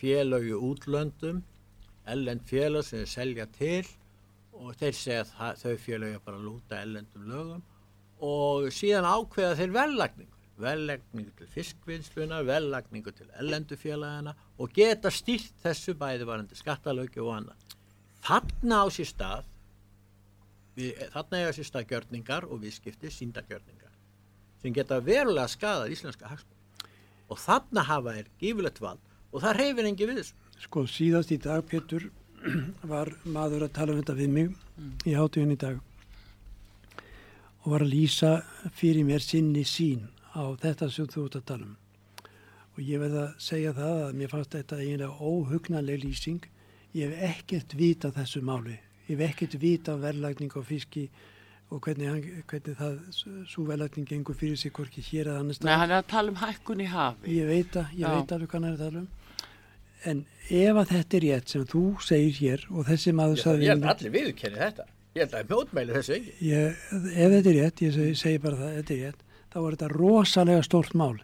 félög 0.00 0.42
í 0.50 0.58
útlöndum, 0.58 1.42
ellend 2.12 2.44
félög 2.48 2.86
sem 2.86 3.02
þeir 3.02 3.12
selja 3.12 3.46
til 3.56 3.88
og 4.56 4.76
þeir 4.80 4.96
segja 4.96 5.24
að 5.46 5.62
þau 5.62 5.74
félög 5.86 6.14
er 6.14 6.22
bara 6.24 6.40
að 6.40 6.46
lúta 6.46 6.80
ellendum 6.80 7.26
lögum 7.30 7.64
og 8.26 8.70
síðan 8.72 9.08
ákveða 9.08 9.58
þeir 9.58 9.74
verðlagningu. 9.74 10.32
Verðlagningu 10.56 11.34
til 11.36 11.48
fiskvinnsluna 11.52 12.38
verðlagningu 12.48 13.12
til 13.12 13.26
ellendufélagana 13.42 14.32
og 14.56 14.72
geta 14.72 15.12
stýrt 15.12 15.58
þessu 15.64 15.96
bæði 16.00 16.28
varandi 16.28 16.56
skattalöki 16.56 17.20
og 17.20 17.34
annað. 17.34 17.76
Þarna 18.24 18.80
á 18.80 18.86
sér 18.88 19.10
stað 19.10 19.50
við, 20.76 20.96
þarna 21.12 21.42
eiga 21.42 21.52
sér 21.56 21.68
stað 21.68 21.90
gjörningar 21.92 22.46
og 22.48 22.62
viðskipti 22.64 23.12
síndagjörningar 23.12 23.92
sem 24.62 24.74
geta 24.74 24.98
verulega 25.04 25.48
skadað 25.52 25.92
íslenska 25.94 26.30
hagsmun 26.30 26.90
og 27.28 27.40
þarna 27.42 27.84
hafa 27.86 28.16
er 28.22 28.32
gífulegt 28.40 28.80
vald 28.82 29.02
og 29.32 29.42
það 29.44 29.58
reyfir 29.60 29.88
engi 29.90 30.08
við 30.08 30.20
þessu 30.22 30.45
Sko 30.62 30.86
síðast 30.88 31.32
í 31.34 31.38
dag, 31.42 31.64
Pétur, 31.68 32.08
var 32.92 33.10
maður 33.24 33.66
að 33.66 33.74
tala 33.76 33.92
um 33.94 34.00
þetta 34.00 34.16
við 34.16 34.32
mig 34.32 35.06
í 35.08 35.14
hátíðin 35.16 35.54
í 35.56 35.60
dag 35.60 35.82
og 37.66 37.72
var 37.72 37.82
að 37.82 37.90
lýsa 37.96 38.30
fyrir 38.78 39.02
mér 39.08 39.24
sinni 39.24 39.64
sín 39.66 40.04
á 40.38 40.54
þetta 40.62 40.86
sem 40.92 41.08
þú 41.10 41.24
ert 41.26 41.38
að 41.40 41.46
tala 41.50 41.66
um. 41.66 41.76
Og 42.76 42.82
ég 42.84 43.00
verð 43.02 43.16
að 43.24 43.32
segja 43.42 43.72
það 43.74 44.02
að 44.04 44.18
mér 44.20 44.30
fannst 44.30 44.52
þetta 44.54 44.78
eiginlega 44.84 45.30
óhugnanleg 45.30 46.04
lýsing. 46.04 46.44
Ég 46.94 47.10
hef 47.10 47.24
ekkert 47.32 47.74
vita 47.74 48.12
þessu 48.14 48.42
máli. 48.44 48.76
Ég 49.08 49.16
hef 49.16 49.24
ekkert 49.32 49.56
vita 49.58 49.96
verðlagning 49.98 50.54
á 50.54 50.62
fiski 50.62 51.08
og 51.74 51.80
hvernig, 51.82 52.06
hann, 52.12 52.44
hvernig 52.46 52.78
það 52.78 52.98
svo 53.50 53.64
velætning 53.66 54.06
gengur 54.06 54.36
fyrir 54.38 54.60
sig 54.60 54.70
hvorki 54.76 55.02
hér 55.02 55.32
að 55.32 55.40
annars 55.40 55.62
Nei, 55.64 55.72
hann 55.74 55.90
er 55.90 56.04
að 56.04 56.10
tala 56.12 56.30
um 56.30 56.38
hækkun 56.38 56.84
í 56.84 56.90
hafi. 56.92 57.34
Ég 57.40 57.50
veit 57.50 57.80
að, 57.80 57.96
ég 57.96 58.04
Já. 58.04 58.12
veit 58.14 58.36
alveg 58.36 58.52
hvað 58.52 58.60
hann 58.60 58.68
er 58.68 58.76
að 58.76 58.84
tala 58.84 59.02
um. 59.02 59.08
En 60.06 60.24
ef 60.48 60.76
að 60.82 60.90
þetta 60.94 61.16
er 61.18 61.24
rétt 61.26 61.48
sem 61.54 61.64
þú 61.66 61.82
segir 62.06 62.36
hér 62.40 62.66
og 62.70 62.86
þessi 62.86 63.12
maður 63.18 63.40
sagði 63.42 63.66
ég 63.66 63.72
held 63.74 63.86
að 63.86 63.94
allir 63.96 64.12
viðurkenni 64.16 64.60
þetta. 64.62 64.84
Ég 65.16 65.22
held 65.24 65.34
að 65.40 65.48
mjótmæli 65.50 65.94
þessu 65.96 66.12
ekki. 66.18 66.34
ég, 66.46 66.82
ef 67.16 67.30
þetta 67.32 67.50
er 67.50 67.56
rétt, 67.60 67.82
ég 67.86 67.94
segi, 67.96 68.14
segi 68.20 68.38
bara 68.44 68.56
það, 68.60 68.74
þetta 68.80 68.94
er 68.94 69.00
rétt, 69.06 69.24
þá 69.52 69.56
er 69.62 69.76
þetta 69.76 69.88
rosalega 69.96 70.62
stórt 70.66 70.94
mál 71.00 71.16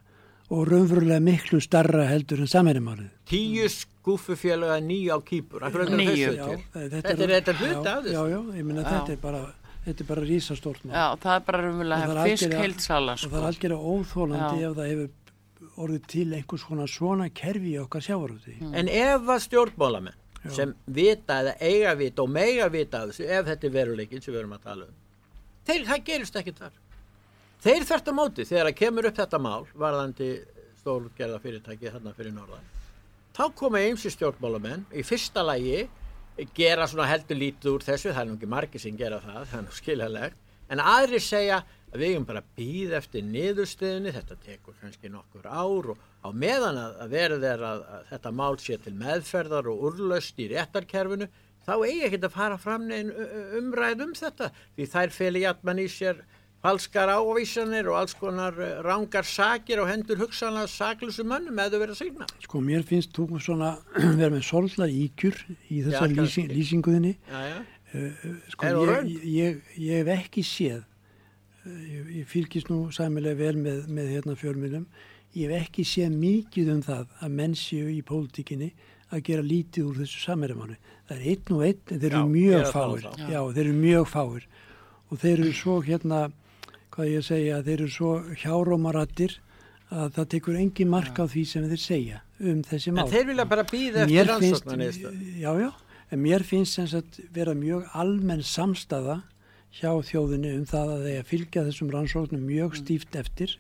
og 0.53 0.67
raunverulega 0.69 1.21
miklu 1.25 1.61
starra 1.65 2.07
heldur 2.11 2.43
en 2.45 2.51
samhennumálið. 2.51 3.11
Tíu 3.31 3.69
skúfufélaga 3.73 4.81
nýju 4.85 5.15
á 5.15 5.19
kýpur. 5.25 5.63
Er 5.65 5.89
Níu. 5.93 6.09
þessu 6.11 6.33
til? 6.37 6.59
þetta, 6.75 7.01
Þetta 7.07 7.23
er 7.27 7.33
þetta 7.37 7.55
hluti 7.61 7.73
já, 7.73 7.93
af 7.95 8.05
þessu. 8.05 8.13
Já, 8.13 8.23
já, 8.33 8.39
ég 8.59 8.65
meina 8.69 8.83
Já. 8.83 8.89
þetta 8.97 9.13
er 9.15 9.21
bara, 9.23 9.43
þetta 9.87 10.05
er 10.05 10.09
bara 10.11 10.25
rísastórt 10.29 10.85
mál. 10.85 10.95
Já, 10.99 11.07
það 11.23 11.37
er 11.39 11.45
bara 11.47 11.63
raunverulega 11.63 12.17
er 12.17 12.31
fisk 12.33 12.57
heilsala, 12.59 13.13
Og 13.13 13.19
það 13.19 13.29
sko. 13.29 13.37
er 13.41 13.49
algjörlega 13.49 13.93
óþólandi 13.93 14.61
Já. 14.61 14.69
ef 14.73 14.77
það 14.77 14.91
hefur 14.93 15.11
orðið 15.81 16.09
til 16.13 16.27
einhvers 16.37 16.67
svona 16.67 16.89
svona 16.91 17.29
kerfi 17.33 17.77
í 17.77 17.81
okkar 17.81 18.05
sjávarúti. 18.05 18.59
Mm. 18.61 18.75
En 18.81 18.91
ef 18.93 19.31
að 19.33 19.45
stjórnmálamenn 19.47 20.19
sem 20.51 20.73
vita 20.91 21.39
eða 21.43 21.55
eiga 21.61 21.95
vita 21.95 22.25
og 22.25 22.31
mega 22.35 22.67
vita 22.73 23.03
af 23.03 23.13
þessu, 23.13 23.29
ef 23.31 23.47
þetta 23.47 23.69
er 23.69 23.75
veruleikin 23.77 24.23
sem 24.23 24.35
við 24.35 24.41
erum 24.41 24.57
að 24.57 24.65
tala 24.67 24.89
um, 24.89 24.97
þeir, 25.69 25.85
það 25.87 26.05
gerist 26.09 26.39
ekkert 26.41 26.63
þar. 26.65 26.79
Þeir 27.63 27.87
þvert 27.87 28.11
á 28.11 28.13
móti, 28.19 28.47
þegar 28.49 28.69
það 28.69 28.79
kemur 28.81 29.09
upp 29.09 29.19
þetta 29.21 29.41
mál, 29.43 29.67
varðandi 29.85 30.31
stórgerða 30.81 31.41
fyrirtæki 31.45 31.93
þarna 31.95 32.15
fyrir 32.17 32.35
norðan, 32.35 32.71
þá 33.39 33.45
koma 33.61 33.83
eins 33.87 34.07
í 34.09 34.11
stjórnmálamenn, 34.17 34.83
í 34.91 35.05
fyrsta 35.07 35.45
lagi 35.47 35.85
gera 36.57 36.89
svona 36.91 37.07
heldur 37.07 37.39
lítið 37.39 37.77
úr 37.77 37.87
þessu, 37.87 38.11
það 38.11 38.25
er 38.25 38.31
nú 38.31 38.39
ekki 38.41 38.51
margir 38.51 38.83
sem 38.83 38.99
gera 38.99 39.21
það, 39.23 39.45
það 39.53 39.59
er 39.61 39.67
nú 39.69 39.77
skiljanlegt, 39.79 40.43
en 40.73 40.83
aðri 40.83 41.23
segja 41.23 41.63
að 41.93 42.03
við 42.03 42.15
erum 42.15 42.27
bara 42.29 42.43
að 42.43 42.51
býða 42.59 42.99
eftir 42.99 43.25
niðurstöðinni, 43.29 44.13
þetta 44.17 44.37
tekur 44.47 44.77
kannski 44.81 45.13
nokkur 45.13 45.49
ár 45.49 45.93
og 45.93 46.05
á 46.25 46.29
meðan 46.33 46.81
að, 46.81 47.01
verið 47.13 47.49
er 47.53 47.65
að, 47.69 47.87
að 47.97 48.05
þetta 48.13 48.35
mál 48.41 48.53
sé 48.63 48.79
til 48.81 48.95
meðferðar 48.99 49.73
og 49.73 49.89
urlaust 49.91 50.41
í 50.41 50.51
réttarkerfinu, 50.53 51.29
þá 51.63 51.75
eigi 51.79 52.07
ekki 52.09 52.23
að 52.23 52.37
fara 52.37 52.61
fram 52.61 52.87
neginn 52.89 53.13
umræð 53.61 54.07
um 54.07 54.15
þetta, 54.19 54.53
því 54.77 54.89
þær 54.95 55.19
feli 55.19 55.45
jætman 55.45 55.83
í 55.83 55.91
sér 55.93 56.25
falskar 56.63 57.11
ávísanir 57.11 57.89
og 57.91 57.99
alls 57.99 58.15
konar 58.15 58.55
rangar 58.87 59.27
sakir 59.27 59.83
og 59.83 59.89
hendur 59.91 60.21
hugsanlega 60.21 60.71
saklusum 60.71 61.27
mönnum 61.33 61.59
eða 61.59 61.81
verið 61.83 61.97
að 61.97 62.03
signa. 62.05 62.29
Sko 62.45 62.63
mér 62.63 62.87
finnst 62.87 63.11
þú 63.17 63.41
svona 63.43 63.75
vera 64.21 64.31
með 64.31 64.47
svolítla 64.47 64.87
íkjur 64.87 65.41
í 65.69 65.83
kannski. 65.89 66.21
lýsing, 66.21 66.53
lýsinguðinni. 66.55 67.17
Já, 67.27 67.41
já. 67.51 67.59
Sko 68.55 68.69
Er 68.69 68.79
það 68.79 69.11
ég, 69.11 69.25
ég, 69.29 69.59
ég 69.83 69.99
hef 70.01 70.13
ekki 70.15 70.45
séð, 70.47 70.85
ég, 71.67 72.09
ég 72.23 72.27
fylgist 72.31 72.69
nú 72.73 72.85
sæmilega 72.95 73.39
vel 73.39 73.57
með, 73.63 73.85
með 73.89 74.09
hérna 74.17 74.35
fjölmjölum, 74.39 74.87
ég 75.39 75.51
hef 75.53 75.67
ekki 75.69 75.85
séð 75.89 76.17
mikið 76.19 76.73
um 76.75 76.83
það 76.83 77.07
að 77.23 77.37
menn 77.39 77.55
séu 77.59 77.89
í 77.93 78.01
pólitíkinni 78.03 78.73
að 79.13 79.23
gera 79.29 79.43
lítið 79.45 79.87
úr 79.91 80.01
þessu 80.03 80.21
samverjumánu. 80.25 80.77
Það 81.09 81.17
er 81.19 81.31
einn 81.33 81.55
og 81.57 81.65
einn, 81.67 81.81
þeir 81.91 82.07
eru 82.09 82.21
Já, 82.23 82.29
mjög 82.33 82.67
fáir. 82.73 83.03
þá. 83.05 83.25
Já, 83.33 83.41
þeir 83.53 83.65
eru 83.67 83.75
mjög 83.83 84.07
fáir. 84.09 84.47
Og 85.13 85.19
þeir 85.21 85.35
eru 85.43 85.53
svo 85.53 85.75
hérna, 85.85 86.21
hvað 86.95 87.11
ég 87.13 87.27
segja, 87.27 87.59
þeir 87.67 87.75
eru 87.83 87.91
svo 87.93 88.13
hjárómarattir 88.41 89.35
að 89.93 90.15
það 90.17 90.29
tekur 90.33 90.57
engin 90.57 90.89
mark 90.89 91.19
á 91.21 91.25
því 91.29 91.43
sem 91.51 91.67
þeir 91.69 91.83
segja 91.83 92.21
um 92.41 92.63
þessi 92.65 92.93
mál. 92.97 93.05
En 93.05 93.13
þeir 93.13 93.27
vilja 93.29 93.45
bara 93.51 93.65
býða 93.69 94.07
eftir 94.07 94.17
finnst- 94.17 94.33
rannsóknarniðurstöðu. 94.33 95.35
Já, 95.43 95.51
já, 95.61 95.71
en 96.13 96.23
mér 96.25 96.45
finnst 96.49 96.79
sem 96.79 96.87
sagt 96.89 97.21
vera 97.37 97.53
mjög 97.55 97.85
almenn 97.93 98.41
samstaða 98.43 99.19
hjá 99.79 99.91
þjóðinni 100.09 100.55
um 100.59 100.65
það 100.69 100.95
að 100.95 101.05
þeir 101.09 101.29
fylgja 101.31 101.67
þessum 101.69 101.93
rannsóknum 101.93 102.47
mjög 102.49 102.79
stíft 102.83 103.17
eftir. 103.17 103.57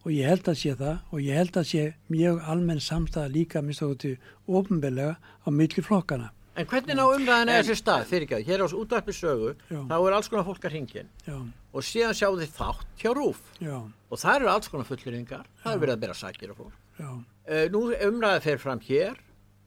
Og 0.00 0.14
ég 0.14 0.30
held 0.30 0.46
að 0.48 0.60
sé 0.62 0.74
það 0.80 1.12
og 1.12 1.20
ég 1.20 1.36
held 1.36 1.56
að 1.60 1.66
sé 1.68 1.86
mjög 2.08 2.38
almenn 2.48 2.80
samstaða 2.80 3.32
líka 3.34 3.60
minnst 3.60 3.84
okkur 3.84 3.98
til 4.00 4.14
ofinbelega 4.48 5.18
á 5.20 5.48
milli 5.52 5.84
flokkana. 5.84 6.30
En 6.58 6.66
hvernig 6.66 6.96
ná 6.96 7.04
umræðan 7.06 7.52
eða 7.52 7.62
þessi 7.62 7.76
stað, 7.78 8.06
fyrir 8.10 8.26
ekki 8.26 8.36
að, 8.36 8.46
hér 8.48 8.62
á 8.64 8.66
útvarpi 8.80 9.14
sögu, 9.14 9.52
Já. 9.70 9.78
þá 9.86 9.94
er 9.96 10.16
alls 10.16 10.28
konar 10.28 10.46
fólk 10.48 10.64
að 10.66 10.74
ringin 10.74 11.10
Já, 11.24 11.36
og 11.70 11.86
síðan 11.86 12.16
sjáu 12.18 12.34
þið 12.40 12.56
þátt 12.56 13.00
hjá 13.00 13.10
rúf 13.16 13.40
já, 13.62 13.76
og 13.78 14.20
það 14.20 14.34
eru 14.40 14.50
alls 14.50 14.72
konar 14.72 14.88
fulleringar, 14.88 15.46
það 15.62 15.76
er 15.76 15.82
verið 15.84 15.94
að 15.94 16.02
bera 16.02 16.16
sakir 16.18 16.52
á 16.52 16.54
fólk. 16.58 16.74
Uh, 17.00 17.64
nú 17.70 17.84
umræða 17.94 18.42
fer 18.44 18.60
fram 18.60 18.82
hér 18.84 19.14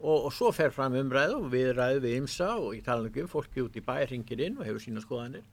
og, 0.03 0.27
og 0.27 0.29
svo 0.35 0.51
fer 0.53 0.75
fram 0.75 0.99
umræðu 0.99 1.39
og 1.39 1.49
við 1.55 1.71
ræðu 1.79 2.03
við 2.03 2.17
ymsa 2.19 2.51
og 2.59 2.75
ég 2.75 2.83
tala 2.85 3.07
um 3.07 3.31
fólki 3.31 3.63
út 3.63 3.79
í 3.79 3.85
bæ 3.85 3.95
ringir 4.11 4.43
inn 4.43 4.59
og 4.59 4.67
hefur 4.67 4.83
sína 4.83 5.01
skoðanir. 5.01 5.47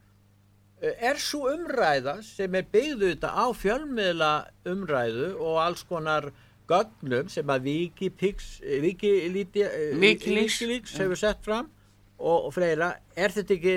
Uh, 0.81 0.93
er 0.97 1.19
svo 1.21 1.45
umræða 1.51 2.17
sem 2.25 2.55
er 2.57 2.65
byggðu 2.73 3.11
þetta 3.13 3.31
á 3.37 3.45
fjölmiðla 3.53 4.31
umræðu 4.71 5.29
og 5.37 5.59
alls 5.61 5.83
konar 5.87 6.31
gögnum 6.71 7.29
sem 7.29 7.49
að 7.51 7.67
Wikipeaks, 7.67 8.49
eh, 8.63 8.77
eh, 8.79 8.81
Wikileaks. 8.81 9.99
Wikileaks 9.99 10.97
hefur 10.97 11.19
sett 11.19 11.43
fram 11.43 11.69
og, 12.17 12.47
og 12.47 12.53
fleira, 12.55 12.95
er 13.15 13.33
þetta 13.35 13.57
ekki 13.57 13.75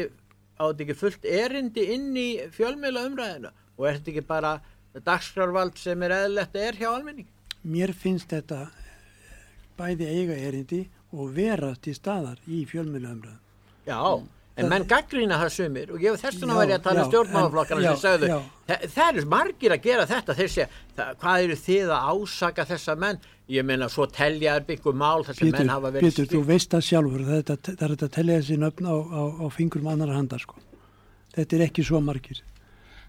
á 0.55 0.63
þetta 0.71 0.85
ekki 0.87 0.99
fullt 1.01 1.27
erindi 1.27 1.89
inn 1.97 2.11
í 2.17 2.29
fjölmiðla 2.55 3.07
umræðina 3.11 3.55
og 3.75 3.89
er 3.89 3.99
þetta 3.99 4.13
ekki 4.15 4.27
bara 4.29 4.57
dagskrárvald 4.95 5.79
sem 5.81 6.03
er 6.07 6.15
eðlert 6.23 6.55
er 6.55 6.79
hjá 6.79 6.93
almenning? 6.93 7.27
mér 7.65 7.95
finnst 7.97 8.29
þetta 8.33 8.67
bæði 9.79 10.09
eiga 10.13 10.37
erindi 10.37 10.83
og 11.15 11.33
vera 11.37 11.73
til 11.81 11.95
staðar 11.97 12.41
í 12.47 12.65
fjölmjöluumræðum. 12.69 13.41
Já, 13.89 14.01
en 14.57 14.69
menn 14.71 14.85
gaggrína 14.87 15.39
það 15.43 15.51
sumir 15.57 15.91
og 15.91 15.99
ég 16.05 16.15
þess 16.21 16.39
vegna 16.41 16.55
ég 16.71 16.79
að 16.79 16.83
tala 16.85 17.01
um 17.05 17.07
en- 17.07 17.11
sem 17.97 18.03
sagðu, 18.05 18.29
já, 18.31 18.39
það, 18.69 18.85
það 18.95 19.09
eru 19.17 19.25
margir 19.35 19.73
að 19.75 19.81
gera 19.83 20.07
þetta, 20.07 20.37
þeir 20.39 20.51
segja, 20.55 20.69
það, 20.97 21.15
hvað 21.25 21.45
eru 21.45 21.57
þið 21.65 21.93
að 21.97 22.11
ásaka 22.15 22.67
þessa 22.71 22.97
menn? 22.99 23.19
Ég 23.51 23.65
meina, 23.69 23.89
svo 23.93 24.07
telja 24.09 24.55
er 24.57 24.63
byggur 24.65 24.95
mál 24.97 25.25
þar 25.27 25.35
sem 25.37 25.51
menn 25.53 25.69
hafa 25.69 25.91
verið 25.93 26.07
Pétur, 26.07 26.27
þú 26.31 26.45
veist 26.49 26.71
það 26.71 26.87
sjálfur, 26.87 27.25
það 27.29 27.37
er 27.37 27.43
þetta- 27.51 27.75
er 27.85 27.97
að 27.97 28.11
tellja 28.15 28.39
þessi 28.41 28.57
nöfn 28.63 28.87
á, 28.89 28.95
á, 28.95 29.23
á 29.43 29.47
fingurum 29.53 29.89
annar 29.93 30.15
handar, 30.15 30.39
sko. 30.41 30.55
Þetta 31.35 31.57
er 31.59 31.67
ekki 31.67 31.85
svo 31.85 32.01
margir. 32.01 32.41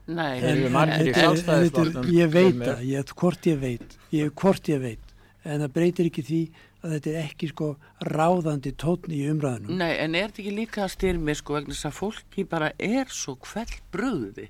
Nei, 0.08 0.38
eru 0.42 0.66
en- 0.66 0.72
margir 0.74 1.08
en- 1.08 1.14
Þetta 1.14 1.82
er- 1.86 2.12
Ég 2.12 2.30
veit 2.34 2.56
það, 2.58 2.82
ég, 2.90 3.14
hvort 3.16 3.42
ég 3.46 3.60
veit, 3.60 3.98
ég, 4.12 4.30
hvort 4.34 4.64
ég 4.68 4.80
veit, 4.82 5.00
en 5.46 5.62
það 5.62 5.72
breytir 5.74 6.06
ekki 6.12 6.24
því 6.26 6.42
að 6.86 6.94
þetta 6.96 7.12
er 7.12 7.18
ekki 7.26 7.50
sko 7.52 7.68
ráðandi 8.06 8.72
tónn 8.80 9.12
í 9.16 9.20
umræðunum. 9.32 9.80
Nei, 9.80 9.92
en 10.04 10.16
er 10.16 10.30
þetta 10.30 10.42
ekki 10.44 10.54
líka 10.56 10.84
að 10.86 10.92
styrmi 10.94 11.36
sko 11.36 11.56
vegna 11.58 11.74
þess 11.76 11.90
að 11.90 11.96
fólki 11.98 12.46
bara 12.52 12.70
er 12.78 13.12
svo 13.12 13.36
kveld 13.42 13.76
bröði 13.96 14.48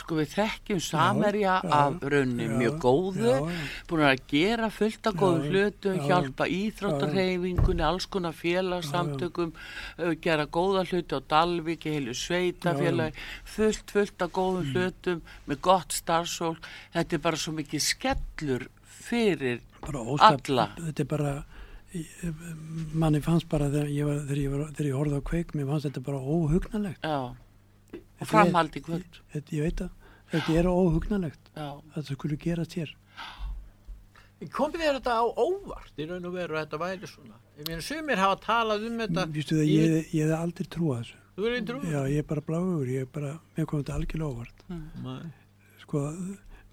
sko 0.00 0.18
við 0.18 0.34
þekkjum 0.34 0.82
samerja 0.88 1.54
já, 1.60 1.70
af 1.78 2.04
raunni 2.14 2.48
já, 2.48 2.54
mjög 2.58 2.76
góðu 2.84 3.30
já, 3.30 3.62
búin 3.90 4.04
að 4.08 4.24
gera 4.34 4.70
fullt 4.74 5.10
af 5.10 5.18
góðum 5.22 5.44
Já, 5.44 5.50
hlutum 5.54 5.98
já, 5.98 6.04
hjálpa 6.08 6.48
íþróttarhefingunni 6.58 7.84
alls 7.84 8.06
konar 8.10 8.36
félagsamtökum 8.38 9.52
uh, 9.54 10.12
gera 10.24 10.46
góða 10.46 10.84
hluti 10.88 11.18
á 11.18 11.20
Dalviki 11.34 11.94
heilu 11.94 12.14
sveitafélagi 12.16 13.26
fullt, 13.44 13.90
fullt 13.94 14.22
af 14.24 14.32
góðum 14.34 14.64
Mm. 14.64 14.72
hlutum 14.74 15.20
með 15.48 15.60
gott 15.60 15.92
starfsfólk. 15.92 16.66
Þetta 16.94 17.16
er 17.16 17.22
bara 17.24 17.36
svo 17.36 17.52
mikið 17.56 17.82
skellur 17.84 18.66
fyrir 19.04 19.60
alla. 19.84 20.68
Þetta 20.78 21.02
er 21.04 21.08
bara, 21.10 21.32
manni 23.04 23.20
fannst 23.24 23.48
bara 23.52 23.68
þegar 23.72 23.90
ég, 23.92 24.06
var, 24.08 24.20
þegar 24.28 24.40
ég, 24.42 24.50
var, 24.54 24.70
þegar 24.74 24.88
ég 24.90 24.98
horfði 24.98 25.20
á 25.20 25.28
kveik, 25.30 25.54
mér 25.58 25.68
fannst 25.70 25.88
þetta 25.88 26.02
bara 26.08 26.20
óhugnalegt. 26.34 27.04
Já, 27.04 27.20
og 27.30 27.94
Þetta 27.94 28.24
er- 28.24 28.30
framhaldi 28.30 28.80
kvöld 28.82 29.20
Þetta, 29.34 29.54
ég 29.58 29.62
veit 29.68 29.80
að 29.84 29.90
þetta 30.34 30.54
er 30.58 30.68
óhugnalegt 30.70 31.50
Já, 31.54 31.66
að 31.70 31.98
það 32.00 32.08
skulle 32.16 32.38
gerast 32.44 32.74
hér. 32.78 32.94
Komið 34.54 34.82
þér 34.82 34.96
þetta 34.98 35.12
á 35.14 35.24
óvart 35.40 36.00
í 36.02 36.06
raun 36.10 36.26
og 36.28 36.34
veru 36.34 36.56
að 36.58 36.64
þetta 36.66 36.80
væri 36.82 37.08
svona? 37.08 37.36
Ég 37.58 37.68
meina, 37.68 37.84
sumir 37.86 38.18
hafa 38.20 38.36
talað 38.44 38.82
um 38.90 38.98
þetta. 39.00 39.24
Vistu 39.32 39.56
það, 39.60 39.68
ég, 39.70 40.08
ég 40.12 40.26
hef 40.28 40.34
aldrei 40.40 40.66
trúað 40.74 40.98
þessu. 41.04 41.20
Þú 41.34 41.44
verður 41.44 41.56
einn 41.58 41.68
trú? 41.70 41.78
Já, 41.90 42.00
ég 42.12 42.18
er 42.20 42.26
bara 42.28 42.42
bláður, 42.48 42.90
ég 42.92 43.06
er 43.06 43.10
bara, 43.14 43.30
mér 43.56 43.66
kom 43.70 43.80
þetta 43.82 43.94
algjörlega 43.96 44.32
óvart. 44.34 44.64
Nei. 44.68 45.30
Sko, 45.84 46.02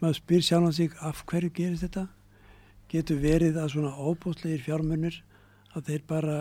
maður 0.01 0.17
spyr 0.19 0.43
sjálfan 0.49 0.75
sig 0.75 0.97
af 1.01 1.23
hverju 1.29 1.51
gerist 1.61 1.85
þetta? 1.87 2.07
Getur 2.91 3.21
verið 3.23 3.59
að 3.61 3.73
svona 3.75 3.93
óbúslegir 3.95 4.63
fjármunir 4.65 5.21
að 5.71 5.87
þeir 5.87 6.05
bara, 6.09 6.37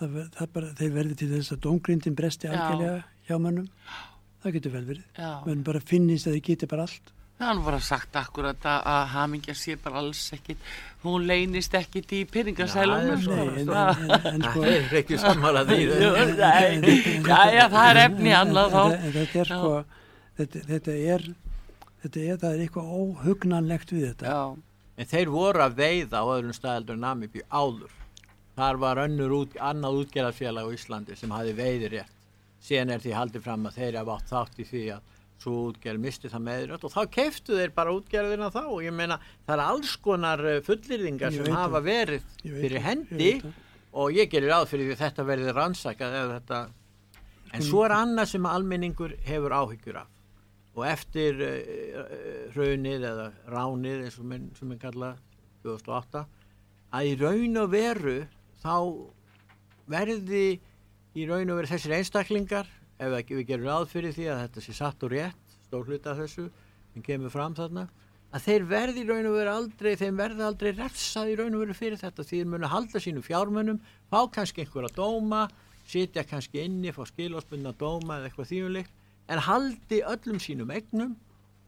það, 0.00 0.20
það 0.34 0.52
bara, 0.56 0.70
þeir 0.80 0.94
verði 0.96 1.18
til 1.20 1.30
þess 1.36 1.54
að 1.54 1.60
dóngrindin 1.68 2.16
bresti 2.18 2.50
algjörlega 2.50 3.02
hjá 3.28 3.36
mönnum? 3.38 3.68
Það 4.42 4.56
getur 4.56 4.72
vel 4.74 4.86
verið. 4.88 5.18
Menn 5.46 5.66
bara 5.66 5.82
finnist 5.86 6.26
að 6.26 6.38
þeir 6.38 6.46
geti 6.48 6.68
bara 6.72 6.86
allt. 6.88 7.12
Það 7.42 7.48
hann 7.48 7.60
var 7.64 7.74
að 7.74 7.84
sagt 7.86 8.16
akkurat 8.20 8.66
að, 8.70 8.80
að 8.92 9.04
hamingja 9.16 9.54
sé 9.58 9.74
bara 9.82 9.98
alls 10.02 10.20
ekkit, 10.36 10.66
hún 11.02 11.24
leynist 11.26 11.74
ekkit 11.74 12.12
í 12.14 12.20
pyrringasælunum. 12.30 13.22
Nei, 13.24 13.62
en, 13.62 13.70
en, 13.72 14.02
en, 14.02 14.26
en 14.30 14.44
sko, 14.46 14.62
Það 14.62 14.74
er 14.74 14.98
ekki 15.00 15.18
sammála 15.22 15.62
því. 15.70 15.78
Já, 17.56 17.64
það 17.72 17.86
er 17.86 18.00
efni 18.04 18.34
annað 18.38 18.76
þá. 18.76 18.82
Þetta 19.06 19.40
er 19.42 19.50
sko, 19.54 19.72
þetta, 20.38 20.62
þetta 20.68 20.98
er, 21.14 21.26
þetta 22.04 22.22
er, 22.26 22.36
það 22.44 22.50
er 22.52 22.62
eitthvað 22.66 22.92
óhugnanlegt 23.00 23.96
við 23.96 24.06
þetta. 24.10 24.36
Já, 24.36 24.71
En 25.02 25.08
þeir 25.10 25.30
voru 25.34 25.62
að 25.64 25.76
veiða 25.80 26.20
á 26.22 26.26
öðrum 26.36 26.54
staðaldur 26.54 26.98
Namibíu 27.02 27.42
áður. 27.50 27.90
Þar 28.54 28.76
var 28.82 29.00
önnur 29.06 29.32
út, 29.34 29.54
annað 29.58 29.96
útgerðarfélag 30.04 30.68
á 30.68 30.74
Íslandi 30.76 31.16
sem 31.18 31.32
hafi 31.34 31.54
veiði 31.58 31.88
rétt. 31.96 32.12
Síðan 32.62 32.92
er 32.94 33.00
því 33.02 33.14
haldið 33.16 33.42
fram 33.48 33.64
að 33.66 33.78
þeir 33.80 33.96
hafa 33.98 34.14
átt 34.20 34.30
þátt 34.30 34.60
í 34.62 34.66
því 34.68 34.82
að 34.94 35.08
svo 35.42 35.54
útgerð 35.72 35.98
misti 36.04 36.28
það 36.30 36.42
meðrönd 36.46 36.84
og 36.86 36.92
þá 36.94 37.00
keiftu 37.16 37.56
þeir 37.58 37.72
bara 37.74 37.94
útgerðina 37.96 38.50
þá 38.54 38.60
og 38.62 38.76
ég 38.84 38.94
meina 38.94 39.16
það 39.42 39.54
er 39.56 39.62
alls 39.64 39.96
konar 40.04 40.42
eh, 40.46 40.60
fullyrðingar 40.62 41.34
Ég 41.34 41.42
sem 41.48 41.56
hafa 41.56 41.80
það. 41.80 41.88
verið 41.88 42.28
Ég 42.46 42.60
fyrir 42.60 42.76
það, 42.76 42.84
hendi 42.86 43.30
ég 43.32 43.48
og 44.04 44.14
ég 44.14 44.30
gerir 44.30 44.52
ráð 44.54 44.68
fyrir 44.70 44.86
því 44.86 44.94
að 44.94 45.02
þetta 45.02 45.24
verði 45.32 45.54
rannsakað 45.56 46.18
en 47.52 47.66
svo 47.66 47.82
er 47.88 47.96
annað 47.96 48.30
sem 48.36 48.46
almenningur 48.52 49.16
hefur 49.26 49.56
áhyggjur 49.58 49.98
af 50.04 50.21
og 50.72 50.84
eftir 50.88 51.40
uh, 51.44 52.02
raunið 52.56 53.06
eða 53.10 53.26
ránið 53.52 54.06
eins 54.06 54.18
og 54.20 54.28
minn, 54.28 54.50
sem 54.56 54.72
er 54.72 54.80
kallað 54.82 55.18
2008 55.66 56.24
að 56.92 57.08
í 57.08 57.16
raun 57.20 57.62
og 57.62 57.72
veru 57.72 58.18
þá 58.62 58.76
verði 59.92 60.46
í 61.12 61.26
raun 61.28 61.52
og 61.52 61.60
veru 61.60 61.72
þessir 61.72 61.96
einstaklingar 61.98 62.70
ef 63.02 63.16
við 63.28 63.46
gerum 63.48 63.68
ráð 63.68 63.88
fyrir 63.92 64.14
því 64.16 64.28
að 64.32 64.44
þetta 64.46 64.64
sé 64.64 64.76
satt 64.76 65.04
og 65.04 65.12
rétt 65.12 65.58
stór 65.66 65.88
hluta 65.88 66.12
af 66.12 66.22
þessu 66.22 66.48
sem 66.92 67.04
kemur 67.04 67.32
fram 67.32 67.56
þarna 67.56 67.88
að 68.32 68.46
þeir 68.46 68.64
verði 68.68 69.02
í 69.02 69.08
raun 69.08 69.28
og 69.28 69.36
veru 69.36 69.52
aldrei 69.52 69.92
þeim 70.00 70.20
verði 70.20 70.46
aldrei 70.46 70.70
refsað 70.76 71.32
í 71.32 71.36
raun 71.36 71.56
og 71.56 71.64
veru 71.66 71.76
fyrir 71.76 72.00
þetta. 72.00 72.24
Því 72.24 72.38
þeir 72.40 72.50
munu 72.54 72.70
halda 72.72 73.02
sínu 73.04 73.24
fjármunum 73.26 73.80
fá 74.08 74.22
kannski 74.32 74.64
einhverja 74.64 74.94
dóma 74.96 75.42
sitja 75.88 76.24
kannski 76.24 76.62
inni, 76.64 76.92
fá 76.94 77.04
skilásbundna 77.08 77.74
dóma 77.76 78.18
eða 78.18 78.30
eitthvað 78.30 78.50
þýjumlikt 78.52 79.01
en 79.32 79.44
haldi 79.48 80.00
öllum 80.14 80.40
sínum 80.42 80.72
egnum 80.74 81.14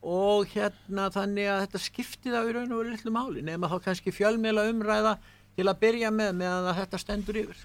og 0.05 0.51
hérna 0.53 1.09
þannig 1.13 1.49
að 1.49 1.63
þetta 1.65 1.81
skipti 1.81 2.33
það 2.33 2.51
í 2.51 2.57
raun 2.59 2.75
og 2.75 2.83
veru 2.83 2.93
litlu 2.93 3.15
máli 3.15 3.45
nema 3.45 3.71
þá 3.73 3.79
kannski 3.89 4.13
fjölmiðla 4.13 4.67
umræða 4.73 5.15
til 5.57 5.69
að 5.71 5.81
byrja 5.81 6.11
með 6.13 6.37
meðan 6.43 6.69
að 6.71 6.83
þetta 6.83 7.01
stendur 7.01 7.41
yfir 7.45 7.65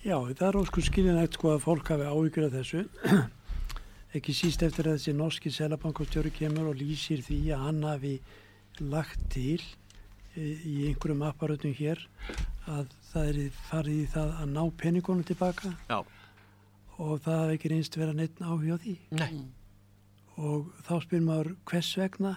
Já, 0.00 0.16
það 0.16 0.46
er 0.46 0.56
óskur 0.62 0.84
skilinægt 0.86 1.36
sko 1.36 1.50
að 1.52 1.64
fólk 1.66 1.90
hafi 1.92 2.06
áhyggjur 2.08 2.46
af 2.46 2.54
þessu. 2.54 2.86
Ekki 4.16 4.32
síst 4.32 4.62
eftir 4.64 4.86
að 4.88 4.94
þessi 4.96 5.12
norski 5.12 5.52
selabankastjóri 5.52 6.32
kemur 6.32 6.70
og 6.70 6.78
lýsir 6.80 7.20
því 7.26 7.40
að 7.52 7.66
hann 7.66 7.82
hafi 7.84 8.14
lagt 8.80 9.26
til 9.34 9.60
í 10.38 10.54
í 10.64 10.74
einhverjum 10.88 11.26
apparutum 11.26 11.74
hér 11.76 12.00
að 12.70 12.94
það 13.10 13.28
er 13.28 13.60
farið 13.68 13.98
í 13.98 14.08
það 14.14 14.32
að 14.40 14.52
ná 14.54 14.62
peningunum 14.80 15.26
tilbaka 15.26 15.72
Já. 15.90 15.98
Og 17.00 17.20
það 17.24 17.42
hafi 17.42 17.56
ekki 17.56 17.72
reynst 17.72 17.98
vera 17.98 18.14
neitt 18.16 18.40
áhuga 18.44 18.76
á 18.76 18.82
því. 18.84 18.94
Nei. 19.16 19.42
Og 20.40 20.70
þá 20.86 20.94
spyr 21.04 21.24
maður 21.24 21.52
hvers 21.68 21.90
vegna 21.98 22.34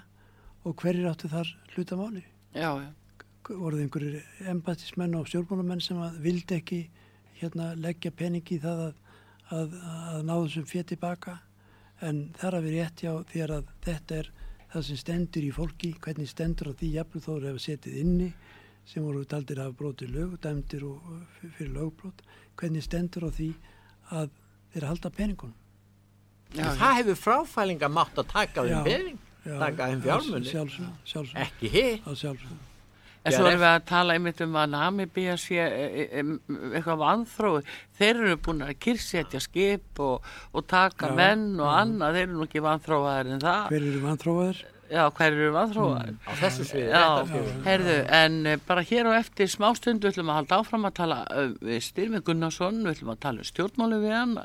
og 0.64 0.76
hverjir 0.80 1.10
áttu 1.10 1.30
þar 1.32 1.50
hlutamáli. 1.74 2.24
Já, 2.56 2.70
já. 2.80 2.92
voruð 3.50 3.84
einhverjir 3.84 4.48
embatismenn 4.48 5.18
og 5.20 5.28
stjórnmálamenn 5.28 5.82
sem 5.84 6.00
að 6.00 6.20
vildi 6.24 6.60
ekki 6.62 6.80
hérna 7.42 7.74
leggja 7.76 8.14
peningi 8.16 8.56
í 8.56 8.62
það 8.64 8.86
að, 8.86 8.94
að, 9.58 9.74
að 10.14 10.22
ná 10.30 10.34
þessum 10.38 10.70
fér 10.70 10.86
tilbaka 10.88 11.40
en 12.08 12.24
þar 12.40 12.60
að 12.60 12.68
við 12.68 12.78
rétt 12.78 13.04
hjá 13.04 13.12
þér 13.34 13.56
að 13.58 13.74
þetta 13.84 14.20
er 14.22 14.30
það 14.74 14.86
sem 14.88 15.00
stendur 15.02 15.46
í 15.46 15.52
fólki, 15.54 15.92
hvernig 16.02 16.30
stendur 16.32 16.72
á 16.72 16.78
því 16.80 16.92
jafnvel 16.96 17.24
þó 17.26 17.32
eru 17.36 17.50
hefur 17.52 17.66
setið 17.66 18.00
inni 18.00 18.30
sem 18.88 19.04
voru 19.04 19.26
taldir 19.30 19.60
að 19.60 19.70
hafa 19.70 19.80
brotið 19.80 20.16
lög, 20.16 20.38
dæmdir 20.44 20.88
fyrir 21.58 21.76
lögbrot, 21.76 22.24
hvernig 22.60 22.84
stendur 22.84 23.28
á 23.28 23.32
því 23.32 23.50
að 24.18 24.32
þeir 24.74 24.90
halda 24.90 25.14
peningunum. 25.14 25.56
Já, 26.54 26.68
það 26.78 27.00
hefur 27.00 27.18
fráfælinga 27.18 27.90
mátt 27.90 28.20
að 28.22 28.30
taka 28.30 28.66
þeim 28.68 28.84
pening, 28.86 29.18
já, 29.42 29.56
taka 29.58 29.88
þeim 29.90 30.04
já, 30.04 30.06
fjármunni. 30.06 30.92
Ekki 31.48 31.72
hitt. 31.74 32.06
Að. 32.06 32.46
En 33.24 33.32
svo 33.32 33.48
erum 33.48 33.62
við 33.62 33.70
að 33.70 33.86
tala 33.88 34.16
einmitt 34.18 34.42
um 34.44 34.56
að 34.60 34.72
Namibía 34.74 35.38
sé 35.40 35.62
e, 35.64 35.84
e, 35.88 36.06
e, 36.20 36.24
eitthvað 36.74 37.00
vanþrói. 37.00 37.62
Þeir 37.96 38.20
eru 38.20 38.40
búin 38.44 38.66
að 38.66 38.74
kyrsetja 38.84 39.40
skip 39.44 40.02
og, 40.04 40.28
og 40.52 40.66
taka 40.68 41.14
Já, 41.14 41.16
menn 41.22 41.46
og 41.56 41.70
já. 41.70 41.78
annað. 41.86 42.18
Þeir 42.18 42.28
eru 42.28 42.36
nú 42.36 42.48
ekki 42.50 42.64
vanþróaðir 42.68 43.32
en 43.38 43.46
það. 43.46 43.70
Hver 43.72 43.88
eru 43.88 44.02
vanþróaðir? 44.04 44.64
Já, 44.92 45.08
hver 45.16 45.32
eru 45.32 45.52
vanþróaðir? 45.56 46.16
Á 46.28 46.32
þessu 46.42 46.66
sviði, 46.68 46.88
Já, 46.92 47.02
réttarfjögur. 47.02 47.60
herðu, 47.66 47.96
en 48.20 48.36
eh, 48.46 48.60
bara 48.68 48.84
hér 48.86 49.10
og 49.10 49.16
eftir 49.18 49.50
smástundu 49.50 50.10
ætlum 50.12 50.30
að 50.30 50.40
halda 50.42 50.60
áfram 50.62 50.88
að 50.90 50.96
tala 51.00 51.20
uh, 51.32 51.52
við 51.64 51.80
Styrmi 51.88 52.22
Gunnarsson, 52.26 52.82
við 52.84 52.98
ætlum 52.98 53.14
að 53.16 53.22
tala 53.26 53.44
um 53.44 53.50
stjórnmálu 53.50 54.02
við 54.04 54.16
hann 54.18 54.36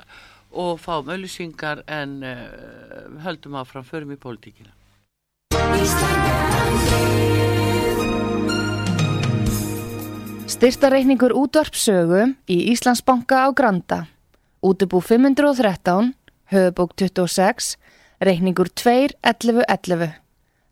og 0.49 0.79
fáum 0.81 1.11
auðlýsingar 1.13 1.83
en 1.91 2.23
uh, 2.25 2.39
höldum 3.27 3.59
áfram, 3.61 3.85
förum 3.85 4.15
í 4.15 4.21
pólitíkina. 4.21 4.73
Styrtareikningur 10.49 11.35
útvarpsögu 11.37 12.23
í 12.51 12.57
Íslandsbanka 12.73 13.45
á 13.47 13.49
Granda. 13.53 14.07
Útubú 14.65 14.99
513, 15.05 16.15
höfubók 16.51 16.97
26, 16.97 17.77
reikningur 18.25 18.73
2.11.11. 18.73 20.28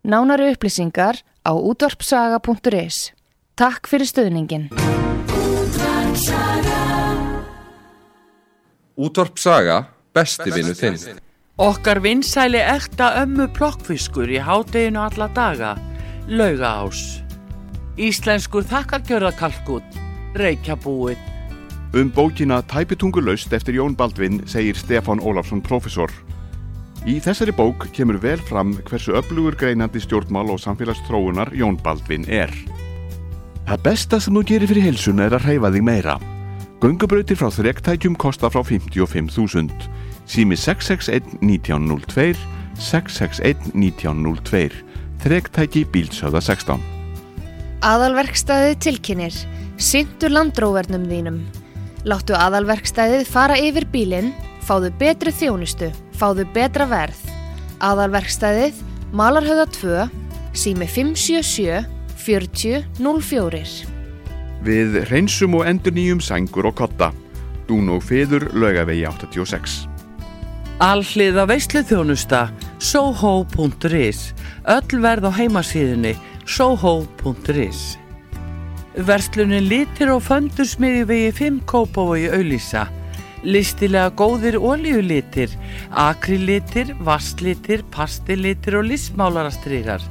Nánari 0.07 0.53
upplýsingar 0.55 1.19
á 1.43 1.51
útvarpsaga.is. 1.51 3.11
Takk 3.59 3.89
fyrir 3.91 4.07
stöðningin. 4.07 4.69
Útvarp 8.95 9.35
Saga, 9.35 9.81
besti 10.15 10.47
vinnu 10.55 10.71
þinn. 10.79 11.19
Okkar 11.59 11.99
vinsæli 11.99 12.61
ekta 12.63 13.17
ömmu 13.25 13.49
plokkfiskur 13.51 14.31
í 14.31 14.39
hádeginu 14.39 15.03
alla 15.03 15.27
daga, 15.35 15.73
lauga 16.31 16.71
ás. 16.87 17.19
Íslenskur 17.99 18.63
þakkargjörðakalkut, 18.71 19.99
reykjabúið. 20.39 21.19
Um 21.97 22.13
bókina 22.15 22.61
Tæpitungu 22.63 23.19
laust 23.27 23.51
eftir 23.51 23.75
Jón 23.75 23.99
Baldvin 23.99 24.39
segir 24.47 24.79
Stefán 24.79 25.19
Ólafsson 25.19 25.59
profesor. 25.59 26.13
Í 27.07 27.21
þessari 27.23 27.53
bók 27.55 27.85
kemur 27.95 28.17
vel 28.19 28.41
fram 28.43 28.73
hversu 28.89 29.13
öflugur 29.15 29.55
greinandi 29.55 30.01
stjórnmál 30.03 30.49
og 30.51 30.59
samfélagsþróunar 30.59 31.53
Jón 31.55 31.77
Baldvin 31.79 32.25
er. 32.27 32.51
Það 33.63 33.83
besta 33.85 34.19
sem 34.19 34.35
þú 34.35 34.41
gerir 34.49 34.67
fyrir 34.67 34.83
heilsuna 34.89 35.29
er 35.29 35.35
að 35.37 35.45
hreyfa 35.47 35.71
þig 35.71 35.85
meira. 35.87 36.15
Göngubrautir 36.83 37.39
frá 37.39 37.47
þrektækjum 37.55 38.17
kosta 38.19 38.49
frá 38.51 38.59
55.000. 38.59 39.87
Sími 40.27 40.57
661 40.59 41.39
1902, 41.47 42.35
661 42.75 43.71
1902, 43.71 44.83
þrektæki 45.23 45.85
bílsöða 45.93 46.43
16. 46.43 46.83
Aðalverkstæðið 47.87 48.75
tilkynir. 48.83 49.39
Sintu 49.79 50.27
landróvernum 50.27 51.07
þínum. 51.07 51.39
Láttu 52.03 52.35
aðalverkstæðið 52.35 53.23
fara 53.31 53.55
yfir 53.63 53.87
bílinn, 53.95 54.33
fáðu 54.67 54.91
betri 54.99 55.31
þjónustu, 55.31 55.91
fáðu 56.19 56.45
betra 56.55 56.87
verð. 56.89 57.19
Aðalverkstæðið, 57.83 58.81
Malarhauða 59.15 59.67
2, 59.77 60.07
sími 60.57 60.87
577 60.91 61.85
40 62.27 62.83
04. 62.99 63.61
Við 64.67 64.97
reynsum 65.07 65.55
og 65.55 65.67
endur 65.69 65.95
nýjum 65.95 66.19
sængur 66.23 66.67
og 66.67 66.75
kotta. 66.81 67.13
Dún 67.67 67.87
og 67.93 68.03
feður 68.03 68.49
laugavegi 68.55 69.05
86. 69.07 69.85
Alliða 70.83 71.47
veislu 71.49 71.81
þjónusta, 71.87 72.47
soho.is, 72.77 74.19
öll 74.69 74.99
verð 75.01 75.25
á 75.25 75.31
heimasíðunni, 75.39 76.13
soho.is. 76.45 77.97
Verslunin 79.07 79.67
litir 79.69 80.11
og 80.13 80.23
föndur 80.25 80.67
smiði 80.69 81.03
vegi 81.09 81.33
5 81.39 81.59
kópavogi 81.69 82.29
auðlýsa. 82.33 82.87
Listilega 83.45 84.09
góðir 84.17 84.57
olíulitir, 84.57 85.51
akrilitir, 85.91 86.95
vasslitir, 87.05 87.83
pastilitir 87.93 88.79
og 88.79 88.87
listmálarastrigar. 88.89 90.01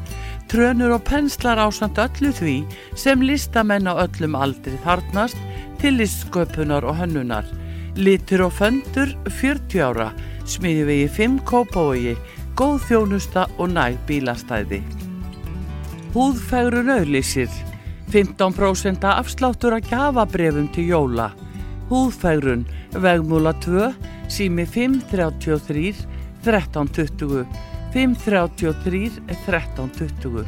Trönur 0.47 0.95
og 0.95 1.03
penslar 1.09 1.59
ásand 1.59 1.99
öllu 1.99 2.31
því 2.31 2.57
sem 2.95 3.22
listamenn 3.27 3.91
á 3.91 3.99
öllum 3.99 4.37
aldri 4.39 4.77
þarnast 4.85 5.39
til 5.81 5.99
listsköpunar 5.99 6.87
og 6.87 7.01
hönnunar. 7.01 7.49
Litur 7.97 8.47
og 8.47 8.53
föndur 8.55 9.11
40 9.27 9.83
ára, 9.83 10.12
smiði 10.47 10.85
vegi 10.87 11.09
5 11.18 11.41
kópavogi, 11.49 12.14
góð 12.55 12.79
þjónusta 12.87 13.49
og 13.59 13.72
næg 13.74 13.99
bílastæði. 14.07 14.85
Húðfægrun 16.14 16.95
auðlýsir 16.95 17.51
15% 18.12 19.03
afsláttur 19.11 19.74
að 19.77 19.91
gjafabrefum 19.91 20.70
til 20.72 20.87
jóla. 20.93 21.33
Húðfægrun, 21.87 22.64
vegmúla 22.99 23.53
2, 23.62 23.93
sími 24.32 24.64
533 24.66 25.93
1320, 26.43 27.47
533 27.95 29.20
1320. 29.30 30.47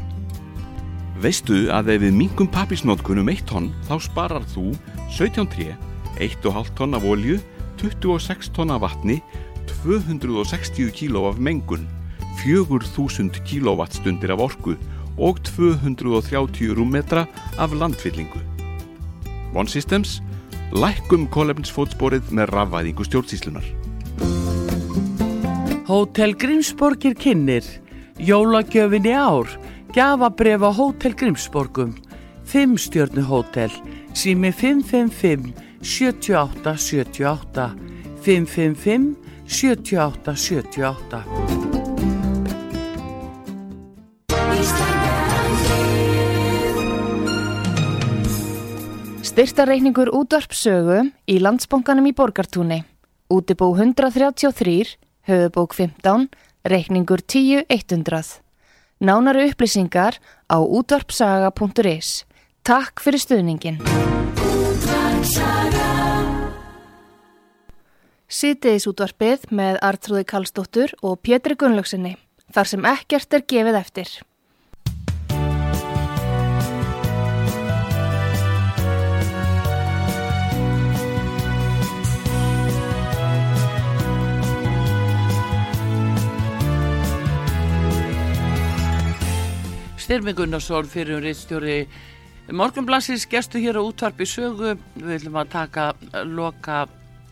Veistu 1.22 1.60
að 1.74 1.92
ef 1.94 2.02
við 2.02 2.16
minkum 2.18 2.50
pappisnótkun 2.50 3.22
um 3.22 3.30
1 3.30 3.44
tonn 3.46 3.70
þá 3.86 3.94
sparar 4.02 4.44
þú 4.50 4.72
17 5.14 5.46
tré, 5.54 5.76
1,5 6.18 6.74
tonn 6.78 6.98
af 6.98 7.06
olju, 7.06 7.38
26 7.78 8.50
tonn 8.54 8.74
af 8.74 8.82
vatni, 8.82 9.20
260 9.70 10.90
kíló 10.94 11.28
af 11.30 11.38
mengun, 11.38 11.86
4000 12.42 13.42
kílóvattstundir 13.46 14.34
af 14.34 14.42
orku 14.42 14.74
og 15.18 15.38
230 15.46 16.74
rúmmetra 16.74 17.26
af 17.58 17.74
landfyllingu. 17.74 18.42
One 19.54 19.68
Systems, 19.68 20.18
lækkum 20.72 21.26
kólefnisfótsporið 21.32 22.32
með 22.34 22.52
rafvæðingu 22.52 23.06
stjórnsýslunar. 23.06 23.68
Hótel 25.88 26.34
Grímsborgir 26.36 27.16
kynir, 27.16 27.64
jólagjöfin 28.20 29.08
í 29.08 29.14
ár, 29.16 29.48
gjafabref 29.96 30.66
á 30.68 30.70
Hótel 30.76 31.16
Grímsborgum, 31.16 31.96
5 32.44 32.76
stjörnu 32.84 33.24
hótel, 33.24 33.72
sími 34.12 34.52
555 34.52 35.54
78 35.80 36.76
78, 36.76 37.72
555 38.20 39.16
78 39.48 40.36
78. 40.36 41.77
Styrtareikningur 49.38 50.08
útvarpsögu 50.18 50.96
í 51.30 51.36
landsbónganum 51.38 52.08
í 52.08 52.10
Borgartúni. 52.10 52.80
Útibú 53.30 53.68
133, 53.70 54.96
höfubók 55.30 55.76
15, 55.78 56.24
reikningur 56.66 57.22
10.100. 57.22 58.40
Nánari 58.98 59.44
upplýsingar 59.46 60.18
á 60.50 60.58
útvarpsaga.is. 60.58 62.26
Takk 62.66 62.98
fyrir 62.98 63.22
stuðningin. 63.22 63.78
Sýtiðis 68.26 68.90
útvarpið 68.90 69.46
með 69.54 69.78
Artrúði 69.86 70.26
Kallstóttur 70.26 70.98
og 70.98 71.22
Pétri 71.22 71.54
Gunnlaugsinni. 71.54 72.16
Þar 72.50 72.74
sem 72.74 72.90
ekkert 72.90 73.38
er 73.38 73.46
gefið 73.46 73.80
eftir. 73.86 74.10
Styrmi 90.08 90.32
Gunnarsson 90.32 90.86
fyrir 90.88 91.18
um 91.18 91.20
reittstjóri 91.20 91.82
Morgunblassins 92.56 93.26
gestu 93.28 93.60
hér 93.60 93.76
á 93.76 93.84
útvarpi 93.84 94.24
sögu. 94.24 94.70
Við 94.96 95.10
ætlum 95.18 95.36
að 95.36 95.50
taka 95.52 95.84
loka 96.24 96.86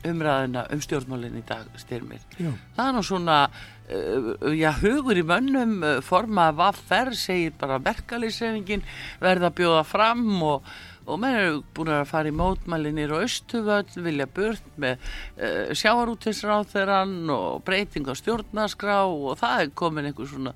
umræðina 0.05 0.66
um 0.74 0.83
stjórnmálinn 0.85 1.39
í 1.41 1.45
dag, 1.49 1.70
Styrmir. 1.81 2.20
Já. 2.37 2.51
Það 2.77 2.91
er 2.91 2.95
nú 2.99 3.03
svona, 3.09 3.39
uh, 3.49 4.29
já, 4.53 4.68
hugur 4.83 5.16
í 5.16 5.24
mönnum, 5.24 5.74
uh, 5.81 6.03
forma 6.05 6.51
vaffer, 6.53 7.14
segir 7.16 7.57
bara 7.57 7.81
verkalýsefingin, 7.81 8.85
verða 9.24 9.49
að 9.49 9.59
bjóða 9.62 9.83
fram 9.89 10.29
og, 10.45 10.68
og 11.09 11.22
menn 11.24 11.41
eru 11.41 11.59
búin 11.72 11.97
að 11.97 12.07
fara 12.12 12.29
í 12.29 12.37
mótmælinir 12.37 13.16
og 13.16 13.24
austuvöll, 13.24 13.89
vilja 14.05 14.29
burt 14.29 14.72
með 14.77 15.01
uh, 15.01 15.72
sjávarútisráþeran 15.72 17.22
og 17.33 17.62
breyting 17.64 18.05
á 18.05 18.12
stjórnaskrá 18.20 19.07
og 19.09 19.39
það 19.41 19.62
er 19.64 19.79
komin 19.81 20.12
einhver 20.12 20.29
svona 20.29 20.53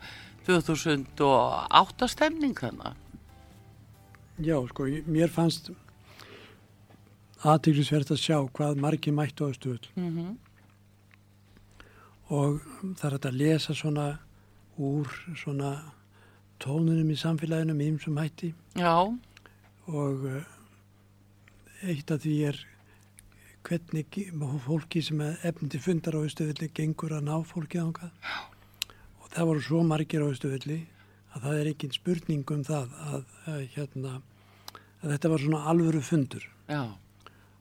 2008 0.47 2.09
stemning 2.09 2.57
þannig. 2.59 2.97
Já, 4.41 4.57
sko, 4.70 4.86
mér 5.07 5.28
fannst 5.32 5.70
aðteglisvert 7.45 8.12
að 8.12 8.22
sjá 8.22 8.38
hvað 8.57 8.80
margir 8.80 9.16
mættu 9.16 9.49
á 9.49 9.51
stöðl 9.53 9.88
Mm 9.97 10.11
-hmm. 10.16 10.36
og 12.28 12.61
það 12.97 13.12
er 13.12 13.18
að 13.28 13.36
lesa 13.36 13.74
svona 13.74 14.18
úr 14.78 15.09
svona 15.36 15.93
tónunum 16.61 17.11
í 17.11 17.16
samfélaginu 17.16 17.74
með 17.74 17.88
ýmsum 17.93 18.18
hætti. 18.18 18.55
Já, 18.76 19.18
og 19.86 20.26
eh, 20.26 20.45
eitt 21.82 22.11
af 22.11 22.20
því 22.22 22.34
er 22.49 22.66
hvernig 23.62 24.07
fólki 24.64 25.03
sem 25.03 25.20
er 25.20 25.36
efn 25.43 25.68
til 25.68 25.80
fundar 25.80 26.16
á 26.16 26.24
Östuvilli 26.24 26.70
gengur 26.72 27.12
að 27.12 27.26
ná 27.28 27.45
fólki 27.45 27.78
ángað 27.78 28.11
og 28.11 28.59
það 29.35 29.51
voru 29.51 29.62
svo 29.64 29.83
margir 29.87 30.24
á 30.24 30.31
Östuvilli 30.31 30.81
að 31.31 31.45
það 31.45 31.61
er 31.61 31.70
ekki 31.70 31.91
spurning 31.95 32.53
um 32.55 32.64
það 32.66 32.95
að, 33.07 33.37
að, 33.51 33.61
hérna, 33.76 34.14
að 35.01 35.14
þetta 35.14 35.33
var 35.33 35.45
svona 35.45 35.62
alvöru 35.72 36.03
fundur. 36.05 36.47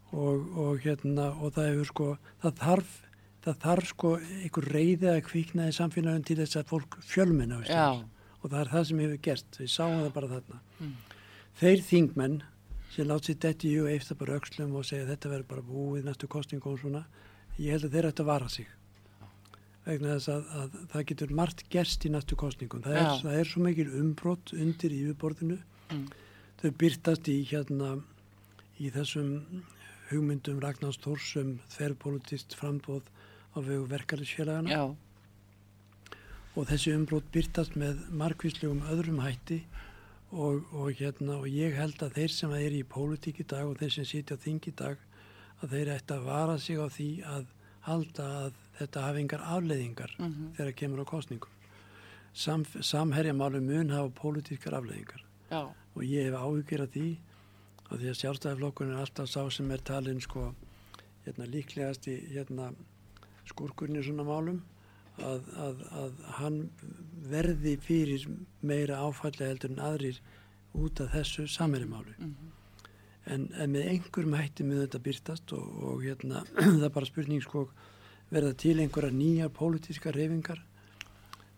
Og, 0.09 0.45
og 0.57 0.79
hérna 0.81 1.29
og 1.37 1.53
það 1.53 1.67
hefur 1.69 1.89
sko 1.91 2.07
það 2.41 2.61
þarf, 2.63 2.93
það 3.45 3.59
þarf 3.65 3.91
sko 3.91 4.13
einhver 4.19 4.69
reyði 4.73 5.11
að 5.11 5.25
kvikna 5.27 5.67
í 5.69 5.75
samfélagin 5.77 6.25
til 6.25 6.39
þess 6.39 6.57
að 6.57 6.71
fólk 6.71 6.97
fjölmenna 7.05 7.59
og 8.39 8.47
það 8.47 8.61
er 8.63 8.71
það 8.73 8.87
sem 8.89 9.03
hefur 9.03 9.21
gert, 9.27 9.59
við 9.59 9.69
sáum 9.73 9.99
það 9.99 10.13
bara 10.15 10.31
þarna. 10.33 10.61
Mm. 10.79 10.95
þeir 11.59 11.85
þingmenn 11.89 12.39
sem 12.89 13.05
látt 13.05 13.29
sér 13.29 13.37
detti 13.43 13.69
í 13.69 13.79
og 13.83 13.91
eftir 13.91 14.17
bara 14.17 14.39
öxlum 14.39 14.73
og 14.79 14.87
segja 14.87 15.05
þetta 15.11 15.33
verður 15.35 15.49
bara 15.51 15.67
búið 15.67 16.07
næstu 16.07 16.29
kostningu 16.31 16.71
og 16.71 16.81
svona 16.81 17.03
ég 17.59 17.75
held 17.75 17.85
að 17.85 17.97
þeir 17.97 18.09
ættu 18.09 18.25
að 18.25 18.31
vara 18.31 18.49
sig 18.49 18.69
vegna 19.89 20.15
þess 20.15 20.31
að, 20.33 20.53
að 20.61 20.77
það 20.93 21.05
getur 21.11 21.35
margt 21.41 21.65
gerst 21.73 22.05
í 22.05 22.13
næstu 22.13 22.37
kostningum 22.39 22.85
það 22.85 23.01
er, 23.01 23.11
það 23.25 23.41
er 23.41 23.51
svo 23.51 23.65
mikil 23.65 23.89
umbrott 23.99 24.53
undir 24.55 24.95
yfirborðinu. 24.95 25.59
Mm. 25.89 26.07
þau 26.61 26.71
byrtast 26.83 27.29
í 27.31 27.37
hérna 27.49 27.95
í 28.79 28.91
þessum 28.93 29.29
hugmyndum 30.09 30.59
Ragnars 30.61 30.99
Þórs 31.01 31.31
um 31.41 31.55
þverrpolítist 31.73 32.55
frambóð 32.57 33.09
á 33.53 33.57
vegu 33.65 33.85
verkefnisfélagana 33.89 34.69
já, 34.69 34.83
og 36.55 36.67
þessi 36.69 36.93
umbrot 36.95 37.29
byrtast 37.33 37.77
með 37.79 38.01
markvíslegum 38.21 38.81
öðrum 38.93 39.21
hætti 39.23 39.63
og, 40.29 40.65
og, 40.73 40.91
hérna, 40.99 41.39
og 41.39 41.47
ég 41.49 41.77
held 41.77 42.01
að 42.05 42.17
þeir 42.19 42.33
sem 42.35 42.55
er 42.57 42.75
í 42.77 42.83
pólitík 42.85 43.41
í 43.41 43.47
dag 43.49 43.69
og 43.69 43.79
þeir 43.79 43.95
sem 43.97 44.09
sitja 44.09 44.37
á 44.37 44.43
þing 44.43 44.69
í 44.69 44.75
dag 44.77 45.05
að 45.63 45.73
þeir 45.75 45.93
ætti 45.95 46.15
að 46.15 46.27
vara 46.27 46.57
sig 46.61 46.77
á 46.77 46.87
því 46.87 47.09
að 47.25 47.47
halda 47.89 48.27
að 48.45 48.53
þetta 48.79 49.01
hafi 49.07 49.23
engar 49.25 49.41
afleiðingar 49.55 50.13
Mhm. 50.19 50.51
þegar 50.57 50.75
kemur 50.81 51.03
á 51.03 51.05
kostningum. 51.11 51.49
Sam, 52.33 52.63
samherjamálu 52.65 53.59
mun 53.61 53.89
hafa 53.89 54.09
pólitískar 54.21 54.73
afleiðingar 54.79 55.21
já, 55.51 55.61
og 55.95 56.01
ég 56.03 56.29
hef 56.29 56.35
áhugir 56.39 56.81
af 56.85 56.91
því 56.93 57.17
að 57.89 57.99
því 57.99 58.09
að 58.11 58.19
sjálfstæðiflokkurinn 58.21 58.93
er 58.93 59.01
alltaf 59.03 59.27
sá 59.27 59.49
sem 59.51 59.71
er 59.71 59.77
talin 59.81 60.21
sko 60.21 60.53
hérna, 61.25 61.47
líklegast 61.49 62.05
í 62.07 62.15
hérna, 62.31 62.73
skurkurinn 63.49 63.97
í 63.97 64.03
svona 64.05 64.23
málum 64.27 64.61
að, 65.17 65.41
að, 65.57 65.81
að 65.91 66.19
hann 66.39 66.59
verði 67.31 67.73
fyrir 67.81 68.27
meira 68.61 69.01
áfalli 69.03 69.43
heldur 69.49 69.71
en 69.73 69.81
aðrir 69.89 70.19
út 70.77 71.01
af 71.01 71.09
þessu 71.17 71.47
samhærimálu. 71.49 72.13
En, 73.29 73.43
en 73.61 73.69
með 73.75 73.87
einhverjum 73.91 74.33
hætti 74.39 74.65
með 74.65 74.79
þetta 74.85 74.99
byrtast 75.05 75.53
og, 75.53 75.67
og 75.85 76.01
hérna, 76.05 76.43
það 76.79 76.85
er 76.87 76.93
bara 76.95 77.09
spurning 77.09 77.43
sko 77.45 77.67
verða 78.31 78.55
til 78.57 78.79
einhverja 78.81 79.13
nýjar 79.13 79.51
pólitískar 79.53 80.17
reyfingar 80.17 80.63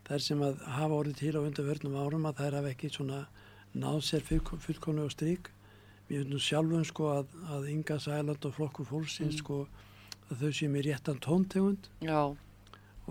þær 0.07 0.23
sem 0.25 0.41
að 0.43 0.59
hafa 0.75 0.97
orðið 0.97 1.19
til 1.21 1.33
á 1.39 1.41
undanvörnum 1.45 1.95
árum 2.01 2.27
að 2.27 2.41
þær 2.41 2.57
hafa 2.59 2.73
ekki 2.73 2.89
svona 2.91 3.21
náð 3.79 3.99
sér 4.03 4.25
fullkomlega 4.27 5.07
á 5.07 5.15
strík. 5.15 5.51
Við 6.11 6.25
finnum 6.25 6.41
sjálfum 6.43 6.83
sko 6.89 7.05
að, 7.21 7.35
að 7.55 7.67
Inga 7.71 7.95
Sæland 8.03 8.47
og 8.49 8.55
flokkur 8.57 8.87
fólksins 8.89 9.37
sko 9.39 9.61
að 10.31 10.41
þau 10.41 10.49
séum 10.57 10.75
í 10.75 10.81
réttan 10.89 11.21
tóntegund. 11.23 11.87
Já, 12.03 12.33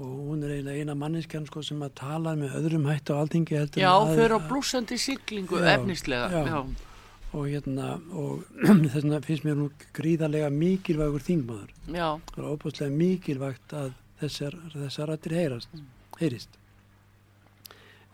og 0.00 0.12
hún 0.28 0.44
er 0.44 0.52
eiginlega 0.58 0.84
eina 0.84 0.94
manneskjan 0.96 1.48
sko 1.48 1.62
sem 1.64 1.80
að 1.84 1.94
tala 2.00 2.36
með 2.38 2.54
öðrum 2.60 2.86
hætti 2.90 3.12
á 3.16 3.20
en 3.24 3.46
já, 3.80 3.88
aðrir- 3.90 4.14
fyrir 4.20 4.36
á 4.36 4.40
blúsandi 4.48 4.98
siglingu 5.00 5.58
Já, 5.60 5.66
efnislega, 5.74 6.28
já. 6.30 6.44
já, 6.46 6.89
og 7.32 7.46
hérna 7.46 7.92
og 8.16 8.44
þess 8.64 8.96
vegna 9.00 9.20
finnst 9.26 9.46
mér 9.46 9.58
nú 9.58 9.68
gríðarlega 9.96 10.50
mikilvægur 10.54 11.24
þingmaður. 11.26 11.74
já, 11.86 12.08
Það 12.32 12.40
er 12.42 12.48
óbúslega 12.50 12.96
mikilvægt 12.96 13.76
að 13.76 13.92
þessar, 14.22 14.56
þessar 14.74 15.12
rættir 15.12 15.36
heyrast, 15.38 15.78
heyrist. 16.20 16.58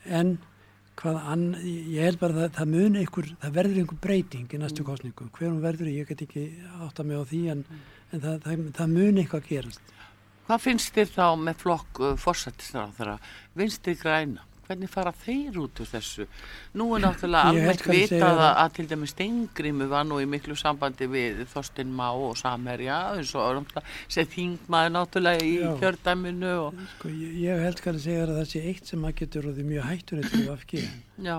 En 0.07 0.37
hvað 0.97 1.19
ann, 1.33 1.45
ég 1.65 2.07
held 2.07 2.21
bara 2.21 2.47
að 2.47 2.55
það 2.57 2.71
mun 2.73 2.97
einhver, 3.01 3.29
það 3.43 3.57
verður 3.59 3.81
einhver 3.83 4.01
breyting 4.07 4.55
í 4.55 4.61
næstu 4.63 4.85
kostningum. 4.87 5.29
Hver 5.35 5.51
hún 5.51 5.61
verður, 5.65 5.91
ég 5.93 6.09
get 6.09 6.23
ekki 6.25 6.47
átta 6.87 7.05
mig 7.05 7.21
á 7.21 7.25
því 7.29 7.43
en, 7.53 7.65
en 8.13 8.23
það, 8.23 8.39
það, 8.47 8.65
það 8.79 8.95
mun 8.95 9.21
eitthvað 9.23 9.49
gerast. 9.51 9.93
Hvað 10.47 10.63
finnst 10.63 10.95
þér 10.95 11.09
þá 11.11 11.27
með 11.43 11.57
flokk 11.65 12.01
uh, 12.01 12.13
fórsættisráðara, 12.23 13.17
vinstri 13.59 13.97
græna? 13.99 14.45
Hvernig 14.67 14.91
fara 14.91 15.13
þeir 15.15 15.57
út 15.63 15.79
úr 15.83 15.87
þessu? 15.87 16.25
Nú 16.75 16.89
er 16.97 17.03
náttúrulega 17.05 17.51
almennt 17.53 17.85
vitað 17.87 18.41
að- 18.43 18.57
að, 18.65 18.73
til 18.79 18.87
dæmis 18.91 19.13
Stengrimu 19.15 19.87
var 19.89 20.05
nú 20.05 20.19
í 20.19 20.27
miklu 20.27 20.57
sambandi 20.59 21.07
við 21.07 21.45
Þorstin 21.53 21.93
Má 21.95 22.09
og 22.11 22.37
Samherja 22.41 22.97
eins 23.15 23.35
og 23.39 23.67
sem 24.09 24.27
þingmaður 24.27 24.93
náttúrulega 24.97 25.45
í 25.47 25.55
Já. 25.61 25.71
kjördæminu 25.81 26.51
og 26.67 26.75
Sko, 26.97 27.09
ég, 27.09 27.37
ég 27.47 27.63
held 27.63 27.81
kannski 27.85 27.95
að 27.95 28.05
segja 28.09 28.27
að 28.27 28.35
það 28.41 28.51
sé 28.51 28.65
eitt 28.73 28.87
sem 28.91 29.05
að 29.07 29.15
getur 29.23 29.49
orðið 29.53 29.71
mjög 29.71 29.89
hættur 29.93 30.31
til 30.31 30.43
já, 31.31 31.39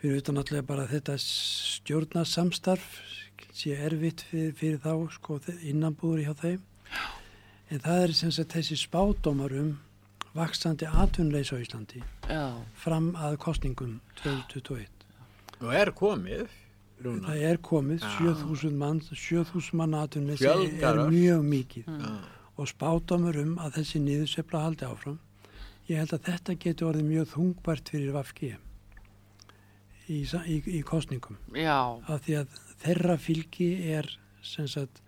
Fyrir 0.00 0.18
utan 0.20 0.34
náttúrulega 0.36 0.66
bara 0.66 0.86
þetta 0.86 1.14
stjórnarsamstarf 1.20 2.88
sé 3.56 3.76
erfitt 3.76 4.24
fyrir, 4.30 4.52
fyrir 4.56 4.80
þá 4.84 4.92
sko 5.12 5.38
innanbúður 5.64 6.24
hjá 6.26 6.34
þeim. 6.40 6.60
En 7.70 7.80
það 7.82 8.02
er 8.04 8.12
sem 8.14 8.30
sagt 8.30 8.52
þessi 8.54 8.76
spádómar 8.78 9.54
um 9.58 9.70
vaksandi 10.36 10.86
atvinnleisa 10.88 11.56
á 11.56 11.62
Íslandi 11.64 12.02
já, 12.28 12.42
fram 12.82 13.10
að 13.16 13.36
kostningum 13.42 13.98
2021. 14.22 14.86
Og 15.62 15.72
er 15.74 15.90
komið, 15.96 16.46
Rúna. 17.04 17.26
Það 17.28 17.42
er 17.50 17.58
komið 17.64 18.00
Já. 18.04 18.10
7000 18.18 18.76
mann, 18.80 19.00
7000 19.04 19.76
mann 19.76 19.94
atvinnleysi 19.98 20.44
Fjölgar 20.46 21.00
er 21.02 21.10
mjög 21.12 21.42
mikið 21.44 21.88
Já. 21.92 22.12
og 22.56 22.68
spádómur 22.70 23.36
um 23.42 23.56
að 23.60 23.74
þessi 23.80 24.00
niðursveifla 24.04 24.62
haldi 24.64 24.86
áfram. 24.88 25.18
ég 25.88 26.00
held 26.00 26.12
að 26.16 26.24
þetta 26.30 26.54
getur 26.64 26.88
orðið 26.90 27.04
mjög 27.10 27.26
þungbært 27.34 27.90
fyrir 27.92 28.12
Vafki 28.16 28.48
í, 30.08 30.22
í, 30.24 30.56
í 30.78 30.80
kostningum 30.86 31.36
Já, 31.54 31.76
af 32.08 32.24
því 32.26 32.36
að 32.40 32.56
þeirra 32.82 33.16
fylgi 33.22 33.68
er 33.96 34.08
sem 34.46 34.66
sagt 34.70 35.00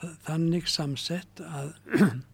þa- 0.00 0.12
þannig 0.26 0.68
samsett 0.68 1.42
að 1.44 1.72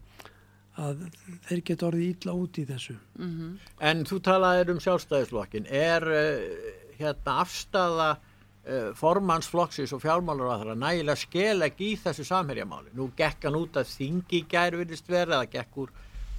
að 0.78 1.04
þeir 1.48 1.62
geta 1.70 1.88
orðið 1.88 2.08
illa 2.12 2.34
út 2.38 2.58
í 2.60 2.64
þessu 2.68 2.96
mhm. 3.18 3.54
En 3.90 4.04
þú 4.08 4.20
talaðir 4.28 4.72
um 4.74 4.80
sjálfstæðisflokkin. 4.82 5.66
Er 5.66 6.06
uh, 6.06 6.42
hérna 6.98 7.38
afstafa 7.42 8.10
uh, 8.14 8.90
formannsflokksins 8.98 9.94
og 9.96 10.02
fjármálur 10.04 10.52
að 10.52 10.66
það 10.66 10.82
nægilega 10.84 11.22
skeleg 11.22 11.82
í 11.82 11.94
þessu 12.02 12.26
samherjamáli? 12.28 12.94
Nú 12.98 13.10
gekk 13.18 13.48
hann 13.48 13.58
út 13.58 13.80
að 13.80 13.90
þingi 13.96 14.44
gær 14.50 14.78
virðist 14.78 15.10
vera, 15.10 15.40
eða 15.40 15.50
gekk 15.56 15.82
úr, 15.84 15.92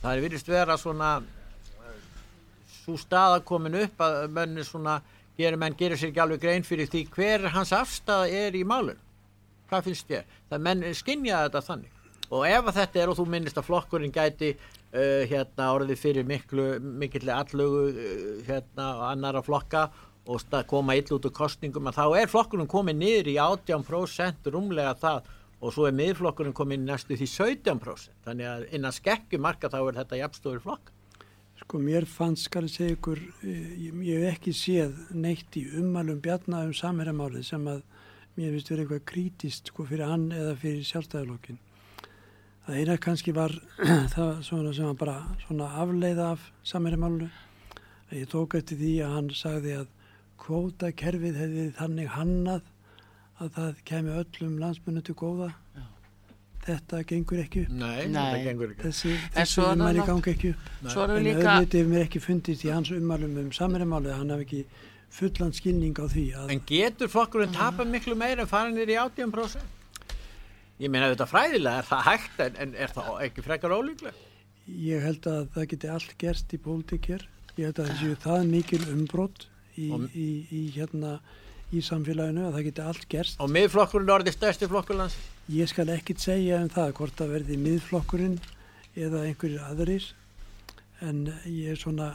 það 0.04 0.16
er 0.16 0.26
virðist 0.28 0.52
vera 0.52 0.80
svona 0.80 1.18
svo 2.80 2.98
staða 2.98 3.44
komin 3.46 3.78
upp 3.84 4.02
að 4.02 4.20
mönni 4.34 4.66
svona, 4.66 5.00
gerir 5.38 5.60
menn 5.60 5.78
gerir 5.78 6.00
sér 6.00 6.12
ekki 6.12 6.24
alveg 6.24 6.42
grein 6.44 6.66
fyrir 6.68 6.90
því 6.90 7.06
hver 7.14 7.48
hans 7.54 7.72
afstafa 7.76 8.28
er 8.28 8.56
í 8.58 8.66
málun. 8.68 9.00
Hvað 9.70 9.90
finnst 9.90 10.10
þér? 10.10 10.28
Það 10.50 10.64
menn 10.66 10.86
skinja 10.98 11.44
þetta 11.46 11.62
þannig. 11.68 11.99
Og 12.30 12.46
ef 12.46 12.68
að 12.70 12.78
þetta 12.78 13.02
er 13.02 13.12
og 13.12 13.18
þú 13.18 13.26
minnist 13.34 13.58
að 13.58 13.68
flokkurinn 13.70 14.14
gæti 14.14 14.52
uh, 14.54 15.24
hérna 15.30 15.72
orðið 15.74 16.02
fyrir 16.04 16.28
miklu, 16.30 16.68
mikilli 16.80 17.34
allugu 17.34 17.88
uh, 17.90 18.30
hérna 18.46 18.92
annara 19.10 19.42
flokka 19.46 19.88
og 20.30 20.44
koma 20.70 20.94
ill 20.94 21.10
út 21.16 21.26
úr 21.26 21.34
kostningum 21.34 21.90
að 21.90 21.98
þá 21.98 22.20
er 22.22 22.30
flokkurinn 22.30 22.70
komið 22.70 23.00
niður 23.00 23.30
í 23.32 23.36
18% 23.42 24.52
rúmlega 24.54 24.94
það 25.00 25.30
og 25.60 25.74
svo 25.76 25.88
er 25.90 25.96
miðflokkurinn 25.98 26.56
komið 26.56 26.86
næstu 26.86 27.18
því 27.20 27.28
17%. 27.34 28.14
Þannig 28.28 28.48
að 28.48 28.66
innan 28.78 28.96
skekkjumarka 28.96 29.72
þá 29.72 29.80
er 29.82 29.98
þetta 30.00 30.20
jafnstóður 30.22 30.64
flokk. 30.64 30.92
Sko 31.60 31.82
mér 31.84 32.06
fannst, 32.08 32.46
skal 32.48 32.64
ég 32.70 32.72
segja 32.72 32.96
ykkur, 32.96 33.20
eh, 33.44 33.72
ég, 33.90 33.98
ég 34.08 34.24
hef 34.24 34.38
ekki 34.38 34.54
séð 34.56 34.94
neitt 35.12 35.58
í 35.60 35.66
ummælum 35.82 36.22
bjarna 36.24 36.64
um 36.70 36.74
samherjamálið 36.74 37.44
sem 37.50 37.66
að 37.68 37.82
mér 38.38 38.54
finnst 38.56 38.72
verið 38.72 38.86
eitthvað 38.86 39.08
krítist 39.12 39.74
sko 39.74 39.84
fyrir 39.90 40.08
hann 40.08 40.30
eða 40.32 40.56
fyrir 40.62 40.88
sjálfstæðalokkin. 40.88 41.60
Það 42.70 42.80
eina 42.84 42.96
kannski 43.02 43.34
var 43.34 43.54
það 44.14 44.44
svona 44.46 44.72
sem 44.78 44.86
var 44.92 44.98
bara 45.00 45.14
svona 45.48 45.70
afleiða 45.82 46.26
af 46.36 46.44
samherjamálinu. 46.70 47.30
Ég 48.14 48.28
tók 48.30 48.54
eftir 48.60 48.78
því 48.78 48.92
að 49.06 49.16
hann 49.16 49.30
sagði 49.38 49.72
að 49.80 49.88
kvótakerfið 50.44 51.40
hefði 51.42 51.64
þannig 51.80 52.12
hannað 52.14 52.68
að 53.40 53.50
það 53.56 53.80
kemi 53.90 54.14
öllum 54.22 54.60
landsmennu 54.62 55.02
til 55.08 55.16
góða. 55.18 55.50
Þetta 56.70 57.00
gengur 57.10 57.40
ekki 57.42 57.64
upp. 57.66 57.72
Nei, 57.80 58.06
Nei. 58.12 58.20
þetta 58.20 58.44
gengur 58.46 58.72
ekki. 58.76 58.84
Þessi, 58.86 59.12
En 59.16 59.34
þessi 59.40 59.62
ummæli 59.64 60.02
nátt- 60.02 60.10
gangi 60.12 60.32
ekki 60.36 60.50
upp. 60.54 60.70
Erum 60.84 61.16
En 61.16 61.16
við 61.16 61.26
líka, 61.30 61.54
auðvitað 61.56 61.80
hefur 61.80 61.92
mér 61.96 62.06
ekki 62.06 62.22
fundist 62.28 62.66
í 62.68 62.72
hans 62.74 62.92
ummælum 62.94 63.38
um 63.42 63.50
samverðamálið 63.56 64.12
að 64.14 64.20
hann 64.20 64.34
hafi 64.36 64.46
ekki 64.46 64.62
fullan 65.10 65.54
skilning 65.58 65.96
á 65.98 66.06
því 66.12 66.26
að 66.38 66.52
En 66.54 66.62
getur 66.70 67.10
flokkurinn 67.10 67.56
tapa 67.56 67.86
miklu 67.90 68.14
meira 68.20 68.44
en 68.46 68.52
fara 68.52 68.70
niður 68.70 68.92
í 68.94 68.98
18%? 69.02 69.79
Ég 70.80 70.92
meina 70.92 71.12
þetta 71.12 71.28
fræðilega 71.28 71.82
er 71.82 71.88
það 71.90 72.06
hægt 72.08 72.44
en, 72.46 72.60
en 72.64 72.76
er 72.80 72.92
það 72.96 73.16
ekki 73.28 73.44
frekar 73.44 73.76
ólíklega? 73.76 74.16
ég 74.70 75.04
held 75.04 75.28
að 75.30 75.50
það 75.56 75.68
geti 75.74 75.92
allt 75.92 76.16
gerst 76.22 76.54
í 76.54 76.60
pólitíkir. 76.62 77.26
Ég 77.58 77.70
held 77.70 77.82
að 77.82 77.90
það 77.90 78.02
séu 78.02 78.18
það 78.24 78.48
mikil 78.54 78.82
umbrott 78.94 79.46
í, 79.76 79.90
í, 80.14 80.28
í, 80.54 80.62
hérna 80.76 81.18
í 81.76 81.82
samfélaginu 81.86 82.48
að 82.48 82.58
það 82.58 82.66
geti 82.70 82.86
allt 82.86 83.06
gerst. 83.12 83.42
Og 83.44 83.52
miðflokkurinn 83.54 84.14
orðið 84.14 84.38
stærsti 84.38 84.70
flokkur 84.70 85.00
lands? 85.00 85.18
Ég 85.50 85.70
skal 85.72 85.90
ekkit 85.94 86.24
segja 86.24 86.62
um 86.64 86.72
það 86.72 86.96
hvort 87.00 87.18
það 87.18 87.36
verði 87.38 87.60
miðflokkurinn 87.66 88.40
eða 89.00 89.26
einhverjir 89.28 89.66
aðrir 89.66 90.10
en 91.06 91.24
ég 91.46 91.74
er 91.74 91.80
svona 91.80 92.12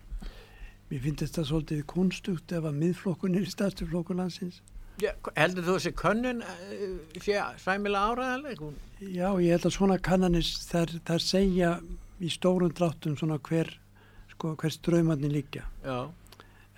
mér 0.90 1.04
finnst 1.04 1.24
þetta 1.24 1.46
svolítið 1.48 1.86
kunstugt 1.90 2.54
ef 2.54 2.66
að 2.66 2.82
miðflokkurinn 2.84 3.40
er 3.42 3.50
stærstu 3.50 3.88
flokkur 3.90 4.18
landsins. 4.20 4.60
Já, 5.00 5.12
heldur 5.36 5.66
þú 5.66 5.74
þessi 5.78 5.92
könnun 5.96 6.42
uh, 6.44 6.86
sé 7.24 7.40
sæmilega 7.62 8.12
áræðanleg? 8.12 8.62
Hún... 8.62 8.78
Já, 9.00 9.28
ég 9.40 9.54
held 9.54 9.68
að 9.70 9.76
svona 9.76 9.98
kannanir 10.04 10.48
þær, 10.68 11.22
segja 11.24 11.74
í 12.20 12.30
stórum 12.32 12.72
dráttum 12.76 13.16
svona 13.16 13.38
hver, 13.48 13.72
sko, 14.34 14.54
hver 14.60 14.74
ströymannin 14.74 15.32
líka. 15.32 15.64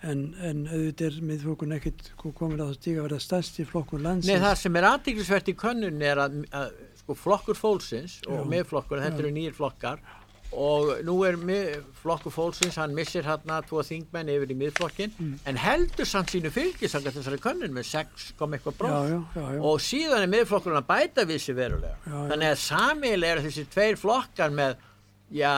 En, 0.03 0.23
en 0.43 0.65
auðvitað 0.67 1.05
er 1.09 1.19
miðflokkun 1.29 1.75
ekkit 1.77 2.09
komin 2.19 2.59
að 2.59 2.73
það 2.73 2.79
stíga 2.79 3.01
að 3.01 3.05
verða 3.07 3.19
stærsti 3.23 3.67
flokkur 3.67 4.03
landsins. 4.03 4.31
Nei, 4.31 4.43
það 4.43 4.57
sem 4.59 4.79
er 4.79 4.87
aðtiklisvert 4.89 5.51
í 5.51 5.55
könnun 5.59 6.03
er 6.03 6.23
að, 6.25 6.41
að 6.55 6.73
sko, 6.99 7.15
flokkur 7.19 7.59
fólksins 7.59 8.17
og 8.27 8.41
Já. 8.41 8.49
miðflokkur, 8.55 9.03
þetta 9.03 9.23
eru 9.23 9.31
nýjir 9.35 9.55
flokkar 9.55 10.03
og 10.55 10.89
nú 11.07 11.15
er 11.27 11.35
mið, 11.39 11.81
flokkur 12.01 12.33
fólksins, 12.35 12.75
hann 12.81 12.93
missir 12.95 13.25
hérna 13.25 13.59
tvo 13.65 13.81
þingmenn 13.85 14.29
yfir 14.33 14.51
í 14.53 14.57
miðflokkin 14.59 15.11
Mm. 15.19 15.35
en 15.49 15.57
heldur 15.57 16.05
samt 16.05 16.29
sínu 16.33 16.51
fylgisanga 16.53 17.11
þessari 17.15 17.39
könnun 17.41 17.73
með 17.73 17.87
6, 17.89 18.33
eitthvað 18.39 18.77
bróð 18.79 19.61
og 19.63 19.79
síðan 19.81 20.23
er 20.25 20.31
miðflokkurinn 20.33 20.81
að 20.81 20.87
bæta 20.89 21.25
við 21.29 21.39
sér 21.45 21.55
verulega. 21.61 21.95
Já, 22.05 22.11
já. 22.13 22.27
þannig 22.33 22.49
að 22.53 22.59
samíl 22.63 23.23
er 23.23 23.41
þessi 23.45 23.65
tveir 23.73 23.97
flokkar 23.97 24.51
með 24.51 24.75
já, 25.33 25.53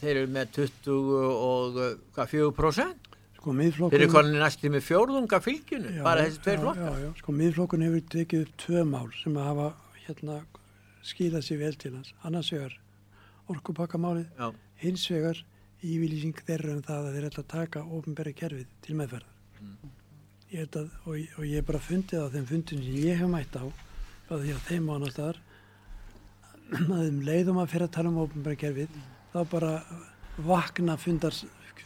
þeir 0.00 0.16
eru 0.22 0.32
með 0.38 0.50
20 0.56 0.90
og 1.34 1.76
uh, 1.76 1.92
hvað, 2.16 2.32
4% 2.32 3.04
Sko 3.38 3.52
þeir 3.52 3.58
miðflokkurinn... 3.62 4.02
eru 4.02 4.12
konin 4.12 4.40
næstu 4.42 4.70
með 4.74 4.82
fjórðunga 4.88 5.38
fylginu 5.44 5.92
Já, 5.98 6.02
bara 6.02 6.24
þessi 6.26 6.40
tveir 6.42 6.58
flokkar. 6.64 7.02
sko 7.20 7.32
miðflokkun 7.38 7.84
hefur 7.86 8.06
tekið 8.16 8.46
upp 8.46 8.56
tvö 8.64 8.84
mál 8.88 9.08
sem 9.22 9.36
að 9.38 9.46
hafa 9.52 9.68
hérna 10.08 10.40
skilað 11.06 11.44
sér 11.46 11.60
vel 11.62 11.76
til 11.78 11.92
hans. 11.94 12.10
Annars 12.26 12.50
vegar 12.52 12.74
orkupakkamálið, 13.54 14.28
Já. 14.38 14.52
hins 14.82 15.06
vegar 15.10 15.42
ívilýsing 15.84 16.38
þeirra 16.46 16.74
um 16.76 16.82
það 16.82 17.08
að 17.08 17.16
þeir 17.16 17.28
ætla 17.28 17.44
að 17.44 17.52
taka 17.52 17.84
ofinbæri 17.98 18.32
kerfið 18.38 18.72
til 18.84 18.96
meðferðar. 18.98 19.34
Mm. 19.60 19.92
Ég 20.48 20.78
að, 20.80 20.88
og, 21.04 21.18
og 21.36 21.44
ég 21.44 21.60
hef 21.60 21.68
bara 21.68 21.82
fundið 21.84 22.24
á 22.24 22.32
þeim 22.32 22.48
fundin 22.48 22.82
sem 22.86 22.98
ég 23.04 23.20
hef 23.20 23.30
mætt 23.30 23.58
á, 23.60 23.64
frá 24.26 24.34
því 24.40 24.56
að 24.56 24.66
þeim 24.70 24.90
staðar, 25.12 25.40
að 26.98 27.04
um 27.04 27.22
leiðum 27.24 27.62
að 27.62 27.70
fyrir 27.74 27.88
að 27.88 27.94
tala 27.98 28.12
um 28.12 28.20
ofinbæri 28.24 28.60
kerfið, 28.64 28.98
þá 29.32 29.38
bara 29.52 29.72
vakna 30.48 30.98
fundar, 31.00 31.36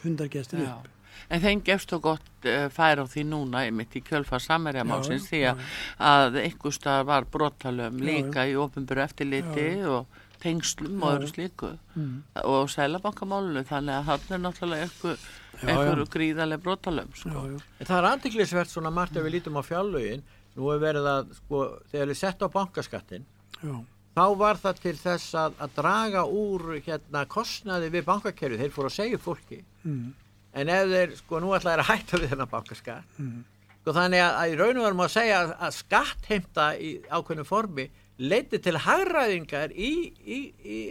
fundargestir 0.00 0.64
Já. 0.64 0.72
upp. 0.78 0.88
En 1.32 1.42
þeim 1.42 1.60
gefst 1.64 1.92
þú 1.92 1.98
gott 2.08 2.48
uh, 2.48 2.66
færa 2.72 3.04
á 3.04 3.06
því 3.08 3.22
núna 3.28 3.62
einmitt 3.66 3.94
í 3.96 4.02
kjölfar 4.04 4.42
samverjamálsins 4.42 5.26
Já, 5.26 5.28
því 5.28 5.40
já, 5.42 5.50
að, 5.52 5.62
að 6.08 6.38
einhver 6.42 6.74
stað 6.74 7.04
var 7.10 7.28
brotalöm 7.30 8.00
Já, 8.00 8.04
líka 8.08 8.46
í 8.48 8.56
ofinbjörn 8.58 9.04
eftirliti 9.04 9.66
Já, 9.68 9.82
já. 9.84 9.90
og 9.92 10.31
tengslum 10.42 11.02
og 11.02 11.08
Já, 11.08 11.14
öðru 11.16 11.28
já. 11.28 11.32
slíku 11.34 11.70
Mm. 11.96 12.22
og 12.44 12.70
sælabankamálunu 12.72 13.62
þannig 13.68 13.94
að 14.00 14.04
hann 14.10 14.20
er 14.30 14.38
náttúrulega 14.42 14.86
einhver 14.88 15.18
já. 15.62 16.10
gríðarlega 16.14 16.62
brotalöm 16.64 17.10
sko. 17.14 17.58
Það 17.84 17.98
er 17.98 18.08
andiklisvert 18.12 18.68
svona 18.72 18.90
margt 18.92 19.16
ef 19.16 19.22
við 19.24 19.34
lítum 19.38 19.58
á 19.58 19.62
fjárlögin 19.62 20.22
nú 20.56 20.70
er 20.74 20.78
verið 20.82 21.06
að 21.08 21.34
sko 21.38 21.62
þegar 21.92 22.08
við 22.12 22.16
sett 22.22 22.42
á 22.42 22.48
bankaskattin 22.52 23.24
Já. 23.62 23.76
þá 24.16 24.24
var 24.36 24.56
það 24.60 24.80
til 24.82 24.96
þess 24.96 25.34
að, 25.34 25.52
að 25.60 25.70
draga 25.76 26.24
úr 26.28 26.66
hérna 26.84 27.22
kostnaði 27.26 27.88
við 27.94 28.04
bankakerfið 28.10 28.60
þeir 28.60 28.74
fóru 28.74 28.90
að 28.90 28.98
segja 28.98 29.18
fólki 29.18 29.62
Mm. 29.84 30.12
en 30.54 30.68
ef 30.68 30.88
þeir 30.92 31.16
sko 31.16 31.40
nú 31.40 31.54
ætla 31.56 31.72
þeir 31.76 31.80
að 31.84 31.90
hætta 31.92 32.18
við 32.20 32.28
þennan 32.34 32.50
bankaskatt 32.52 33.18
Mm. 33.18 33.44
sko 33.82 33.92
þannig 33.96 34.20
að, 34.22 34.32
að 34.42 34.52
í 34.52 34.58
raun 34.60 34.76
og 34.78 34.84
verum 34.84 35.00
að 35.06 35.14
segja 35.16 35.38
að, 35.42 35.54
að 35.60 35.72
skattheimta 35.80 36.66
í 36.78 36.90
ákveðnu 37.10 37.44
formi 37.48 37.88
leiti 38.18 38.60
til 38.62 38.76
hagræðingar 38.84 39.72
í, 39.72 40.12
í, 40.24 40.38
í, 40.62 40.82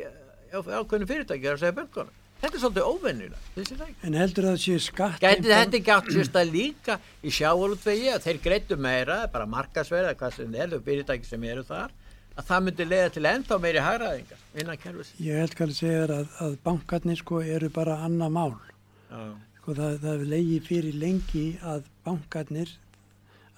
á, 0.54 0.60
ákveðnu 0.60 1.08
fyrirtæki 1.10 1.48
þar 1.48 1.58
að 1.58 1.64
segja 1.64 1.78
bönkunum 1.78 2.18
þetta 2.42 2.58
er 2.58 2.64
svolítið 2.64 2.88
ekki? 3.86 3.98
En 4.08 4.18
heldur 4.18 4.48
það 4.48 4.56
að 4.56 4.62
sé 4.64 4.78
skatt 4.82 5.22
Gæti 5.22 5.52
þetta 5.52 5.78
ekki 5.80 5.94
átt 5.96 6.12
sérst 6.16 6.40
að 6.42 6.54
líka 6.56 6.98
í 7.22 7.34
sjávalútvegi 7.38 8.10
að 8.16 8.26
þeir 8.26 8.40
greittu 8.48 8.78
meira, 8.82 9.18
bara 9.34 9.50
markasverða, 9.50 10.16
hvað 10.18 10.40
sem 10.40 10.56
er, 10.58 10.74
þau 10.74 10.88
fyrirtæki 10.88 11.30
sem 11.30 11.46
eru 11.52 11.66
þar, 11.68 11.94
að 12.34 12.48
það 12.50 12.66
myndi 12.66 12.88
leiða 12.88 13.14
til 13.14 13.26
ennþá 13.30 13.60
meiri 13.62 13.86
hagræðingar 13.86 14.44
innan 14.64 14.82
kerfis. 14.82 15.14
Ég 15.22 15.42
held 15.44 15.56
kannski 15.60 15.86
að 15.86 15.92
segja 15.92 16.18
að, 16.18 16.36
að 16.48 16.58
bankarnir 16.66 17.22
sko 17.22 17.44
eru 17.46 17.70
bara 17.76 18.00
annað 18.08 18.36
mál. 18.40 18.54
Sko 19.62 19.78
það, 19.78 20.00
það 20.02 20.26
legið 20.32 20.68
fyrir 20.72 20.98
lengi 20.98 21.46
að 21.62 21.86
bankarnir, 22.08 22.74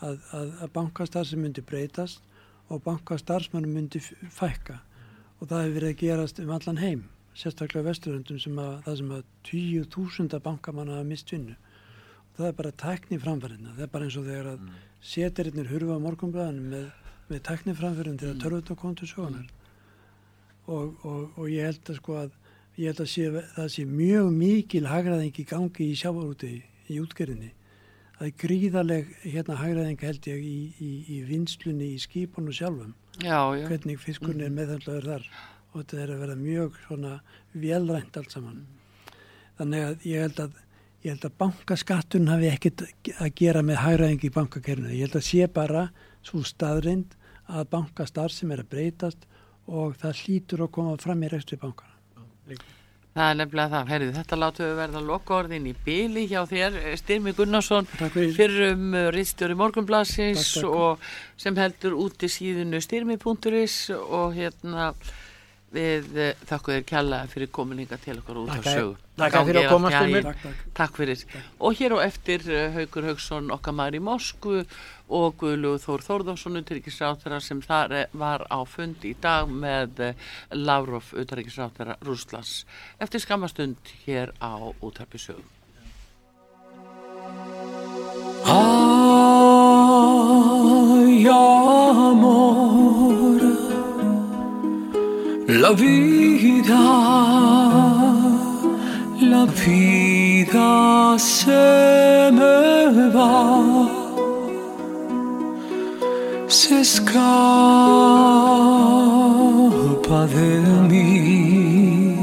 að, 0.03 0.20
að, 0.36 0.53
að 0.66 0.74
bankastarfsum 0.76 1.45
myndi 1.45 1.64
breytast 1.64 2.33
og 2.74 2.84
bankastarfsmannum 2.86 3.76
myndi 3.78 4.02
fækka. 4.02 4.80
Og 5.40 5.50
það 5.50 5.66
hefur 5.66 5.76
verið 5.78 5.92
að 5.92 6.02
gerast 6.02 6.42
um 6.44 6.54
allan 6.56 6.82
heim, 6.82 7.04
sérstaklega 7.38 7.90
vesturöndum 7.90 8.40
sem 8.42 8.60
að 8.62 8.74
það 8.88 9.00
sem 9.02 9.16
að 9.18 9.24
tíu 9.50 9.86
þúsunda 9.96 10.42
bankamanna 10.44 11.00
hafa 11.00 11.10
mist 11.10 11.34
vinnu. 11.34 11.56
Og 12.34 12.40
það 12.40 12.48
er 12.50 12.60
bara 12.60 12.76
tækni 12.84 13.20
framfærinna, 13.22 13.74
það 13.78 13.88
er 13.88 13.92
bara 13.96 14.08
eins 14.08 14.20
og 14.20 14.30
þegar 14.30 14.54
að 14.54 14.62
mm. 14.62 14.78
setirinnir 15.14 15.74
hurfa 15.74 15.98
á 16.00 16.06
morgunblæðanum 16.06 16.72
með, 16.74 16.88
með 17.30 17.44
tækni 17.50 17.76
framfærin 17.78 18.22
til 18.22 18.32
að 18.32 18.42
törfut 18.46 18.74
og 18.74 18.82
kontu 18.84 19.10
sögunar 19.10 19.52
og, 20.68 20.96
og, 21.04 21.34
og 21.38 21.50
ég 21.52 21.68
held 21.68 21.92
að 21.92 22.00
sko 22.00 22.18
að 22.22 22.32
ég 22.80 22.90
held 22.90 23.02
að 23.04 23.10
sé, 23.12 23.28
það 23.56 23.68
sé 23.76 23.86
mjög 23.90 24.30
mikil 24.38 24.86
hagræðing 24.90 25.42
í 25.44 25.46
gangi 25.48 25.90
í 25.90 25.98
sjávarúti 26.00 26.54
í 26.90 27.00
útgerðinni 27.04 27.52
það 28.18 28.28
er 28.28 28.36
gríðaleg 28.43 29.16
hérna 29.24 29.57
hagræðing 29.59 30.03
held 30.05 30.28
ég 30.30 30.43
í, 30.43 30.57
í, 30.78 30.91
í 31.16 31.18
vinslunni 31.28 31.93
í 31.93 32.01
skipunum 32.01 32.55
sjálfum. 32.55 32.93
Já, 33.22 33.39
já. 33.57 33.66
hvernig 33.70 34.01
fiskurinn 34.01 34.45
er 34.45 34.53
meðhandlaður 34.53 35.09
þar. 35.11 35.28
Og 35.74 35.80
þetta 35.82 36.01
er 36.03 36.14
að 36.14 36.22
vera 36.24 36.38
mjög 36.38 36.78
svona 36.86 37.14
velrænt 37.57 38.20
allt 38.20 38.36
saman. 38.36 38.61
Þannig 39.57 39.88
að 39.88 40.07
ég 40.09 40.28
held 40.28 40.43
að 40.43 40.61
ég 41.03 41.11
held 41.11 41.26
að 41.28 41.38
bankaskattun 41.41 42.30
hafi 42.32 42.47
ekkert 42.47 42.86
að 43.18 43.34
gera 43.36 43.64
með 43.66 43.82
hægraðingi 43.82 44.30
í 44.30 44.36
bankakerfinu. 44.38 44.93
Ég 44.93 45.09
held 45.09 45.18
að 45.20 45.26
sé 45.28 45.49
bara 45.51 45.88
svo 46.24 46.43
staðrind 46.47 47.18
að 47.51 47.68
bankastar 47.74 48.32
sem 48.32 48.53
er 48.55 48.64
að 48.64 48.72
breytast 48.72 49.28
og 49.68 49.97
það 49.99 50.22
hlýtur 50.22 50.64
að 50.64 50.72
koma 50.78 50.95
fram 51.01 51.26
í 51.26 51.32
rekstri 51.34 51.59
bankana 51.59 51.91
Það 53.14 53.28
er 53.30 53.36
nefnilega 53.38 53.70
það, 53.70 53.89
herrið, 53.93 54.11
þetta 54.18 54.38
látum 54.41 54.66
við 54.66 54.80
verða 54.80 55.01
lokaorðin 55.05 55.68
í 55.70 55.74
byli 55.86 56.24
hjá 56.32 56.39
þér, 56.49 56.78
Styrmi 56.97 57.34
Gunnarsson, 57.38 57.89
fyrir. 58.09 58.72
um 58.72 58.95
riðstjóri 59.14 59.57
Morgunblassins 59.59 60.47
Takk, 60.47 60.64
takk. 60.64 60.74
og 60.74 61.43
sem 61.43 61.59
heldur 61.61 61.93
út 62.01 62.26
í 62.26 62.32
síðunu 62.34 62.82
styrmi.is 62.82 63.78
og 63.93 64.34
hérna 64.34 64.88
við 65.74 66.18
eh, 66.22 66.36
þakku 66.50 66.74
þér 66.76 66.84
kjalla 66.92 67.20
fyrir 67.32 67.50
kominninga 67.56 67.98
til 68.04 68.16
okkur 68.20 68.40
út 68.44 68.52
Takk 68.52 68.68
af 68.68 68.76
sögu. 68.78 68.92
takk 69.18 69.34
fyrir 69.38 69.60
að 69.60 69.64
Gangi 69.64 69.72
koma, 69.74 69.88
allt 69.90 69.94
í 69.94 69.98
Styrmir. 70.04 70.28
haginn. 70.30 70.60
Takk, 70.80 70.98
fyrir. 71.00 71.24
Og 71.60 71.80
hér 71.80 71.96
og 71.98 72.04
eftir 72.06 72.46
eh, 72.50 72.76
Haukur 72.78 73.08
Hauksson 73.10 73.50
okkar 73.56 73.74
maður 73.78 73.98
í 73.98 74.04
Moskvu 74.10 74.60
og 75.14 75.36
Guðlu 75.42 75.74
Þór 75.84 76.06
Þórðarsson 76.08 76.62
utryggisráttara 76.62 77.42
sem 77.44 77.62
þar 77.66 77.98
eh, 78.04 78.06
var 78.14 78.46
á 78.54 78.60
fund 78.70 79.04
í 79.06 79.16
dag 79.22 79.50
með 79.50 80.14
Lavrov 80.54 81.10
utryggisráttara 81.18 81.98
Rúslands 82.06 82.64
eftir 83.02 83.20
skamastund 83.26 83.94
hér 84.06 84.32
á 84.42 84.54
útarpi 84.82 85.18
sögu. 85.22 85.44
Ay, 89.94 91.28
amor, 91.28 92.93
la 95.62 95.72
vida, 95.72 96.84
la 99.20 99.45
vida 99.45 101.16
se 101.20 102.32
me 102.32 103.10
va, 103.10 103.88
se 106.47 106.80
escapa 106.82 107.20
de 110.36 110.62
mí. 110.89 112.18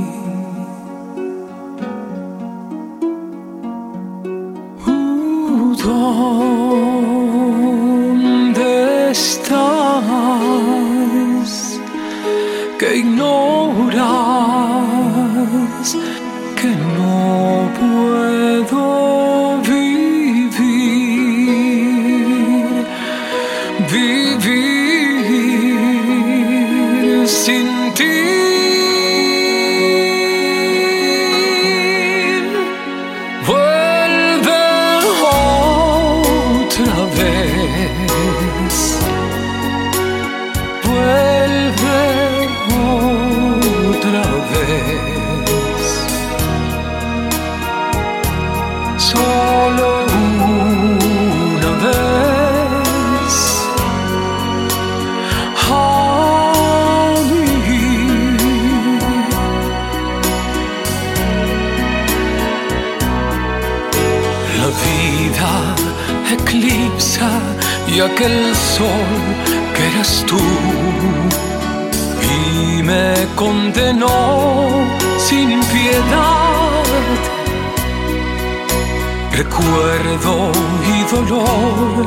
Uh, 4.87 5.75
Que 12.81 12.91
ignoras 12.97 13.99
que 16.59 16.71
no 16.97 17.69
puedo 17.79 18.70
aquel 68.05 68.55
sol 68.55 69.11
que 69.75 69.87
eras 69.93 70.25
tú 70.27 70.41
y 72.23 72.83
me 72.83 73.27
condenó 73.37 74.69
sin 75.19 75.61
piedad. 75.75 76.85
Recuerdo 79.33 80.53
y 80.95 81.15
dolor 81.15 82.07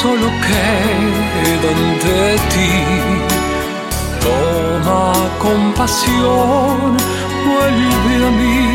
solo 0.00 0.26
quedan 0.46 1.80
de 2.06 2.38
ti. 2.52 2.72
Toma 4.26 5.12
compasión, 5.38 6.96
vuelve 7.46 8.26
a 8.26 8.30
mí. 8.40 8.72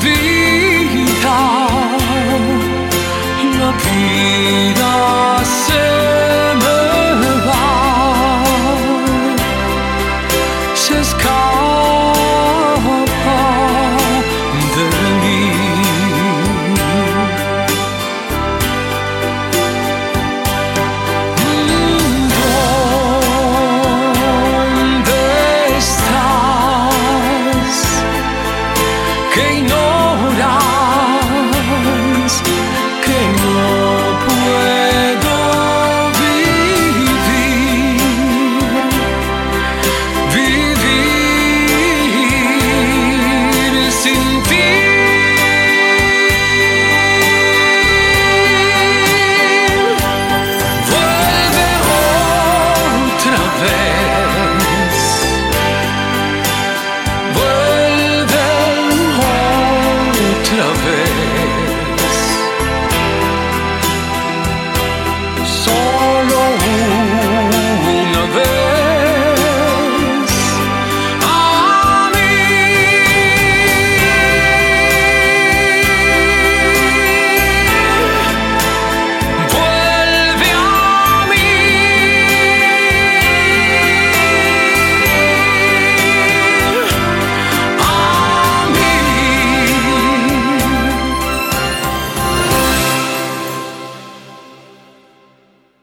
vita. 0.00 1.68